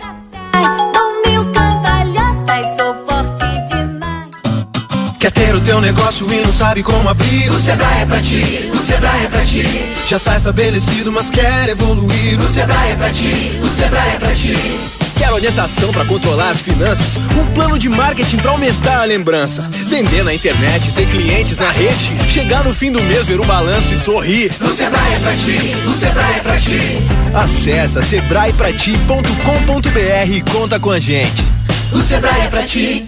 [5.20, 7.50] Quer ter o teu negócio e não sabe como abrir?
[7.50, 9.64] O Sebrae é pra ti, o Sebrae é pra ti.
[10.08, 12.40] Já tá estabelecido, mas quer evoluir?
[12.40, 14.97] O Sebrae é pra ti, o Sebrae é pra ti.
[15.18, 17.18] Quer orientação para controlar as finanças?
[17.36, 19.68] Um plano de marketing para aumentar a lembrança?
[19.88, 22.16] Vender na internet, ter clientes na rede?
[22.30, 24.52] Chegar no fim do mês, ver o balanço e sorrir?
[24.62, 26.80] O Sebrae é pra ti, o Sebrae é pra ti.
[27.34, 31.44] Acesse sebraeprati.com.br e conta com a gente.
[31.92, 33.08] O Sebrae é pra ti.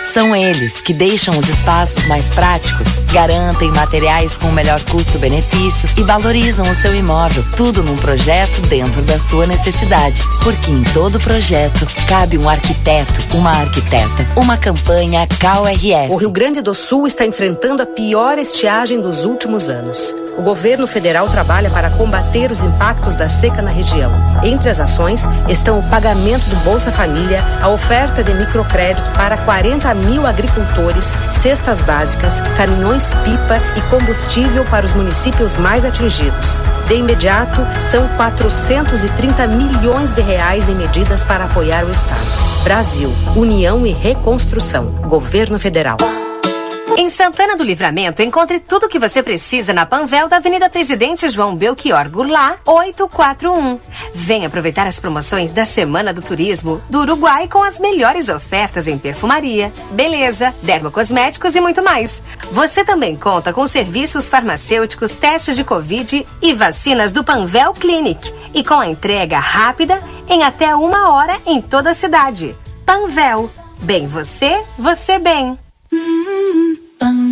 [0.13, 6.03] São eles que deixam os espaços mais práticos, garantem materiais com o melhor custo-benefício e
[6.03, 7.45] valorizam o seu imóvel.
[7.55, 10.21] Tudo num projeto dentro da sua necessidade.
[10.43, 14.27] Porque em todo projeto cabe um arquiteto, uma arquiteta.
[14.35, 16.11] Uma campanha KRS.
[16.11, 20.13] O Rio Grande do Sul está enfrentando a pior estiagem dos últimos anos.
[20.37, 24.11] O governo federal trabalha para combater os impactos da seca na região.
[24.43, 29.93] Entre as ações estão o pagamento do Bolsa Família, a oferta de microcrédito para 40
[29.93, 36.63] mil agricultores, cestas básicas, caminhões-pipa e combustível para os municípios mais atingidos.
[36.87, 42.25] De imediato, são 430 milhões de reais em medidas para apoiar o Estado.
[42.63, 44.87] Brasil, União e Reconstrução.
[45.07, 45.97] Governo Federal.
[46.97, 51.27] Em Santana do Livramento, encontre tudo o que você precisa na Panvel da Avenida Presidente
[51.29, 53.79] João Belchior Goulart, 841.
[54.13, 58.97] Venha aproveitar as promoções da Semana do Turismo do Uruguai com as melhores ofertas em
[58.97, 62.21] perfumaria, beleza, dermocosméticos e muito mais.
[62.51, 68.33] Você também conta com serviços farmacêuticos, testes de Covid e vacinas do Panvel Clinic.
[68.53, 72.55] E com a entrega rápida em até uma hora em toda a cidade.
[72.85, 73.49] Panvel.
[73.81, 75.57] Bem você, você bem.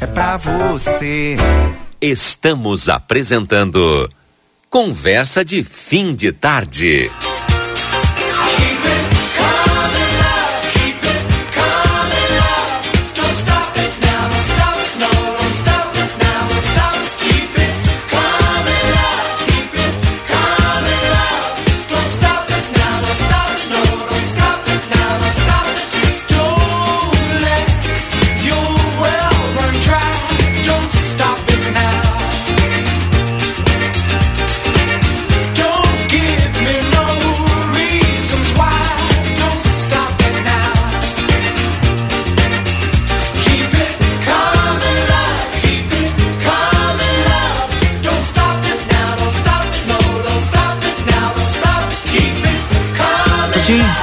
[0.00, 1.36] é pra você.
[2.00, 4.08] Estamos apresentando
[4.68, 7.10] Conversa de Fim de Tarde.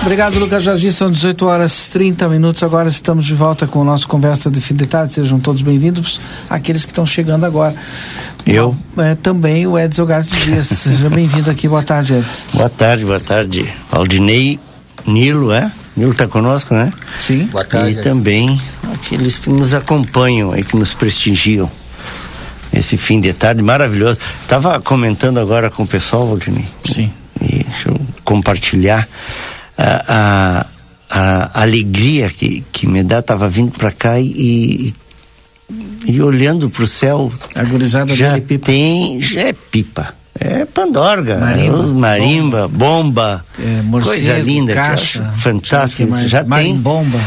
[0.04, 0.92] Obrigado, Lucas Jardim.
[0.92, 2.62] São 18 horas 30 minutos.
[2.62, 5.14] Agora estamos de volta com o nosso Conversa de Fim de Tarde.
[5.14, 7.74] Sejam todos bem-vindos, aqueles que estão chegando agora.
[8.46, 8.76] Eu?
[8.98, 10.68] É, também o Edson Garte Dias.
[10.84, 11.70] Seja bem-vindo aqui.
[11.70, 12.58] Boa tarde, Edson.
[12.58, 13.74] Boa tarde, boa tarde.
[13.90, 14.60] Aldinei
[15.08, 15.72] Nilo, é?
[15.96, 16.92] Nilo está conosco, né?
[17.18, 17.46] Sim.
[17.46, 17.98] Boa tarde.
[17.98, 18.62] E também
[18.94, 21.72] aqueles que nos acompanham aí, que nos prestigiam.
[22.74, 24.20] Esse fim de tarde maravilhoso.
[24.42, 26.66] Estava comentando agora com o pessoal, Aldinei.
[26.84, 27.10] Sim.
[27.42, 29.08] E deixa eu compartilhar
[29.78, 30.66] a,
[31.10, 34.94] a, a alegria que, que me dá, estava vindo para cá e,
[35.70, 37.32] e, e olhando para o céu.
[37.56, 38.66] A gurizada já dele pipa.
[38.66, 40.14] tem, já é pipa.
[40.40, 46.10] É pandorga, Marimba, os marimba, bomba, É, morcego, coisa linda, caixa, fantástico.
[46.10, 46.28] mais?
[46.30, 47.20] Já tem, Marimbomba.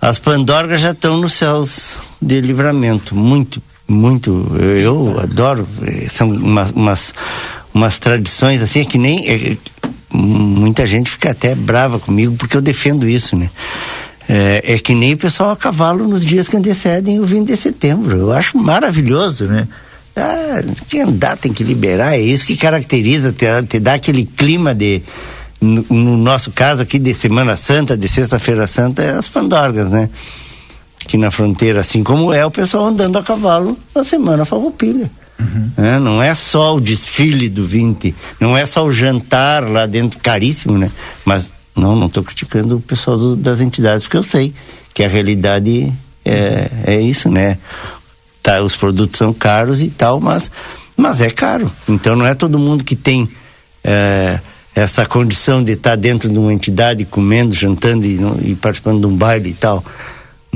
[0.00, 4.50] as pandorgas já estão nos céus de livramento, muito, muito.
[4.58, 5.68] Eu, eu adoro.
[5.82, 7.12] eh, São umas, umas,
[7.74, 9.56] umas tradições assim é que nem é,
[10.16, 13.50] muita gente fica até brava comigo porque eu defendo isso, né?
[14.28, 17.56] É, é que nem o pessoal a cavalo nos dias que antecedem o 20 de
[17.56, 18.16] setembro.
[18.16, 19.68] Eu acho maravilhoso, né?
[20.16, 24.72] Ah, que andar tem que liberar, é isso que caracteriza, te, te dá aquele clima
[24.72, 25.02] de,
[25.60, 30.08] no, no nosso caso aqui de Semana Santa, de Sexta-feira Santa, é as pandorgas, né?
[31.04, 34.44] Aqui na fronteira, assim como é o pessoal andando a cavalo na Semana
[35.44, 35.72] Favopilha.
[35.76, 40.18] É, não é só o desfile do 20, não é só o jantar lá dentro,
[40.20, 40.90] caríssimo, né?
[41.24, 44.54] Mas não, não estou criticando o pessoal do, das entidades, porque eu sei
[44.92, 45.92] que a realidade
[46.24, 47.58] é, é isso, né?
[48.42, 50.50] Tá, os produtos são caros e tal, mas,
[50.96, 51.70] mas é caro.
[51.88, 53.28] Então não é todo mundo que tem
[53.82, 54.38] é,
[54.74, 58.18] essa condição de estar dentro de uma entidade, comendo, jantando e,
[58.50, 59.84] e participando de um baile e tal.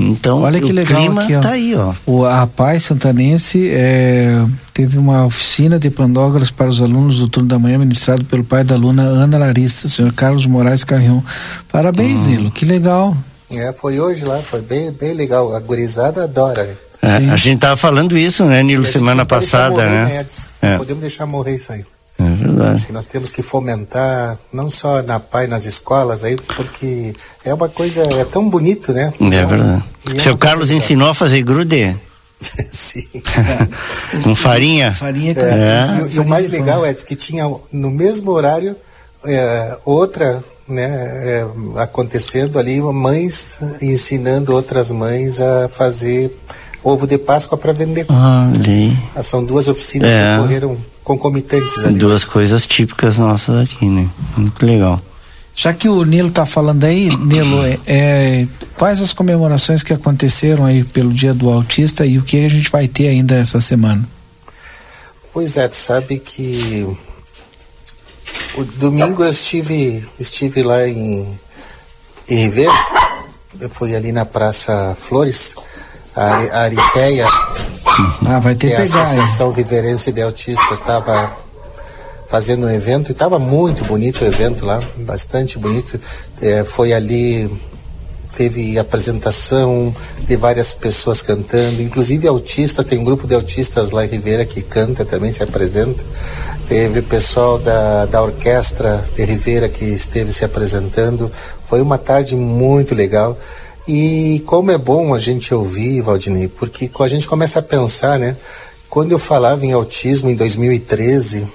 [0.01, 1.39] Então, Olha que o legal clima aqui, ó.
[1.41, 1.93] tá aí, ó.
[2.05, 4.43] O, a Paz Santanense é,
[4.73, 8.63] teve uma oficina de pandógaras para os alunos do turno da manhã, ministrado pelo pai
[8.63, 11.21] da aluna Ana Larissa, o senhor Carlos Moraes Carrion.
[11.71, 12.29] Parabéns, Hum.
[12.29, 13.15] Nilo, que legal.
[13.51, 15.55] É, foi hoje lá, foi bem, bem legal.
[15.55, 16.77] A gurizada adora.
[17.01, 20.19] É, a gente tava falando isso, né, Nilo, semana passada, morrer, né?
[20.21, 20.47] Edson?
[20.61, 20.71] É.
[20.71, 21.83] Não podemos deixar morrer isso aí.
[22.19, 22.85] É verdade.
[22.85, 27.15] Que nós temos que fomentar, não só na PAI, nas escolas aí, porque
[27.45, 29.13] é uma coisa, é tão bonito, né?
[29.19, 29.83] É verdade.
[30.11, 31.95] e é Seu uma Carlos coisa ensinou a fazer grude
[32.71, 33.07] Sim.
[34.23, 34.91] com farinha.
[34.91, 36.09] Farinha com É, É.
[36.09, 38.75] E, e o mais legal, Edson, que tinha no mesmo horário
[39.25, 41.47] é, outra né, é,
[41.81, 46.37] acontecendo ali, mães ensinando outras mães a fazer
[46.83, 48.05] ovo de Páscoa para vender.
[48.09, 48.95] Ah, ali.
[49.15, 50.35] Ah, São duas oficinas É.
[50.35, 51.97] que correram concomitantes ali.
[51.99, 54.07] Duas coisas típicas nossas aqui, né?
[54.37, 55.01] Muito legal.
[55.55, 60.65] Já que o Nilo está falando aí, Nilo, é, é, quais as comemorações que aconteceram
[60.65, 64.07] aí pelo Dia do Autista e o que a gente vai ter ainda essa semana?
[65.33, 66.87] Pois é, tu sabe que
[68.55, 71.37] o domingo eu estive, estive lá em,
[72.27, 72.71] em Ribeira,
[73.59, 75.55] eu fui ali na Praça Flores,
[76.19, 77.25] a, a Ariteia,
[78.25, 79.03] Ah, vai ter que que é a pegar, hein?
[79.03, 81.37] Associação Riverense de Autistas, estava
[82.27, 85.99] fazendo um evento e estava muito bonito o evento lá, bastante bonito.
[86.41, 87.49] É, foi ali,
[88.35, 89.95] teve apresentação
[90.27, 94.61] de várias pessoas cantando, inclusive autistas, tem um grupo de autistas lá em Ribeira que
[94.61, 96.03] canta também, se apresenta.
[96.67, 101.31] Teve pessoal da, da orquestra de Ribeira que esteve se apresentando.
[101.65, 103.35] Foi uma tarde muito legal.
[103.87, 108.35] E como é bom a gente ouvir, Valdinei, porque a gente começa a pensar, né?
[108.89, 111.47] Quando eu falava em autismo em 2013,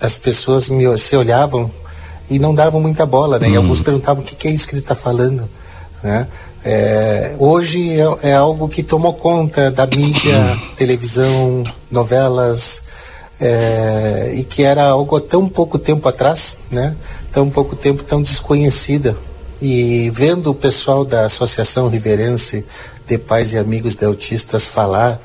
[0.00, 1.70] as pessoas me, se olhavam
[2.28, 3.50] e não davam muita bola, né?
[3.50, 5.48] E alguns perguntavam o que, que é isso que ele está falando,
[6.02, 6.26] né?
[6.64, 12.82] É, hoje é, é algo que tomou conta da mídia, televisão, novelas,
[13.40, 16.96] é, e que era algo há tão pouco tempo atrás, né?
[17.32, 19.16] Tão pouco tempo, tão desconhecida.
[19.62, 22.64] E vendo o pessoal da Associação Riverense
[23.06, 25.20] de Pais e Amigos de Autistas falar,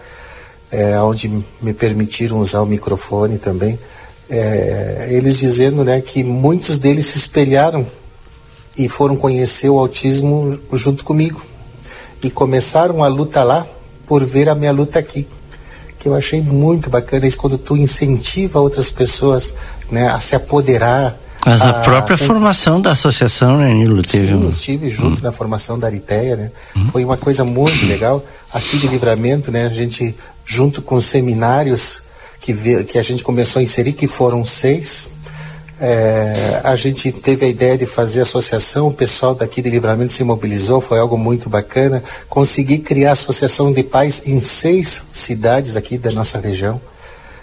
[0.71, 1.27] é, onde
[1.61, 3.79] me permitiram usar o microfone também,
[4.29, 7.85] é, eles dizendo né, que muitos deles se espelharam
[8.77, 11.41] e foram conhecer o autismo junto comigo.
[12.21, 13.65] E começaram a luta lá
[14.05, 15.27] por ver a minha luta aqui
[15.99, 19.53] que eu achei muito bacana isso quando tu incentiva outras pessoas
[19.91, 24.03] né, a se apoderar Mas a a- própria formação da associação, né, Nilo?
[24.03, 26.51] Teve Sim, um- estive junto na formação da Ariteia, né?
[26.91, 28.23] Foi uma coisa muito legal.
[28.53, 29.65] Aqui de Livramento, né?
[29.65, 30.15] A gente,
[30.45, 32.01] junto com os seminários
[32.41, 35.07] que, vê- que a gente começou a inserir, que foram seis,
[35.81, 40.23] é, a gente teve a ideia de fazer associação, o pessoal daqui de Livramento se
[40.25, 42.03] mobilizou, foi algo muito bacana.
[42.27, 46.81] Consegui criar associação de pais em seis cidades aqui da nossa região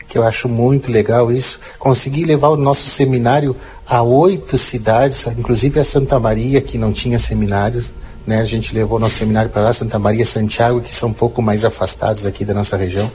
[0.09, 1.59] que eu acho muito legal isso.
[1.79, 7.19] Consegui levar o nosso seminário a oito cidades, inclusive a Santa Maria, que não tinha
[7.19, 7.93] seminários.
[8.27, 8.41] Né?
[8.41, 11.41] A gente levou nosso seminário para lá, Santa Maria e Santiago, que são um pouco
[11.41, 13.11] mais afastados aqui da nossa região,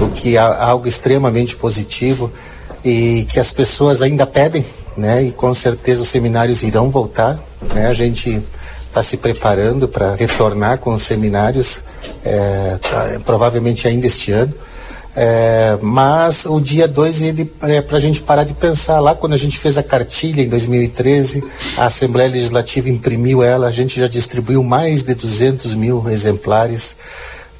[0.00, 2.30] o que é algo extremamente positivo
[2.84, 4.66] e que as pessoas ainda pedem,
[4.96, 5.22] né?
[5.22, 7.42] E com certeza os seminários irão voltar,
[7.74, 7.86] né?
[7.86, 8.42] A gente
[8.86, 11.80] está se preparando para retornar com os seminários,
[12.22, 14.52] é, tá, provavelmente ainda este ano.
[15.14, 17.20] É, mas o dia 2
[17.62, 18.98] é para a gente parar de pensar.
[19.00, 21.44] Lá quando a gente fez a cartilha em 2013,
[21.76, 26.96] a Assembleia Legislativa imprimiu ela, a gente já distribuiu mais de 200 mil exemplares.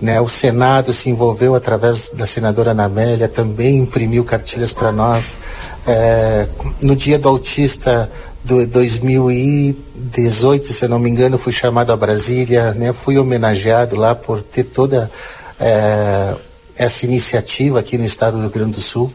[0.01, 5.39] Né, o Senado se envolveu através da senadora Ana Amélia, também imprimiu cartilhas para nós.
[5.87, 6.49] É,
[6.81, 8.11] no dia do autista
[8.43, 14.13] do 2018, se eu não me engano, fui chamado a Brasília, né, fui homenageado lá
[14.13, 15.09] por ter toda
[15.61, 16.35] é,
[16.83, 19.13] essa iniciativa aqui no estado do Rio Grande do Sul,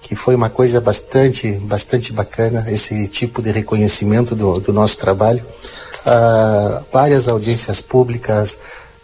[0.00, 5.44] que foi uma coisa bastante, bastante bacana, esse tipo de reconhecimento do, do nosso trabalho.
[6.06, 8.58] Ah, várias audiências públicas,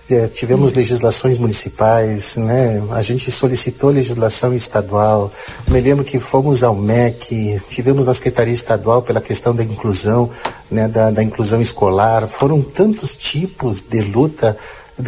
[0.09, 2.83] eh, tivemos legislações municipais, né?
[2.91, 5.33] A gente solicitou legislação estadual.
[5.67, 10.31] Me lembro que fomos ao MEC, tivemos na Secretaria Estadual pela questão da inclusão,
[10.71, 10.89] né?
[10.89, 12.29] Da, da inclusão escolar.
[12.29, 14.57] Foram tantos tipos de luta,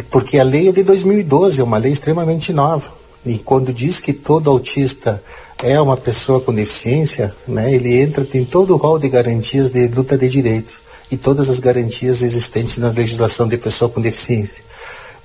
[0.09, 2.91] porque a lei é de 2012, é uma lei extremamente nova.
[3.25, 5.21] E quando diz que todo autista
[5.61, 9.87] é uma pessoa com deficiência, né, ele entra, tem todo o rol de garantias de
[9.87, 10.81] luta de direitos
[11.11, 14.63] e todas as garantias existentes na legislação de pessoa com deficiência.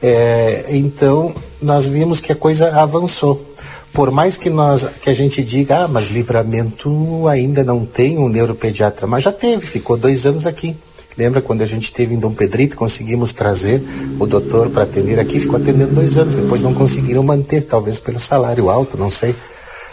[0.02, 3.46] É, então, nós vimos que a coisa avançou.
[3.92, 8.28] Por mais que, nós, que a gente diga, ah, mas livramento ainda não tem um
[8.28, 10.76] neuropediatra, mas já teve, ficou dois anos aqui.
[11.16, 13.82] Lembra quando a gente teve em Dom Pedrito, conseguimos trazer
[14.18, 18.18] o doutor para atender aqui, ficou atendendo dois anos, depois não conseguiram manter, talvez pelo
[18.18, 19.34] salário alto, não sei.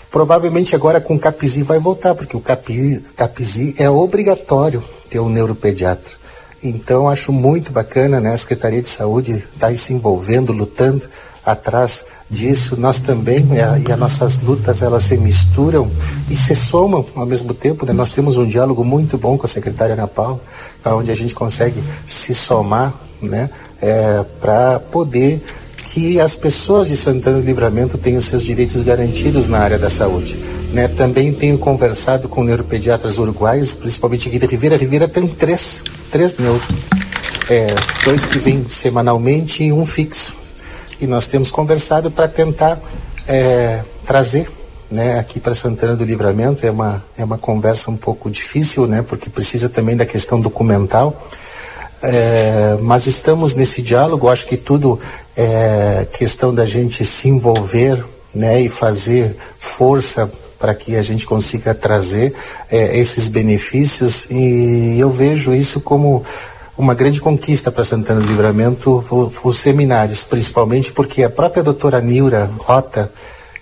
[0.09, 5.30] Provavelmente agora com o Capizi vai voltar, porque o Capi, Capizi é obrigatório ter um
[5.30, 6.17] neuropediatra.
[6.63, 8.34] Então acho muito bacana, né?
[8.34, 11.07] A Secretaria de Saúde está se envolvendo, lutando
[11.51, 12.75] atrás disso.
[12.77, 15.89] Nós também, e, a, e as nossas lutas, elas se misturam
[16.29, 17.93] e se somam ao mesmo tempo, né?
[17.93, 20.39] Nós temos um diálogo muito bom com a secretária Ana Paula,
[20.85, 23.49] onde a gente consegue se somar, né?
[23.81, 25.41] É, para poder
[25.89, 30.37] que as pessoas de Santana do Livramento tenham seus direitos garantidos na área da saúde.
[30.71, 30.87] Né?
[30.87, 34.77] Também tenho conversado com neuropediatras uruguaios, principalmente aqui de Ribeira.
[34.77, 35.81] Ribeira tem três,
[36.11, 36.61] três neuro.
[37.49, 37.73] É,
[38.05, 40.35] dois que vêm semanalmente e um fixo.
[41.01, 42.79] E nós temos conversado para tentar
[43.27, 44.49] é, trazer
[44.89, 46.65] né, aqui para Santana do Livramento.
[46.65, 51.27] É uma, é uma conversa um pouco difícil, né, porque precisa também da questão documental.
[52.01, 54.99] É, mas estamos nesse diálogo, acho que tudo
[55.35, 61.73] é questão da gente se envolver né, e fazer força para que a gente consiga
[61.73, 62.33] trazer
[62.69, 66.23] é, esses benefícios e eu vejo isso como
[66.80, 69.03] uma grande conquista para Santana do Livramento,
[69.43, 73.11] os seminários, principalmente porque a própria doutora Nilra Rota,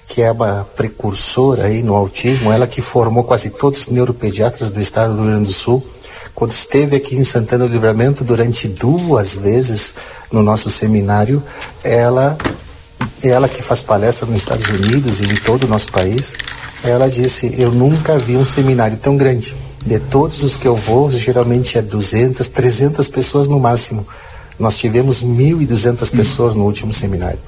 [0.07, 4.79] que é uma precursora aí no autismo, ela que formou quase todos os neuropediatras do
[4.79, 5.83] estado do Rio Grande do Sul,
[6.35, 9.95] quando esteve aqui em Santana do Livramento durante duas vezes
[10.31, 11.41] no nosso seminário,
[11.83, 12.37] ela
[13.23, 16.35] ela que faz palestra nos Estados Unidos e em todo o nosso país,
[16.83, 19.55] ela disse: Eu nunca vi um seminário tão grande.
[19.87, 24.05] De todos os que eu vou, geralmente é 200, 300 pessoas no máximo.
[24.59, 27.39] Nós tivemos 1.200 pessoas no último seminário.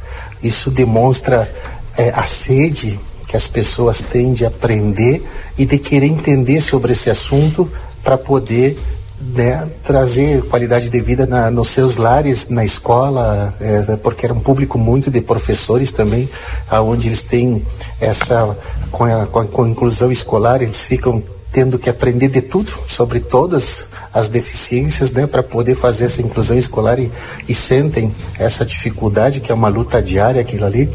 [0.42, 1.54] Isso demonstra
[1.98, 5.22] é, a sede que as pessoas têm de aprender
[5.58, 7.70] e de querer entender sobre esse assunto
[8.06, 8.80] para poder
[9.20, 14.40] né, trazer qualidade de vida na, nos seus lares, na escola, é, porque era um
[14.40, 16.30] público muito de professores também,
[16.70, 17.68] aonde eles têm
[18.00, 18.58] essa
[18.90, 21.22] com a, com a, com a inclusão escolar, eles ficam
[21.52, 26.58] tendo que aprender de tudo sobre todas as deficiências, né, para poder fazer essa inclusão
[26.58, 27.12] escolar e,
[27.48, 30.90] e, sentem essa dificuldade que é uma luta diária aquilo ali.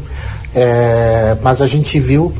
[0.53, 2.33] É, mas a gente viu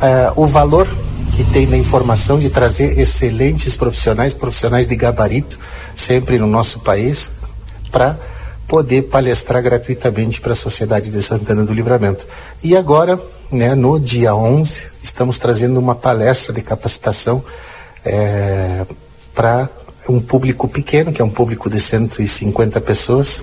[0.00, 0.88] é, o valor
[1.32, 5.58] que tem na informação de trazer excelentes profissionais, profissionais de gabarito,
[5.94, 7.30] sempre no nosso país,
[7.90, 8.18] para
[8.70, 12.24] poder palestrar gratuitamente para a sociedade de Santana do Livramento.
[12.62, 17.44] E agora, né, no dia 11, estamos trazendo uma palestra de capacitação
[18.06, 18.86] é,
[19.34, 19.68] para
[20.08, 23.42] um público pequeno, que é um público de 150 pessoas.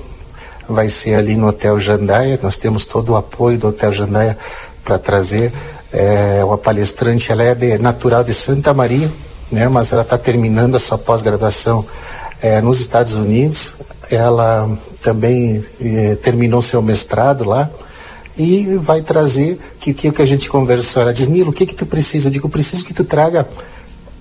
[0.65, 2.39] Vai ser ali no Hotel Jandaia.
[2.41, 4.37] Nós temos todo o apoio do Hotel Jandaia
[4.81, 5.51] para trazer
[5.91, 9.11] é, uma palestrante, ela é de, natural de Santa Maria,
[9.51, 11.85] né, mas ela está terminando a sua pós-graduação
[12.41, 13.73] é, nos Estados Unidos.
[14.09, 14.69] Ela
[14.99, 17.69] também é, terminou seu mestrado lá
[18.37, 21.01] e vai trazer que que, que a gente conversou.
[21.01, 22.27] Ela diz, Nilo, o que que tu precisa?
[22.27, 23.47] Eu digo, preciso que tu traga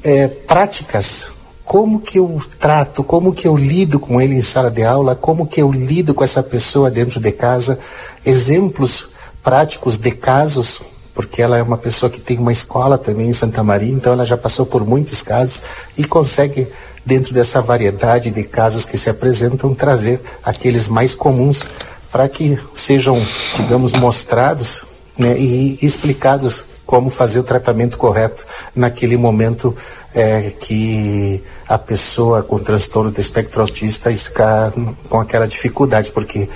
[0.02, 1.28] é, práticas
[1.64, 5.46] como que eu trato, como que eu lido com ele em sala de aula, como
[5.46, 7.78] que eu lido com essa pessoa dentro de casa,
[8.24, 9.08] exemplos
[9.42, 10.80] práticos de casos
[11.16, 14.26] porque ela é uma pessoa que tem uma escola também em Santa Maria, então ela
[14.26, 15.62] já passou por muitos casos
[15.96, 16.68] e consegue,
[17.06, 21.68] dentro dessa variedade de casos que se apresentam, trazer aqueles mais comuns
[22.10, 24.84] para que sejam, digamos, mostrados
[25.16, 28.44] né, e explicados como fazer o tratamento correto
[28.74, 29.74] naquele momento
[30.14, 34.72] é, que a pessoa com transtorno do espectro autista está
[35.08, 36.48] com aquela dificuldade, porque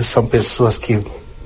[0.00, 1.04] são pessoas que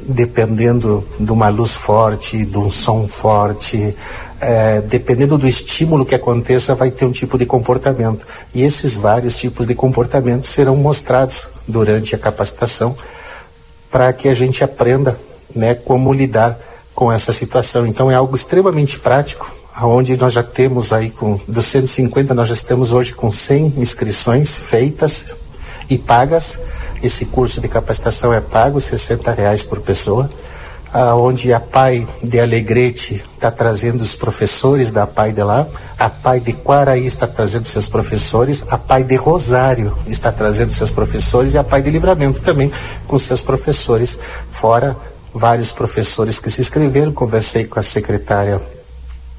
[0.09, 3.97] dependendo de uma luz forte, de um som forte,
[4.41, 8.27] é, dependendo do estímulo que aconteça, vai ter um tipo de comportamento.
[8.55, 12.97] E esses vários tipos de comportamentos serão mostrados durante a capacitação
[13.91, 15.19] para que a gente aprenda
[15.55, 16.59] né, como lidar
[16.95, 17.87] com essa situação.
[17.87, 22.55] Então é algo extremamente prático, aonde nós já temos aí com dos 150 nós já
[22.55, 25.27] estamos hoje com 100 inscrições feitas
[25.89, 26.59] e pagas
[27.03, 30.31] esse curso de capacitação é pago, 60 reais por pessoa,
[31.17, 35.67] onde a Pai de Alegrete está trazendo os professores da Pai de lá,
[35.99, 40.91] a Pai de Quaraí está trazendo seus professores, a Pai de Rosário está trazendo seus
[40.91, 42.71] professores e a Pai de Livramento também
[43.07, 44.19] com seus professores,
[44.51, 44.97] fora
[45.35, 47.13] vários professores que se inscreveram.
[47.13, 48.61] Conversei com a secretária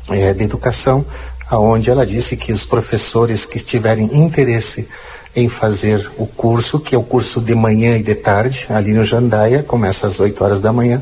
[0.10, 1.04] é, de Educação,
[1.50, 4.88] aonde ela disse que os professores que tiverem interesse
[5.36, 9.04] em fazer o curso, que é o curso de manhã e de tarde, ali no
[9.04, 11.02] Jandaia, começa às 8 horas da manhã,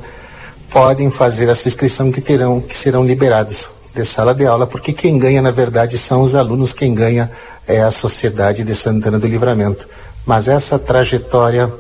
[0.70, 4.92] podem fazer a sua inscrição que terão, que serão liberados de sala de aula, porque
[4.92, 7.32] quem ganha, na verdade, são os alunos, quem ganha
[7.68, 9.88] é a Sociedade de Santana do Livramento.
[10.26, 11.72] Mas essa trajetória,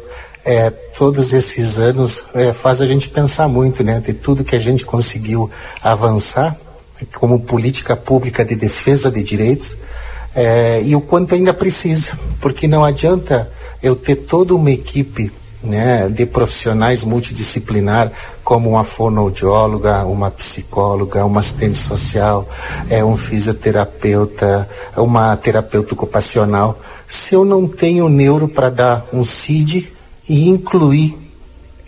[0.45, 4.59] é, todos esses anos, é, faz a gente pensar muito, né, de tudo que a
[4.59, 5.49] gente conseguiu
[5.83, 6.55] avançar
[7.15, 9.75] como política pública de defesa de direitos,
[10.33, 13.49] é, e o quanto ainda precisa, porque não adianta
[13.83, 15.31] eu ter toda uma equipe
[15.65, 18.11] né, de profissionais multidisciplinar,
[18.43, 22.47] como uma fonoaudióloga, uma psicóloga, uma assistente social,
[22.89, 29.91] é, um fisioterapeuta, uma terapeuta ocupacional, se eu não tenho neuro para dar um CID
[30.29, 31.17] e incluir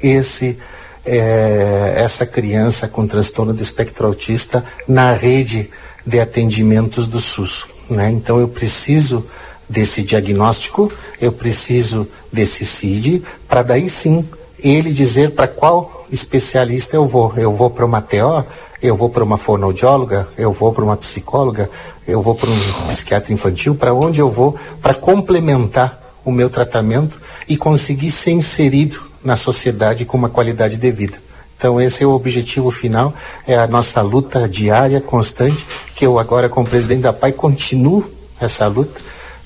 [0.02, 0.58] esse
[1.06, 5.70] é, essa criança com transtorno de espectro autista na rede
[6.06, 7.66] de atendimentos do SUS.
[7.90, 8.12] Né?
[8.12, 9.26] Então eu preciso
[9.69, 14.27] desse diagnóstico, eu preciso desse CID, para daí sim
[14.60, 17.34] ele dizer para qual especialista eu vou.
[17.35, 18.45] Eu vou para uma TO,
[18.81, 21.69] eu vou para uma fonoaudióloga, eu vou para uma psicóloga,
[22.07, 27.19] eu vou para um psiquiatra infantil, para onde eu vou para complementar o meu tratamento
[27.48, 31.18] e conseguir ser inserido na sociedade com uma qualidade de vida.
[31.57, 33.14] Então esse é o objetivo final,
[33.48, 35.65] é a nossa luta diária, constante,
[35.95, 38.06] que eu agora como presidente da PAI continuo
[38.39, 39.02] essa luta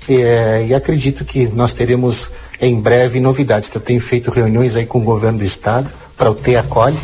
[0.09, 2.29] é, e acredito que nós teremos
[2.59, 6.29] em breve novidades, que eu tenho feito reuniões aí com o governo do estado para
[6.29, 6.97] o T Acolhe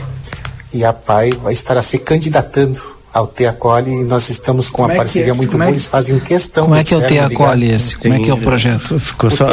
[0.73, 2.81] e a PAI vai estar se candidatando
[3.13, 5.33] ao T Acolhe e nós estamos com Como uma é parceria é?
[5.33, 7.61] muito Como é boa, eles fazem questão Como é que é o serem T Acolhe
[7.65, 7.83] ligados.
[7.85, 7.97] esse?
[7.97, 8.99] Como é que é o projeto?
[8.99, 9.45] Ficou só,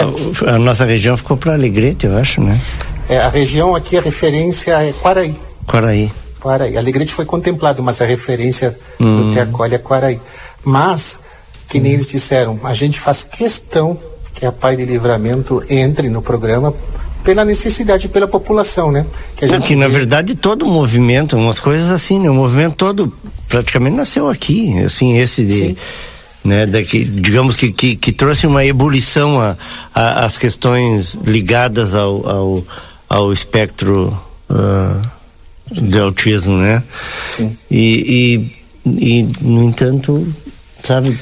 [0.46, 2.60] a nossa região ficou para Alegrete, eu acho, né?
[3.08, 5.34] É, a região aqui, a referência é Quaraí.
[5.66, 6.10] Quaraí.
[6.40, 6.76] Quaraí.
[6.76, 9.16] Alegrete foi contemplado, mas a referência Hum.
[9.28, 10.20] do Teacolhe é Quaraí.
[10.62, 11.20] Mas,
[11.74, 13.98] que nem eles disseram, a gente faz questão
[14.32, 16.72] que a Pai de Livramento entre no programa
[17.24, 19.04] pela necessidade, pela população, né?
[19.34, 22.30] Que a Não, gente que na verdade todo o movimento, umas coisas assim, né?
[22.30, 23.12] O movimento todo
[23.48, 25.76] praticamente nasceu aqui, assim, esse de.
[26.44, 29.56] Né, daqui, digamos que, que, que trouxe uma ebulição a-
[29.92, 32.64] a- às questões ligadas ao, ao,
[33.08, 34.16] ao espectro
[34.48, 35.00] ah,
[35.72, 36.84] de autismo, né?
[37.26, 37.50] Sim.
[37.68, 38.46] E,
[38.86, 40.30] e, e, no entanto,
[40.86, 41.18] sabe,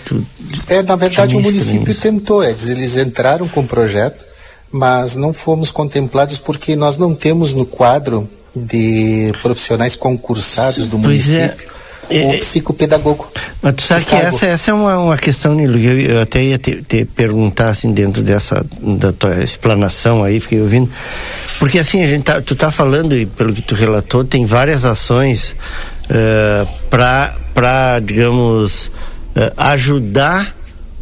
[0.69, 4.25] É, na verdade, o município tentou, eles, eles entraram com o projeto,
[4.71, 11.35] mas não fomos contemplados porque nós não temos no quadro de profissionais concursados do Pois
[11.35, 11.39] é.
[11.39, 11.73] município
[12.11, 13.31] o psicopedagogo.
[13.63, 16.43] Mas tu sabe que essa, essa é uma, uma questão, Nilo, que eu, eu até
[16.43, 20.91] ia te, te perguntar, assim, dentro dessa, da tua explanação aí, fiquei ouvindo,
[21.59, 24.85] porque assim, a gente tá, tu tá falando, e pelo que tu relatou, tem várias
[24.85, 25.55] ações
[26.91, 28.91] para para digamos,
[29.37, 30.55] eh, ajudar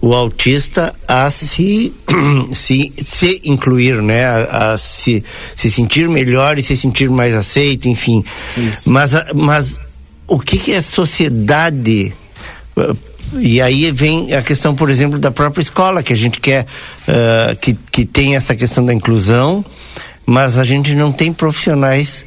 [0.02, 1.93] o autista a se,
[2.52, 4.24] se, se incluir, né?
[4.24, 5.23] A, a se,
[5.55, 8.24] se sentir melhor e se sentir mais aceito, enfim.
[8.86, 9.78] Mas, a- mas
[10.27, 12.12] o que, que é sociedade?
[12.77, 12.94] eh,
[13.39, 16.66] E aí vem a questão, por exemplo, da própria escola, que a gente quer
[17.07, 19.65] eh, que, que tem essa questão da inclusão,
[20.27, 22.24] mas a gente não tem profissionais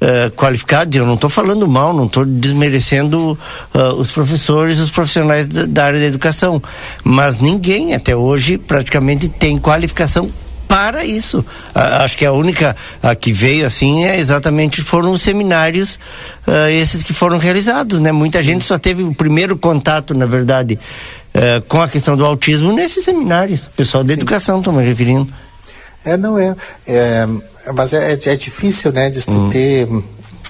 [0.00, 0.94] eh, qualificados.
[0.94, 3.38] Eu não estou falando mal, não estou desmerecendo
[3.72, 6.62] ah, os professores, os profissionais da, da área da educação,
[7.02, 10.30] mas ninguém até hoje praticamente tem qualificação
[10.68, 11.44] para isso.
[11.74, 12.76] Ah, acho que a única
[13.20, 15.98] que veio assim é exatamente foram os seminários
[16.46, 18.12] ah, esses que foram realizados, né?
[18.12, 20.78] Muita gente só teve o primeiro contato, na verdade,
[21.38, 23.66] eh, com a questão do autismo nesses seminários.
[23.76, 25.30] Pessoal da educação, estou me referindo.
[26.06, 26.54] É, não é.
[26.86, 27.26] é
[27.74, 29.88] mas é, é- é difícil, né, de tu ter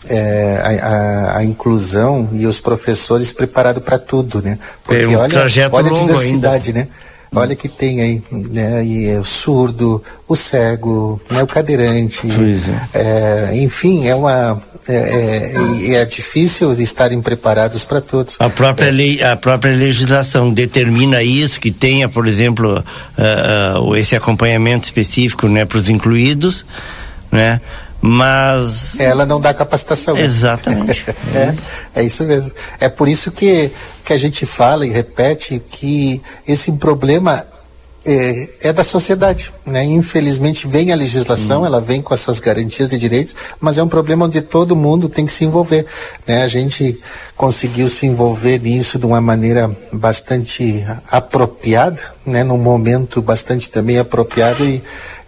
[0.08, 4.58] é, a, a- a inclusão e os professores preparados para tudo, né?
[4.84, 5.32] Porque É um olha,
[5.78, 6.88] olha a diversidade, né?
[7.34, 8.84] Olha que tem aí, né?
[8.84, 11.42] E é o surdo, o cego, né?
[11.42, 12.26] o cadeirante.
[12.94, 14.62] É, enfim, é uma.
[14.88, 18.36] É, é, e é difícil estarem preparados para todos.
[18.38, 22.84] A própria, lei, a própria legislação determina isso, que tenha, por exemplo,
[23.18, 26.64] ah, ah, esse acompanhamento específico né, para os incluídos,
[27.32, 27.60] né?
[28.00, 29.00] Mas.
[29.00, 30.14] Ela não dá capacitação.
[30.14, 30.22] né?
[30.22, 31.04] Exatamente.
[31.34, 31.54] é,
[32.00, 32.52] é isso mesmo.
[32.78, 33.70] É por isso que,
[34.04, 37.44] que a gente fala e repete que esse problema
[38.06, 39.52] é, é da sociedade.
[39.66, 39.84] Né?
[39.84, 44.26] Infelizmente vem a legislação, ela vem com essas garantias de direitos, mas é um problema
[44.26, 45.84] onde todo mundo tem que se envolver.
[46.26, 46.42] Né?
[46.44, 46.98] A gente
[47.36, 52.44] conseguiu se envolver nisso de uma maneira bastante apropriada, né?
[52.44, 54.82] num momento bastante também apropriado e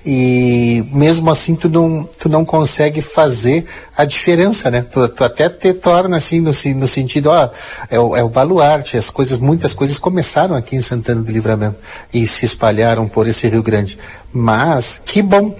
[0.06, 3.66] e mesmo assim tu não, tu não consegue fazer
[3.96, 4.82] a diferença, né?
[4.82, 7.50] Tu, tu até te torna assim no, no sentido, ó,
[7.90, 11.76] é o, é o baluarte, as coisas, muitas coisas começaram aqui em Santana do Livramento
[12.12, 13.98] e se espalharam por esse Rio Grande.
[14.32, 15.54] Mas que bom,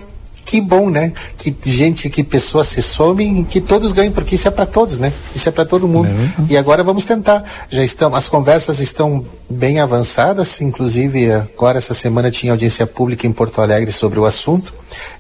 [0.49, 1.13] que bom, né?
[1.37, 4.99] Que gente, que pessoas se somem e que todos ganhem, porque isso é para todos,
[4.99, 5.13] né?
[5.35, 6.09] Isso é para todo mundo.
[6.49, 7.45] E agora vamos tentar.
[7.69, 13.33] Já estão, as conversas estão bem avançadas, inclusive agora essa semana tinha audiência pública em
[13.33, 14.73] Porto Alegre sobre o assunto.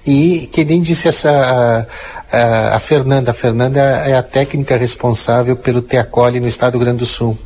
[0.06, 1.86] E que nem disse essa
[2.32, 6.86] a, a, Fernanda, a Fernanda é a técnica responsável pelo Teacole no estado do Rio
[6.86, 7.36] Grande do Sul.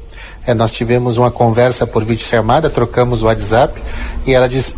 [0.46, 3.80] É, nós tivemos uma conversa por vídeo chamada, trocamos o WhatsApp
[4.24, 4.76] e ela diz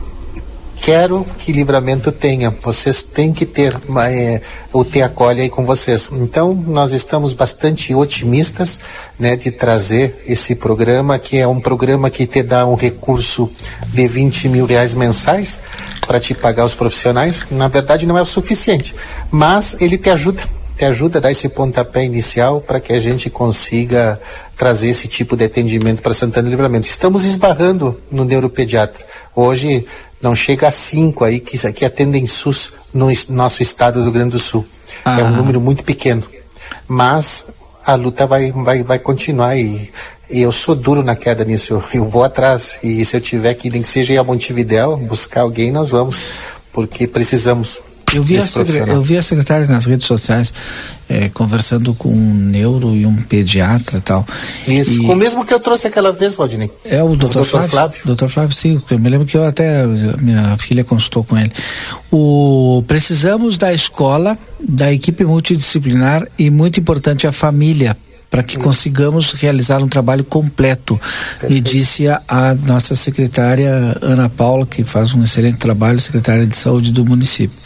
[0.84, 2.54] quero que livramento tenha.
[2.60, 3.74] Vocês têm que ter
[4.06, 6.10] é, o Te Acolhe aí com vocês.
[6.12, 8.78] Então, nós estamos bastante otimistas
[9.18, 13.50] né, de trazer esse programa, que é um programa que te dá um recurso
[13.94, 15.58] de 20 mil reais mensais
[16.06, 17.46] para te pagar os profissionais.
[17.50, 18.94] Na verdade, não é o suficiente,
[19.30, 20.42] mas ele te ajuda.
[20.76, 24.20] Te ajuda a dar esse pontapé inicial para que a gente consiga
[24.56, 26.88] trazer esse tipo de atendimento para Santana Livramento.
[26.88, 29.06] Estamos esbarrando no neuropediatra.
[29.36, 29.86] Hoje
[30.24, 34.30] não chega a cinco aí que, que atendem SUS no nosso estado do Rio Grande
[34.30, 34.64] do Sul.
[35.04, 35.20] Ah.
[35.20, 36.24] É um número muito pequeno.
[36.88, 37.44] Mas
[37.84, 39.92] a luta vai, vai, vai continuar e,
[40.30, 41.74] e eu sou duro na queda nisso.
[41.74, 42.78] Eu, eu vou atrás.
[42.82, 46.24] E se eu tiver que, nem que seja ir a Montevidéu, buscar alguém, nós vamos.
[46.72, 47.82] Porque precisamos.
[48.12, 48.44] Eu vi, a
[48.88, 50.52] eu vi a secretária nas redes sociais
[51.08, 54.26] é, conversando com um neuro e um pediatra tal.
[54.66, 55.06] Isso, e...
[55.06, 56.70] com o mesmo que eu trouxe aquela vez, Valdinei.
[56.84, 57.68] É o doutor Flávio.
[57.68, 58.00] Flávio.
[58.04, 58.80] Doutor Flávio, sim.
[58.90, 61.52] Eu me lembro que eu até, minha filha consultou com ele.
[62.10, 67.96] O, precisamos da escola, da equipe multidisciplinar e, muito importante, a família
[68.34, 71.00] para que consigamos realizar um trabalho completo.
[71.48, 76.56] Me disse a, a, nossa secretária Ana Paula, que faz um excelente trabalho, secretária de
[76.56, 77.56] saúde do município.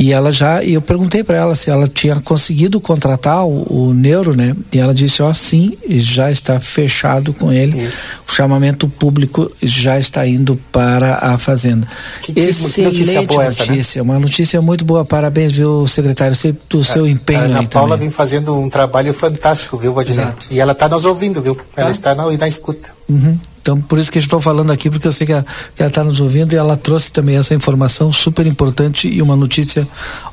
[0.00, 3.92] E ela já, e eu perguntei para ela se ela tinha conseguido contratar o, o,
[3.92, 4.56] neuro, né?
[4.72, 7.78] E ela disse, ó, oh, sim, já está fechado com ele.
[7.78, 8.14] Isso.
[8.26, 11.86] O chamamento público já está indo para a fazenda.
[12.22, 13.68] Que, que Excelente notícia boa essa, né?
[13.68, 14.10] notícia, né?
[14.10, 15.04] uma notícia muito boa.
[15.04, 16.34] Parabéns, viu, secretário,
[16.70, 17.40] do seu a, empenho.
[17.40, 18.08] A Ana Paula também.
[18.08, 20.28] vem fazendo um trabalho fantástico, viu, Valdinei?
[20.50, 21.58] E ela está nos ouvindo, viu?
[21.76, 21.90] Ela tá.
[21.90, 22.88] está na, na escuta.
[23.06, 23.38] Uhum.
[23.62, 25.44] Então, por isso que estou falando aqui, porque eu sei que ela
[25.78, 29.86] está nos ouvindo e ela trouxe também essa informação super importante e uma notícia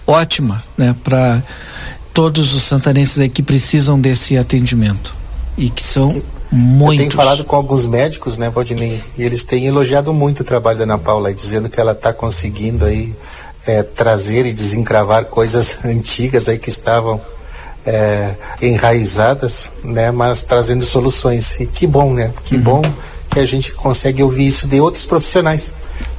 [0.05, 1.43] ótima, né, para
[2.13, 5.13] todos os santanenses aí que precisam desse atendimento
[5.57, 7.05] e que são muitos.
[7.05, 10.77] Eu tenho falado com alguns médicos, né, Valdinei, e eles têm elogiado muito o trabalho
[10.77, 13.13] da Ana Paula, dizendo que ela está conseguindo aí
[13.65, 17.19] é, trazer e desencravar coisas antigas aí que estavam
[17.85, 21.59] é, enraizadas, né, mas trazendo soluções.
[21.59, 22.33] E que bom, né?
[22.45, 22.61] Que uhum.
[22.61, 22.81] bom
[23.37, 25.71] que a gente consegue ouvir isso de outros profissionais.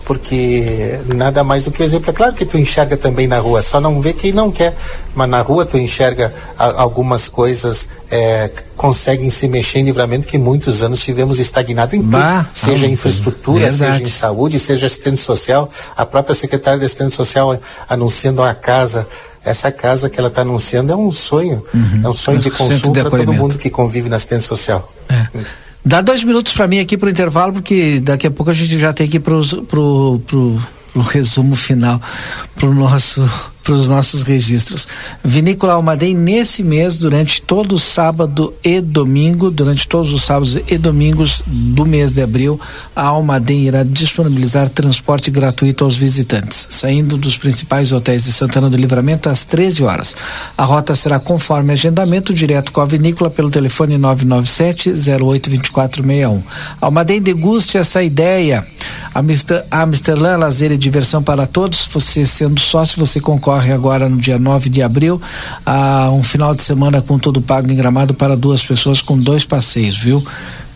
[0.04, 2.08] Porque nada mais do que o exemplo.
[2.10, 4.74] É claro que tu enxerga também na rua, só não vê quem não quer.
[5.14, 10.38] Mas na rua tu enxerga a, algumas coisas, é, conseguem se mexer em livramento que
[10.38, 12.70] muitos anos tivemos estagnado em bah, tudo.
[12.70, 13.92] Seja ah, infraestrutura, verdade.
[13.98, 15.68] seja em saúde, seja assistente social.
[15.94, 19.06] A própria secretária de assistente social anunciando uma casa
[19.44, 22.00] essa casa que ela está anunciando é um sonho, uhum.
[22.04, 24.86] é um sonho de consumo para todo mundo que convive na assistência social.
[25.08, 25.26] É.
[25.88, 28.76] Dá dois minutos para mim aqui para o intervalo, porque daqui a pouco a gente
[28.76, 30.20] já tem que ir para o
[31.00, 31.98] resumo final,
[32.54, 33.26] para o nosso
[33.68, 34.88] para os nossos registros.
[35.22, 40.78] Vinícola Almaden, nesse mês, durante todo o sábado e domingo, durante todos os sábados e
[40.78, 42.58] domingos do mês de abril,
[42.96, 48.76] a Almaden irá disponibilizar transporte gratuito aos visitantes, saindo dos principais hotéis de Santana do
[48.78, 50.16] Livramento às 13 horas.
[50.56, 56.42] A rota será conforme agendamento direto com a vinícola pelo telefone 997 082461.
[56.80, 58.66] Almaden deguste essa ideia.
[59.14, 64.16] A Amsterdã Lazer e Diversão para Todos, você sendo sócio, você concorre ocorre agora no
[64.16, 65.20] dia 9 de abril,
[65.66, 69.44] a um final de semana com todo pago em gramado para duas pessoas com dois
[69.44, 70.24] passeios, viu?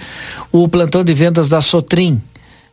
[0.51, 2.21] o plantão de vendas da Sotrim.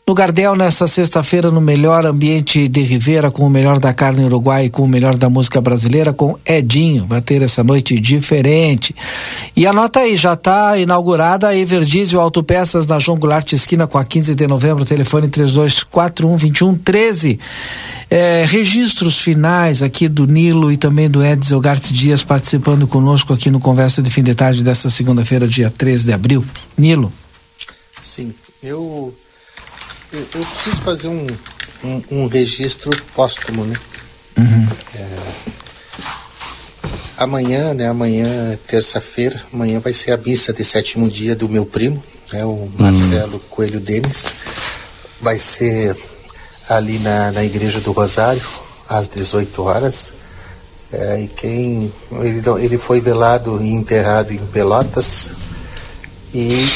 [0.09, 4.67] No Gardel, nesta sexta-feira, no melhor ambiente de Rivera, com o melhor da carne uruguai
[4.67, 7.05] e com o melhor da música brasileira, com Edinho.
[7.07, 8.95] Vai ter essa noite diferente.
[9.57, 14.05] E anota aí, já está inaugurada a Everdiesel Autopeças na João Goulart Esquina com a
[14.05, 17.41] 15 de novembro, telefone 3241 2113.
[18.09, 23.51] É, registros finais aqui do Nilo e também do Edson Garte Dias participando conosco aqui
[23.51, 26.45] no Conversa de Fim de Tarde desta segunda-feira, dia 13 de abril.
[26.79, 27.13] Nilo.
[28.05, 29.13] Sim, eu,
[30.13, 31.27] eu, eu preciso fazer um,
[31.83, 33.77] um, um, registro póstumo, né?
[34.39, 34.69] Uhum.
[34.95, 35.19] É,
[37.17, 37.89] amanhã, né?
[37.89, 42.03] Amanhã, é terça-feira, amanhã vai ser a missa de sétimo dia do meu primo,
[42.33, 42.45] né?
[42.45, 43.41] O Marcelo uhum.
[43.51, 44.35] Coelho Denis.
[45.21, 45.97] Vai ser
[46.69, 48.43] ali na, na Igreja do Rosário,
[48.89, 50.15] às 18 horas.
[50.93, 55.33] É, e quem ele, ele foi velado e enterrado em Pelotas
[56.39, 56.69] e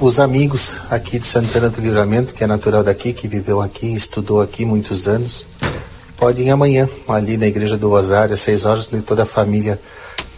[0.00, 4.42] os amigos aqui de Santana do Livramento, que é natural daqui, que viveu aqui, estudou
[4.42, 5.46] aqui muitos anos,
[6.18, 9.80] podem amanhã ali na Igreja do Rosário às 6 horas, toda a família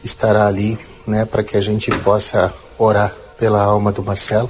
[0.04, 4.48] estará ali, né, para que a gente possa orar pela alma do Marcelo,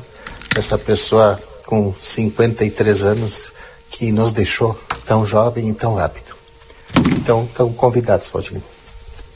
[0.54, 3.52] essa pessoa com 53 anos
[3.88, 6.36] que nos deixou tão jovem e tão rápido.
[7.16, 8.62] Então, estão convidados, Valdinei.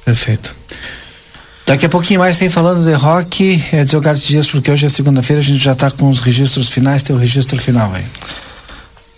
[0.04, 0.54] Perfeito.
[1.66, 4.88] Daqui a pouquinho mais tem falando de rock, é de de dias, porque hoje é
[4.88, 8.04] segunda-feira, a gente já está com os registros finais, tem o registro final aí.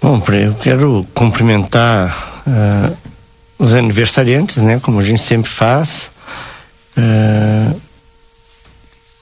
[0.01, 2.97] Bom, eu quero cumprimentar uh,
[3.59, 4.79] os aniversariantes, né?
[4.81, 6.11] Como a gente sempre faz.
[6.97, 7.81] Uh,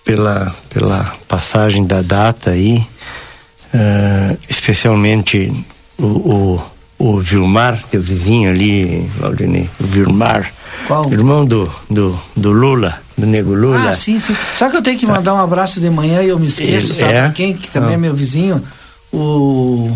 [0.04, 2.86] pela, pela passagem da data aí,
[3.74, 5.50] uh, especialmente
[5.98, 6.62] o, o,
[6.98, 10.52] o Vilmar, teu vizinho ali, Valdinei, o Vilmar,
[10.86, 11.10] Qual?
[11.10, 13.90] irmão do, do, do Lula, do Nego Lula.
[13.90, 14.34] Ah, sim, sim.
[14.56, 16.94] Só que eu tenho que mandar um abraço de manhã e eu me esqueço, Ele-
[16.98, 17.30] sabe é?
[17.34, 17.54] quem?
[17.54, 17.94] Que também Ah.
[17.94, 18.62] é meu vizinho,
[19.12, 19.90] o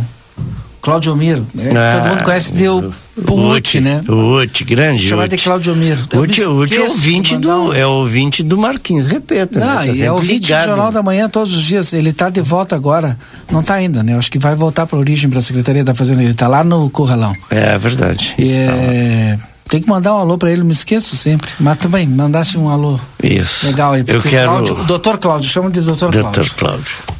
[0.80, 1.46] Claudio Miro.
[1.54, 1.70] né?
[1.76, 2.92] Ah, Todo mundo conhece de o
[3.26, 4.00] Pucci, né?
[4.08, 5.44] O Uti, grande Chamar de Uti.
[5.44, 6.00] Claudio Miro.
[6.12, 9.58] Eu me Uti, Uti é ouvinte do, um- é ouvinte do Marquinhos, repito.
[9.58, 9.74] Não, né?
[9.74, 10.66] Tá e é sempre o vídeo do ligado.
[10.68, 11.92] Jornal da Manhã todos os dias.
[11.92, 13.18] Ele tá de volta agora.
[13.50, 14.14] Não tá ainda, né?
[14.14, 16.22] Eu acho que vai voltar pra origem, pra Secretaria da Fazenda.
[16.22, 17.34] Ele tá lá no Corralão.
[17.50, 18.34] É verdade.
[18.38, 19.48] E Está lá.
[19.68, 19.70] É...
[19.70, 21.50] Tem que mandar um alô pra ele, me esqueço sempre.
[21.60, 22.98] Mas também, mandasse um alô.
[23.22, 23.66] Isso.
[23.66, 24.00] Legal aí.
[24.00, 24.48] Eu porque o quero.
[24.50, 26.32] Cláudio- o doutor Cláudio, chama de doutor Cláudio.
[26.32, 27.18] Doutor Cláudio.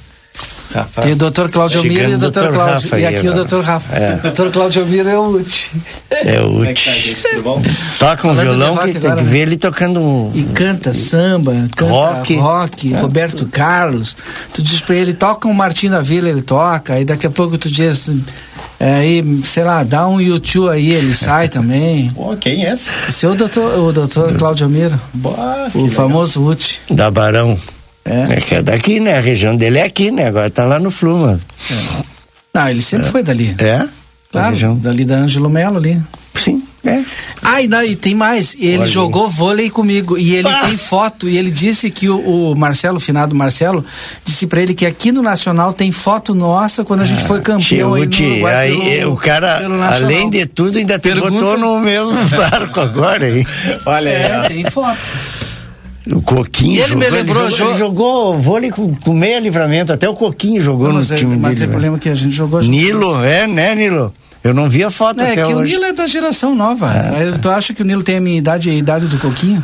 [1.00, 2.74] Tem o doutor Claudio Miro e o doutor Cláudio.
[2.74, 3.96] Rafa E aí aqui o doutor Rafa.
[3.96, 4.14] É.
[4.16, 5.70] O doutor Claudio Miro é o Uti.
[6.10, 7.16] É o Uti.
[7.98, 9.22] Toca um violão que tem que né?
[9.22, 10.30] ver ele tocando um.
[10.34, 12.36] E canta samba, canta Rock.
[12.36, 14.16] rock, Roberto Carlos.
[14.52, 15.56] Tu diz pra ele, toca um
[15.90, 16.94] da Vila, ele toca.
[16.94, 18.10] Aí daqui a pouco tu diz,
[18.80, 22.10] é, aí, sei lá, dá um YouTube aí, ele sai também.
[22.10, 22.90] Pô, quem é esse?
[23.08, 24.32] Esse é o doutor, o doutor.
[25.14, 25.96] Bah, que o legal.
[25.96, 26.80] famoso Uti.
[26.90, 27.58] Da Barão.
[28.04, 28.40] É.
[28.40, 29.18] que é daqui, né?
[29.18, 30.26] A região dele é aqui, né?
[30.26, 31.38] Agora tá lá no Fluma.
[32.54, 33.54] Não, ele sempre foi dali.
[33.58, 33.86] É?
[34.32, 34.76] Claro, região.
[34.76, 36.00] dali da Ângelo Melo ali.
[36.42, 37.02] Sim, é.
[37.42, 38.56] Ah, e, não, e tem mais.
[38.58, 38.88] Ele Olha.
[38.88, 40.16] jogou vôlei comigo.
[40.18, 41.28] E ele tem foto.
[41.28, 43.84] E ele disse que o, o Marcelo, o finado Marcelo,
[44.24, 47.94] disse pra ele que aqui no Nacional tem foto nossa quando a gente foi campeão.
[47.94, 49.60] aí, Uruguai aí pelo- o cara,
[49.96, 53.44] além de tudo, ainda te Pergunta- botou no mesmo barco agora aí.
[53.84, 54.98] Olha É, tem foto.
[56.10, 59.38] O Coquinho E ele me jogou, lembrou, jogou, jo- ele jogou vôlei com, com meia
[59.40, 61.64] livramento, até o Coquinho jogou Não, no mas é, time mas dele.
[61.64, 61.72] é né?
[61.72, 62.70] problema que a gente jogou junto.
[62.74, 64.14] Nilo, é, né, Nilo?
[64.44, 65.60] Eu não vi a foto É até que o.
[65.60, 66.90] Nilo é da geração nova.
[66.90, 69.62] Aí Tu acha que o Nilo tem a minha idade e a idade do Coquinho?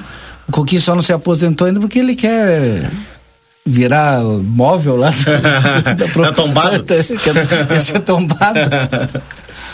[0.48, 2.90] O Coquinho só não se aposentou ainda porque ele quer
[3.64, 5.10] virar móvel lá
[5.96, 6.84] da, Tá tombado?
[6.84, 7.04] quer,
[7.66, 8.58] quer ser tombado.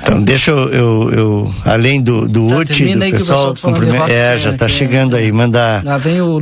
[0.02, 3.98] Então, deixa eu, eu, eu- além do, do Tá, termina do pessoal, tá cumprimento.
[3.98, 5.31] rock, É, né, já tá que é- chegando aí.
[5.32, 5.82] Mandar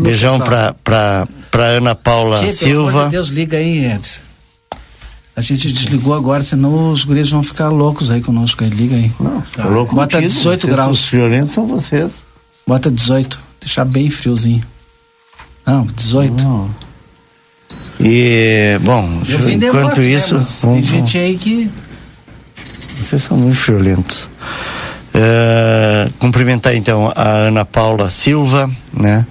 [0.03, 1.27] beijão pra, pra
[1.65, 3.05] Ana Paula Tchê, pelo amor Silva.
[3.07, 4.21] de Deus, liga aí, Edson.
[5.39, 8.65] A gente desligou agora, senão os guris vão ficar loucos aí conosco.
[8.65, 8.71] Aí.
[8.71, 9.13] Liga aí.
[9.55, 10.99] Tá louco Bota contigo, 18 vocês, graus.
[11.05, 12.11] Os violentos são vocês.
[12.67, 13.41] Bota 18.
[13.61, 14.65] Deixar bem friozinho.
[15.65, 16.71] Não, 18.
[18.01, 21.71] E, bom, Eu enquanto moto, né, isso, mas tem vamos- gente aí que.
[22.99, 24.29] Vocês são muito violentos.
[25.15, 29.25] É, cumprimentar então a Ana Paula Silva, né?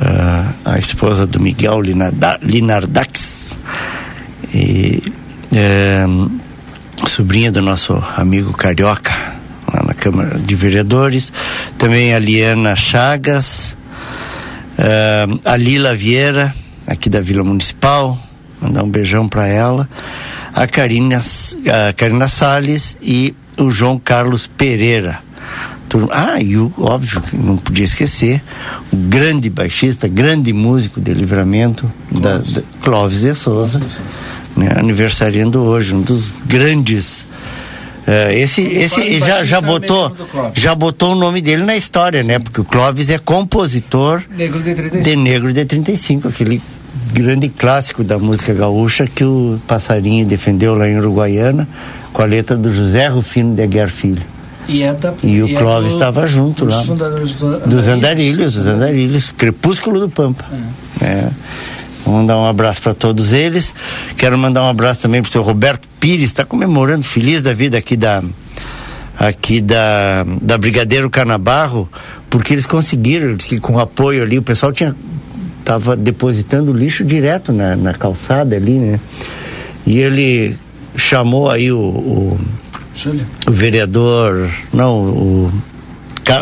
[0.00, 3.56] É, a esposa do Miguel Linarda- Linardax.
[4.54, 5.02] E
[5.54, 6.04] é,
[7.06, 9.12] sobrinha do nosso amigo Carioca,
[9.72, 11.32] lá na Câmara de Vereadores.
[11.78, 13.76] Também a Liana Chagas,
[14.78, 16.54] é, a Lila Vieira,
[16.86, 18.18] aqui da Vila Municipal.
[18.60, 19.88] Mandar um beijão para ela.
[20.54, 21.20] A Karina,
[21.88, 25.20] a Karina Salles e o João Carlos Pereira.
[26.10, 28.42] Ah, e o, óbvio, que não podia esquecer,
[28.90, 33.78] o grande baixista, grande músico de livramento, da, da, Clóvis de Souza,
[34.56, 37.26] né, aniversariando hoje, um dos grandes.
[38.06, 40.14] eh, esse esse já, já botou
[40.54, 42.38] já botou o nome dele na história, né?
[42.38, 45.04] Porque o Clóvis é compositor Negro de 35.
[45.04, 46.60] de Negro de 35, aquele
[47.12, 51.68] grande clássico da música gaúcha que o Passarinho defendeu lá em Uruguaiana,
[52.12, 54.22] com a letra do José Rufino de Aguiar Filho.
[54.68, 56.94] E, é da, E o é Clóvis estava junto dos lá.
[56.94, 60.44] do, Dos andarilhos, dos andarilhos, Crepúsculo do Pampa.
[61.00, 61.28] É.
[62.04, 63.72] Vamos dar um abraço para todos eles.
[64.16, 67.78] Quero mandar um abraço também para o seu Roberto Pires, está comemorando, feliz da vida
[67.78, 68.22] aqui da
[69.18, 71.88] aqui da, da Brigadeiro Canabarro,
[72.28, 74.96] porque eles conseguiram, que com apoio ali, o pessoal tinha
[75.64, 79.00] tava depositando lixo direto na, na calçada ali, né?
[79.86, 80.56] E ele
[80.96, 82.40] chamou aí o, o,
[83.46, 85.52] o vereador, não, o,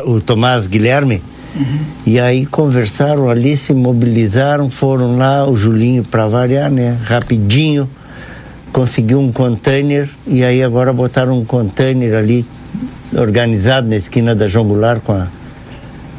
[0.06, 1.22] o Tomás Guilherme,
[2.06, 6.96] e aí conversaram ali, se mobilizaram, foram lá, o Julinho para variar, né?
[7.04, 7.88] Rapidinho,
[8.72, 12.46] conseguiu um container e aí agora botaram um container ali
[13.16, 15.26] organizado na esquina da João Goulart com a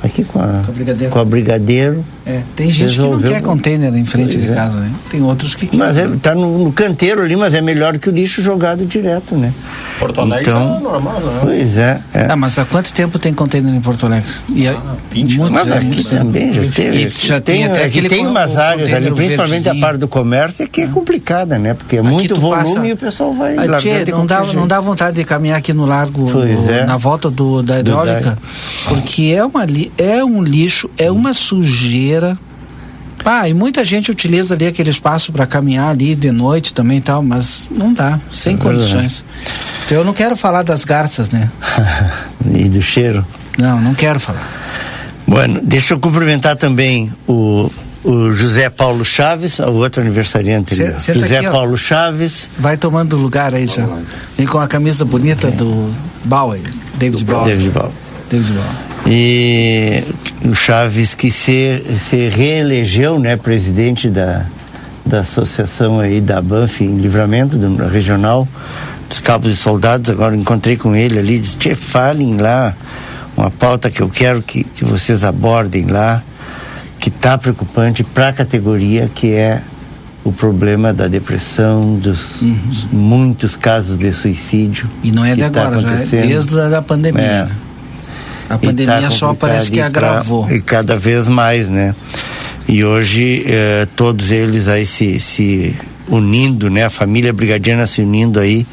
[0.04, 1.14] Aqui com a, Com a Brigadeiro.
[1.14, 2.06] com a Brigadeiro.
[2.24, 3.32] É, tem gente que não Resolveu.
[3.32, 4.56] quer container em frente Pois de é.
[4.56, 4.92] casa, né?
[5.10, 8.12] Tem outros que Mas é, tá no, no canteiro ali, mas é melhor que o
[8.12, 9.52] lixo jogado direto, né?
[10.00, 11.40] Porto Alegre Então, tá normal, não é?
[11.42, 12.00] Pois é.
[12.14, 12.28] é.
[12.30, 14.30] Ah, mas há quanto tempo tem container em Porto Alegre?
[14.54, 14.76] E Ah,
[15.14, 16.98] aí, muito, Mas aqui também já teve.
[17.06, 19.82] E já tem, tem até é que aquele tem umas áreas ali, principalmente a verdezinho.
[19.82, 21.74] parte do comércio, é que é complicada, né?
[21.74, 24.80] Porque é muito volume passa- e o pessoal vai Ah, tchê, não, dá, não dá
[24.80, 26.86] vontade de caminhar aqui no largo, no- é.
[26.86, 28.38] na volta do, da Do hidráulica,
[28.88, 32.11] porque é, uma, li- é um lixo, é uma sujeira.
[33.24, 37.02] Ah, e muita gente utiliza ali aquele espaço para caminhar ali de noite também e
[37.02, 39.24] tal, mas não dá, sem É condições.
[39.86, 41.50] Então eu não quero falar das garças, né?
[42.56, 43.24] E do cheiro.
[43.58, 44.50] Não, não quero falar.
[45.28, 47.70] Bueno, deixa eu cumprimentar também o,
[48.04, 50.94] o José Paulo Chaves, o outro aniversariante ali.
[50.94, 51.50] Cê- senta José aqui.
[51.52, 52.50] Paulo Chaves.
[52.58, 53.88] Vai tomando lugar aí já.
[54.36, 55.94] Vem com a camisa bonita do
[56.26, 56.64] Bowie,
[56.96, 57.46] David Bowie.
[57.46, 57.92] David Bowie.
[58.32, 58.54] David.
[59.06, 60.04] E
[60.46, 64.46] o Chaves que se, se reelegeu, né, presidente da,
[65.06, 68.48] da associação aí da Banff em Livramento, do regional
[69.10, 70.10] dos Cabos e Soldados.
[70.10, 72.76] Agora encontrei com ele ali, disse, Tchê, falem lá
[73.36, 76.24] uma pauta que eu quero que, que vocês abordem lá,
[77.00, 79.62] que está preocupante para a categoria, que é
[80.24, 82.38] o problema da depressão, dos
[82.92, 84.86] muitos casos de suicídio.
[84.86, 85.00] Uhum.
[85.04, 87.22] E não é de tá agora, já é desde a pandemia.
[87.22, 87.71] É.
[88.52, 90.50] A E pandemia tá só parece que e tá- agravou.
[90.52, 91.96] E cada vez mais, né?
[92.68, 95.76] E hoje eh, todos eles aí se, se
[96.08, 96.84] unindo, né?
[96.86, 98.66] A família brigadiana se unindo aí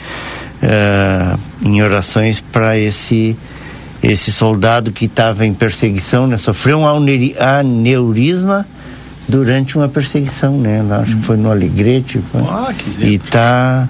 [0.63, 3.37] eh, em orações para esse
[4.01, 6.39] esse soldado que estava em perseguição, né?
[6.39, 8.65] Sofreu um aneuri- aneurisma
[9.29, 10.83] durante uma perseguição, né?
[10.89, 12.21] Lá, acho que foi no Alegrete.
[12.31, 12.41] foi.
[12.43, 13.11] Ah, que exemplo.
[13.11, 13.89] e tá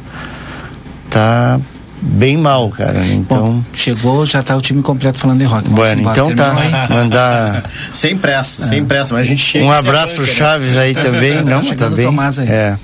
[1.11, 1.61] tá
[2.01, 3.05] bem mal, cara.
[3.07, 5.69] Então, Chegou, já tá o time completo falando de rock.
[5.69, 6.57] Bueno, embora, então tá.
[6.57, 6.95] aí?
[6.95, 9.65] Mandar Sem pressa, sem pressa, mas a gente chega.
[9.65, 10.29] um abraço pro né?
[10.29, 12.07] Chaves aí também, não, chegando também.
[12.07, 12.49] Tomás aí.
[12.49, 12.79] É.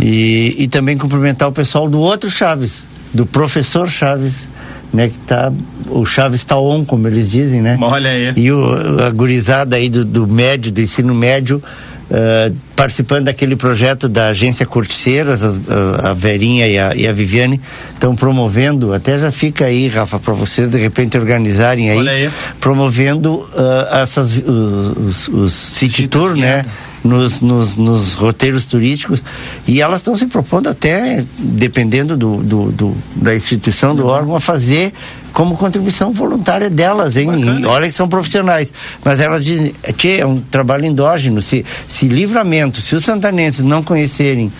[0.00, 4.46] E, e também cumprimentar o pessoal do outro Chaves, do professor Chaves,
[4.92, 5.52] né, que tá
[5.88, 7.76] o Chaves tá on, como eles dizem, né?
[7.80, 8.32] Olha aí.
[8.36, 11.62] E o, a gurizada aí do, do médio, do ensino médio,
[12.10, 17.12] eh, participando daquele projeto da agência Corticeiras, as- a, a Verinha e a, e a
[17.12, 17.60] Viviane
[17.94, 22.30] estão promovendo, até já fica aí, Rafa, para vocês de repente organizarem aí, aí.
[22.60, 26.62] promovendo ah, essas, os, os, os city tour, né?
[27.04, 29.22] Nos, nos, nos roteiros turísticos
[29.68, 34.40] e elas estão se propondo até, dependendo do, do, do- da instituição, do órgão, a
[34.40, 34.92] fazer
[35.38, 37.28] como contribuição voluntária delas, hein?
[37.60, 38.72] E olha que são profissionais.
[39.04, 41.40] Mas elas dizem, tchê, é um trabalho endógeno.
[41.40, 44.50] Se, se livramento, se os santanenses não conhecerem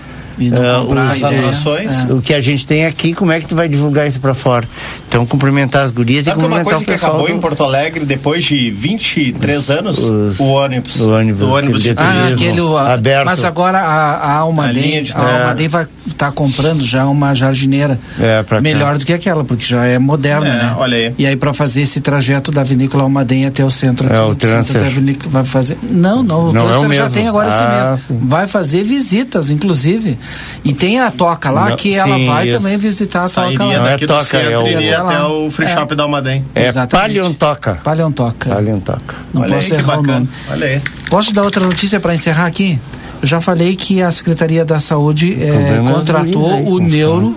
[0.55, 2.05] ah, comprar os- a ideia, atrações.
[2.05, 4.67] o que a gente tem aqui, como é que tu vai divulgar isso pra fora?
[5.09, 7.13] Então, cumprimentar as gurias Sabe e que uma cumprimentar coisa o que pessoal.
[7.13, 9.99] acabou do- em Porto Alegre depois de 23 anos?
[9.99, 11.01] os- o ônibus.
[11.01, 12.35] o ônibus, O ônibus de aquele Ah, turismo.
[12.37, 12.61] aquele.
[12.61, 13.25] o- a- aberto.
[13.27, 17.35] Mas agora a, a A Almaden, linha de a Almaden vai estar comprando já uma
[17.35, 18.63] jardineira É, pra cá.
[18.63, 20.75] melhor do que aquela, porque já é moderna, É, né?
[20.79, 21.15] olha aí.
[21.19, 24.35] E aí para fazer esse trajeto da vinícola Almaden até o centro É, aqui, o
[24.35, 24.83] do centro transfer.
[24.83, 25.79] da vinícola vai fazer.
[25.83, 27.11] Não, não, o Não é o já mesmo.
[27.11, 28.01] tem agora Ah, esse mês.
[28.07, 28.27] sim.
[28.29, 30.19] Vai fazer visitas, inclusive.
[30.65, 32.59] E tem a toca lá Não, que ela sim, vai isso.
[32.59, 33.79] também visitar a toca lá.
[33.79, 35.75] Não é toca, centro é o- iria Até o free É.
[35.75, 36.45] shop da Almaden.
[36.55, 37.09] É Exatamente.
[37.09, 37.75] paleontoca.
[37.85, 38.51] Paleontoca.
[38.51, 39.15] Paleontoca.
[39.33, 40.15] Não Olha aí posso que errar o bacana.
[40.21, 40.29] nome.
[40.51, 40.81] Olha aí.
[41.09, 42.79] Posso dar outra notícia para encerrar aqui?
[43.23, 47.37] Eu já falei que a Secretaria da Saúde eh, é contratou aí, o neuro.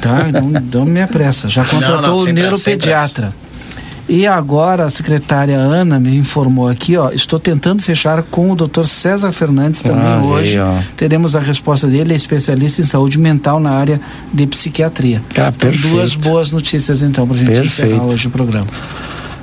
[0.00, 0.26] Tá?
[0.32, 0.48] Não,
[0.80, 1.48] não me apressa.
[1.48, 3.34] Já contratou não, o sem pressa, neuropediatra.
[4.08, 8.84] E agora a secretária Ana me informou aqui, ó, estou tentando fechar com o Dr.
[8.84, 10.58] César Fernandes também Ah, aí, hoje.
[10.60, 10.78] ó.
[10.96, 14.00] Teremos a resposta dele, é especialista em saúde mental na área
[14.32, 15.20] de psiquiatria.
[15.34, 15.88] Tá, Então, perfeito.
[15.88, 17.90] duas boas notícias então pra gente Perfeito.
[17.94, 18.66] encerrar hoje o programa.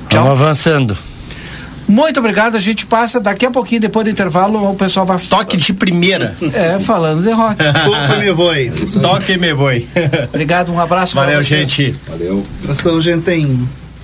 [0.10, 0.98] Vamos avançando.
[1.86, 5.20] Muito obrigado, a gente passa daqui a pouquinho, depois do intervalo, o pessoal vai.
[5.20, 6.34] Toque de primeira.
[6.54, 7.58] É, falando de rock.
[7.84, 8.72] Toque me voe.
[9.02, 9.90] Toque me voe.
[10.30, 11.94] Obrigado, um abraço Valeu, gente.
[12.08, 12.42] Valeu.
[12.64, 13.83] Abração, gente.